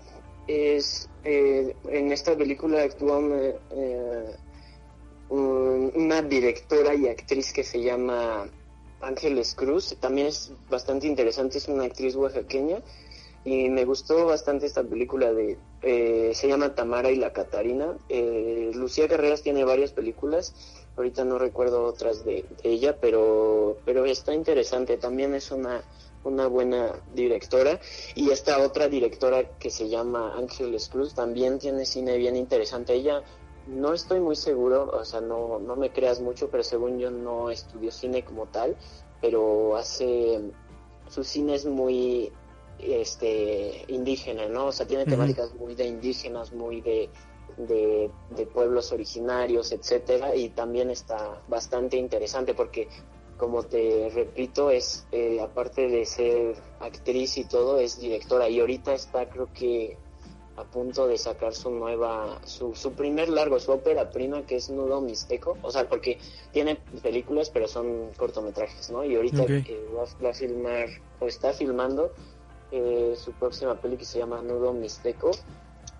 es 0.47 1.09
eh, 1.25 1.75
en 1.89 2.11
esta 2.13 2.37
película 2.37 2.83
actúa 2.83 3.17
una, 3.17 3.37
eh, 3.71 4.35
un- 5.29 5.91
una 5.95 6.21
directora 6.21 6.95
y 6.95 7.07
actriz 7.07 7.51
que 7.53 7.63
se 7.63 7.81
llama 7.81 8.49
Ángeles 9.01 9.53
Cruz. 9.55 9.95
También 9.99 10.27
es 10.27 10.51
bastante 10.69 11.07
interesante, 11.07 11.57
es 11.57 11.67
una 11.67 11.85
actriz 11.85 12.15
oaxaqueña 12.15 12.81
y 13.43 13.69
me 13.69 13.85
gustó 13.85 14.25
bastante 14.25 14.65
esta 14.65 14.83
película 14.83 15.31
de 15.33 15.57
eh, 15.83 16.31
se 16.33 16.47
llama 16.47 16.73
Tamara 16.73 17.11
y 17.11 17.15
la 17.17 17.31
Catarina. 17.33 17.95
Eh, 18.09 18.71
Lucía 18.73 19.07
Carreras 19.07 19.43
tiene 19.43 19.63
varias 19.63 19.91
películas. 19.91 20.53
Ahorita 20.97 21.23
no 21.23 21.37
recuerdo 21.37 21.83
otras 21.83 22.25
de, 22.25 22.45
de 22.63 22.69
ella, 22.69 22.97
pero 22.99 23.77
pero 23.85 24.05
está 24.05 24.33
interesante. 24.33 24.97
También 24.97 25.35
es 25.35 25.51
una 25.51 25.83
una 26.23 26.47
buena 26.47 26.91
directora 27.13 27.79
y 28.15 28.31
esta 28.31 28.59
otra 28.59 28.89
directora 28.89 29.47
que 29.59 29.69
se 29.69 29.87
llama 29.87 30.33
Ángeles 30.35 30.89
Cruz 30.89 31.13
también 31.13 31.59
tiene 31.59 31.85
cine 31.85 32.17
bien 32.17 32.35
interesante. 32.35 32.93
Ella 32.95 33.23
no 33.67 33.93
estoy 33.93 34.19
muy 34.19 34.35
seguro, 34.35 34.89
o 34.93 35.05
sea, 35.05 35.21
no, 35.21 35.59
no 35.59 35.75
me 35.75 35.91
creas 35.91 36.19
mucho, 36.21 36.49
pero 36.49 36.63
según 36.63 36.99
yo 36.99 37.11
no 37.11 37.49
estudió 37.49 37.91
cine 37.91 38.23
como 38.23 38.45
tal, 38.47 38.75
pero 39.21 39.75
hace, 39.75 40.41
su 41.09 41.23
cine 41.23 41.55
es 41.55 41.65
muy 41.65 42.31
este 42.79 43.85
indígena, 43.87 44.47
¿no? 44.47 44.67
O 44.67 44.71
sea, 44.71 44.85
tiene 44.85 45.05
temáticas 45.05 45.53
muy 45.55 45.75
de 45.75 45.85
indígenas, 45.85 46.53
muy 46.53 46.81
de, 46.81 47.09
de, 47.57 48.11
de 48.29 48.45
pueblos 48.45 48.91
originarios, 48.91 49.71
etcétera, 49.71 50.35
y 50.35 50.49
también 50.49 50.89
está 50.89 51.41
bastante 51.47 51.97
interesante 51.97 52.53
porque 52.53 52.87
como 53.37 53.63
te 53.63 54.09
repito, 54.13 54.71
es 54.71 55.05
eh, 55.11 55.39
aparte 55.39 55.87
de 55.87 56.05
ser 56.05 56.55
actriz 56.79 57.37
y 57.37 57.45
todo, 57.45 57.79
es 57.79 57.99
directora 57.99 58.49
y 58.49 58.59
ahorita 58.59 58.93
está 58.93 59.29
creo 59.29 59.47
que 59.53 59.97
a 60.57 60.63
punto 60.63 61.07
de 61.07 61.17
sacar 61.17 61.53
su 61.53 61.69
nueva, 61.69 62.39
su, 62.43 62.73
su 62.75 62.91
primer 62.93 63.29
largo, 63.29 63.59
su 63.59 63.71
ópera 63.71 64.09
prima 64.09 64.41
que 64.41 64.55
es 64.55 64.69
Nudo 64.71 64.99
Mixteco, 65.01 65.55
o 65.61 65.69
sea, 65.71 65.87
porque 65.87 66.17
tiene 66.51 66.77
películas 67.03 67.49
pero 67.51 67.67
son 67.67 68.09
cortometrajes, 68.17 68.89
¿no? 68.89 69.03
Y 69.05 69.15
ahorita 69.15 69.43
Ok. 69.43 69.49
eh, 69.51 69.85
va, 69.95 70.03
va 70.25 70.29
a 70.31 70.33
filmar 70.33 70.87
o 71.19 71.27
está 71.27 71.53
filmando 71.53 72.11
eh, 72.71 73.13
su 73.15 73.31
próxima 73.33 73.79
peli 73.79 73.97
que 73.97 74.05
se 74.05 74.17
llama 74.19 74.41
Nudo 74.41 74.73
Mixteco 74.73 75.31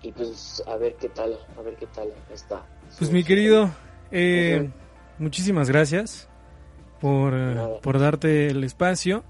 y 0.02 0.12
pues 0.12 0.62
a 0.66 0.76
ver 0.76 0.94
qué 0.96 1.08
tal, 1.08 1.38
a 1.56 1.62
ver 1.62 1.76
qué 1.76 1.86
tal 1.86 2.12
está. 2.32 2.66
Pues 2.98 3.08
su- 3.08 3.14
mi 3.14 3.22
querido, 3.24 3.70
eh, 4.10 4.68
muchísimas 5.18 5.68
gracias 5.70 6.28
por, 7.00 7.32
Nada. 7.32 7.80
por 7.80 7.98
darte 8.00 8.48
el 8.48 8.64
espacio, 8.64 9.22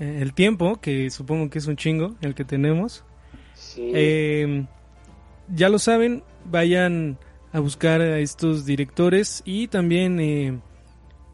eh, 0.00 0.18
el 0.20 0.34
tiempo, 0.34 0.80
que 0.80 1.10
supongo 1.10 1.48
que 1.48 1.58
es 1.58 1.66
un 1.68 1.76
chingo 1.76 2.16
el 2.22 2.34
que 2.34 2.44
tenemos. 2.44 3.04
Sí. 3.58 3.90
Eh, 3.94 4.66
ya 5.54 5.68
lo 5.68 5.78
saben, 5.78 6.22
vayan 6.44 7.18
a 7.52 7.60
buscar 7.60 8.00
a 8.00 8.18
estos 8.18 8.66
directores 8.66 9.42
y 9.44 9.68
también, 9.68 10.20
eh, 10.20 10.58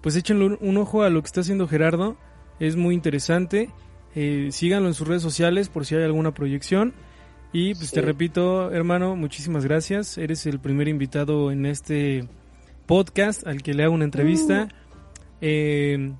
pues 0.02 0.16
échenle 0.16 0.56
un 0.60 0.76
ojo 0.76 1.02
a 1.02 1.10
lo 1.10 1.20
que 1.20 1.26
está 1.26 1.40
haciendo 1.40 1.68
Gerardo. 1.68 2.16
Es 2.60 2.76
muy 2.76 2.94
interesante. 2.94 3.70
Eh, 4.14 4.48
síganlo 4.52 4.88
en 4.88 4.94
sus 4.94 5.08
redes 5.08 5.22
sociales 5.22 5.68
por 5.68 5.86
si 5.86 5.96
hay 5.96 6.04
alguna 6.04 6.32
proyección. 6.32 6.94
Y 7.52 7.74
pues 7.74 7.92
te 7.92 8.00
repito, 8.00 8.72
hermano, 8.72 9.16
muchísimas 9.16 9.64
gracias. 9.64 10.18
Eres 10.18 10.44
el 10.46 10.58
primer 10.58 10.88
invitado 10.88 11.52
en 11.52 11.66
este 11.66 12.28
podcast 12.86 13.46
al 13.46 13.62
que 13.62 13.74
le 13.74 13.84
hago 13.84 13.94
una 13.94 14.04
entrevista. 14.04 14.64
Mm. 14.64 14.68
Eh, 15.40 16.12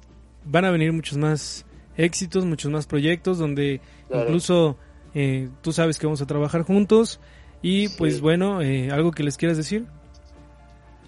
van 0.45 0.65
a 0.65 0.71
venir 0.71 0.93
muchos 0.93 1.19
más 1.19 1.67
éxitos, 1.97 2.45
muchos 2.45 2.71
más 2.71 2.87
proyectos 2.87 3.39
donde 3.39 3.81
incluso 4.13 4.77
eh, 5.15 5.49
tú 5.63 5.73
sabes 5.73 5.99
que 5.99 6.07
vamos 6.07 6.23
a 6.23 6.27
trabajar 6.27 6.63
juntos. 6.63 7.21
Y 7.63 7.89
pues 7.91 8.21
bueno, 8.21 8.59
¿algo 8.93 9.11
que 9.13 9.23
les 9.23 9.39
quieras 9.39 9.57
decir? 9.57 9.87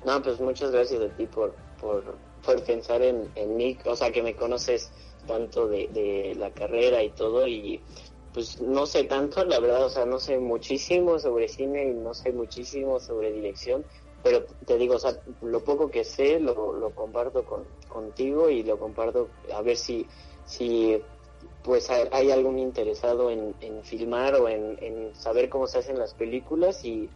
No, 0.06 0.22
pues 0.22 0.40
muchas 0.40 0.70
gracias 0.70 1.02
a 1.02 1.08
ti 1.16 1.26
por, 1.26 1.54
por, 1.80 2.16
pensar 2.64 3.02
en, 3.02 3.28
en 3.34 3.56
mí, 3.56 3.76
o 3.84 3.94
sea, 3.94 4.10
que 4.10 4.22
me 4.22 4.34
conoces 4.34 4.90
tanto 5.26 5.66
de, 5.68 5.88
de 5.88 6.34
la 6.38 6.50
carrera 6.50 7.02
y 7.02 7.10
todo. 7.10 7.46
Y 7.46 7.80
pues 8.32 8.60
no 8.60 8.84
sé 8.84 9.04
tanto, 9.04 9.44
la 9.44 9.58
verdad, 9.60 9.86
o 9.86 9.88
sea, 9.88 10.04
no 10.04 10.20
sé 10.20 10.38
muchísimo 10.38 11.18
sobre 11.18 11.48
cine 11.48 11.88
y 11.88 11.94
no 11.94 12.12
sé 12.12 12.32
muchísimo 12.32 13.00
sobre 13.00 13.32
dirección, 13.32 13.82
pero 14.22 14.44
te 14.66 14.76
digo, 14.76 14.96
o 14.96 14.98
sea, 14.98 15.18
lo 15.40 15.64
poco 15.64 15.90
que 15.90 16.04
sé 16.04 16.38
lo, 16.38 16.74
lo 16.74 16.90
comparto 16.90 17.44
con, 17.44 17.64
contigo 17.88 18.50
y 18.50 18.62
lo 18.62 18.78
comparto 18.78 19.28
a 19.54 19.62
ver 19.62 19.76
si, 19.76 20.06
si 20.44 21.00
pues 21.66 21.90
hay, 21.90 22.30
algún 22.30 22.60
interesado 22.60 23.28
en, 23.28 23.52
en 23.60 23.82
filmar 23.82 24.36
o 24.36 24.48
en, 24.48 24.78
en, 24.80 25.12
saber 25.16 25.48
cómo 25.48 25.66
se 25.66 25.78
hacen 25.78 25.98
las 25.98 26.14
películas 26.14 26.84
y, 26.84 27.10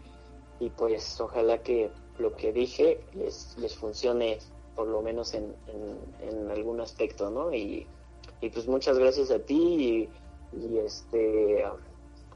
y 0.58 0.70
pues 0.70 1.20
ojalá 1.20 1.62
que 1.62 1.88
lo 2.18 2.34
que 2.34 2.52
dije 2.52 3.00
les, 3.14 3.56
les 3.58 3.76
funcione 3.76 4.38
por 4.74 4.88
lo 4.88 5.02
menos 5.02 5.34
en, 5.34 5.54
en, 5.68 6.28
en 6.28 6.50
algún 6.50 6.80
aspecto, 6.80 7.30
¿no? 7.30 7.54
Y, 7.54 7.86
y 8.40 8.50
pues 8.50 8.66
muchas 8.66 8.98
gracias 8.98 9.30
a 9.30 9.38
ti 9.38 10.08
y, 10.52 10.78
este 10.78 11.64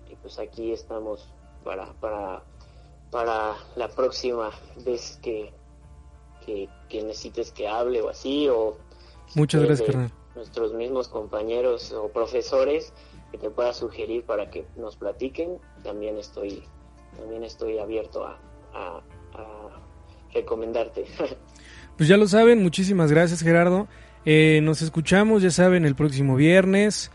y 0.09 0.15
pues 0.23 0.39
aquí 0.39 0.73
estamos 0.73 1.29
para 1.65 1.93
para 1.95 2.45
para 3.11 3.57
la 3.75 3.89
próxima 3.89 4.53
vez 4.85 5.19
que, 5.21 5.53
que, 6.47 6.69
necesites 7.03 7.51
que 7.51 7.67
hable 7.67 8.03
o 8.03 8.09
así 8.09 8.49
o 8.49 8.77
muchas 9.35 9.63
gracias 9.63 10.13
nuestros 10.35 10.75
mismos 10.75 11.09
compañeros 11.09 11.93
o 11.93 12.09
profesores 12.09 12.93
que 13.31 13.39
te 13.39 13.51
pueda 13.51 13.73
sugerir 13.73 14.25
para 14.25 14.51
que 14.51 14.67
nos 14.77 14.97
platiquen 14.97 15.59
también 15.83 16.19
estoy 16.19 16.63
también 17.17 17.45
estoy 17.45 17.79
abierto 17.79 18.25
a, 18.25 18.39
a, 18.73 19.03
a 19.35 19.71
recomendarte 20.33 21.05
pues 21.97 22.09
ya 22.09 22.17
lo 22.17 22.27
saben 22.27 22.63
muchísimas 22.63 23.11
gracias 23.11 23.43
Gerardo 23.43 23.89
eh, 24.27 24.61
nos 24.63 24.81
escuchamos, 24.81 25.43
ya 25.43 25.51
saben, 25.51 25.85
el 25.85 25.95
próximo 25.95 26.37
viernes. 26.37 27.11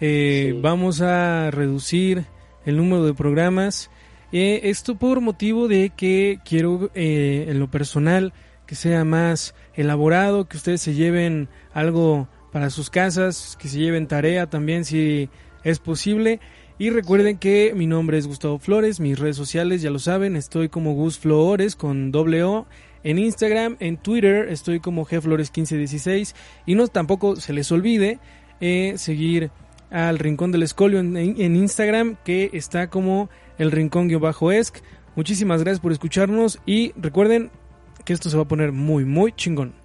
Eh, 0.00 0.58
vamos 0.60 1.02
a 1.02 1.50
reducir 1.50 2.24
el 2.64 2.76
número 2.76 3.04
de 3.04 3.14
programas. 3.14 3.90
Eh, 4.32 4.60
esto 4.64 4.96
por 4.96 5.20
motivo 5.20 5.68
de 5.68 5.90
que 5.94 6.38
quiero, 6.44 6.90
en 6.94 7.58
lo 7.58 7.70
personal, 7.70 8.32
que 8.66 8.74
sea 8.74 9.04
más 9.04 9.54
elaborado, 9.74 10.48
que 10.48 10.56
ustedes 10.56 10.80
se 10.80 10.94
lleven 10.94 11.48
algo 11.72 12.28
para 12.54 12.70
sus 12.70 12.88
casas, 12.88 13.58
que 13.58 13.66
se 13.66 13.80
lleven 13.80 14.06
tarea 14.06 14.46
también 14.46 14.84
si 14.84 15.28
es 15.64 15.80
posible. 15.80 16.38
Y 16.78 16.90
recuerden 16.90 17.36
que 17.36 17.72
mi 17.74 17.88
nombre 17.88 18.16
es 18.16 18.28
Gustavo 18.28 18.60
Flores, 18.60 19.00
mis 19.00 19.18
redes 19.18 19.34
sociales 19.34 19.82
ya 19.82 19.90
lo 19.90 19.98
saben, 19.98 20.36
estoy 20.36 20.68
como 20.68 20.94
Gus 20.94 21.18
Flores 21.18 21.74
con 21.74 22.12
doble 22.12 22.44
O 22.44 22.68
en 23.02 23.18
Instagram, 23.18 23.76
en 23.80 23.96
Twitter 23.96 24.46
estoy 24.50 24.78
como 24.78 25.04
gflores1516 25.04 26.36
y 26.64 26.76
no 26.76 26.86
tampoco 26.86 27.34
se 27.34 27.52
les 27.52 27.72
olvide 27.72 28.20
eh, 28.60 28.94
seguir 28.98 29.50
al 29.90 30.20
Rincón 30.20 30.52
del 30.52 30.62
Escolio 30.62 31.00
en, 31.00 31.56
Instagram 31.56 32.18
que 32.24 32.50
está 32.52 32.88
como 32.88 33.30
el 33.58 33.72
rincón-esc. 33.72 34.76
Muchísimas 35.16 35.64
gracias 35.64 35.80
por 35.80 35.90
escucharnos 35.90 36.60
y 36.66 36.92
recuerden 36.94 37.50
que 38.04 38.12
esto 38.12 38.30
se 38.30 38.36
va 38.36 38.44
a 38.44 38.48
poner 38.48 38.70
muy 38.70 39.04
muy 39.04 39.32
chingón. 39.32 39.83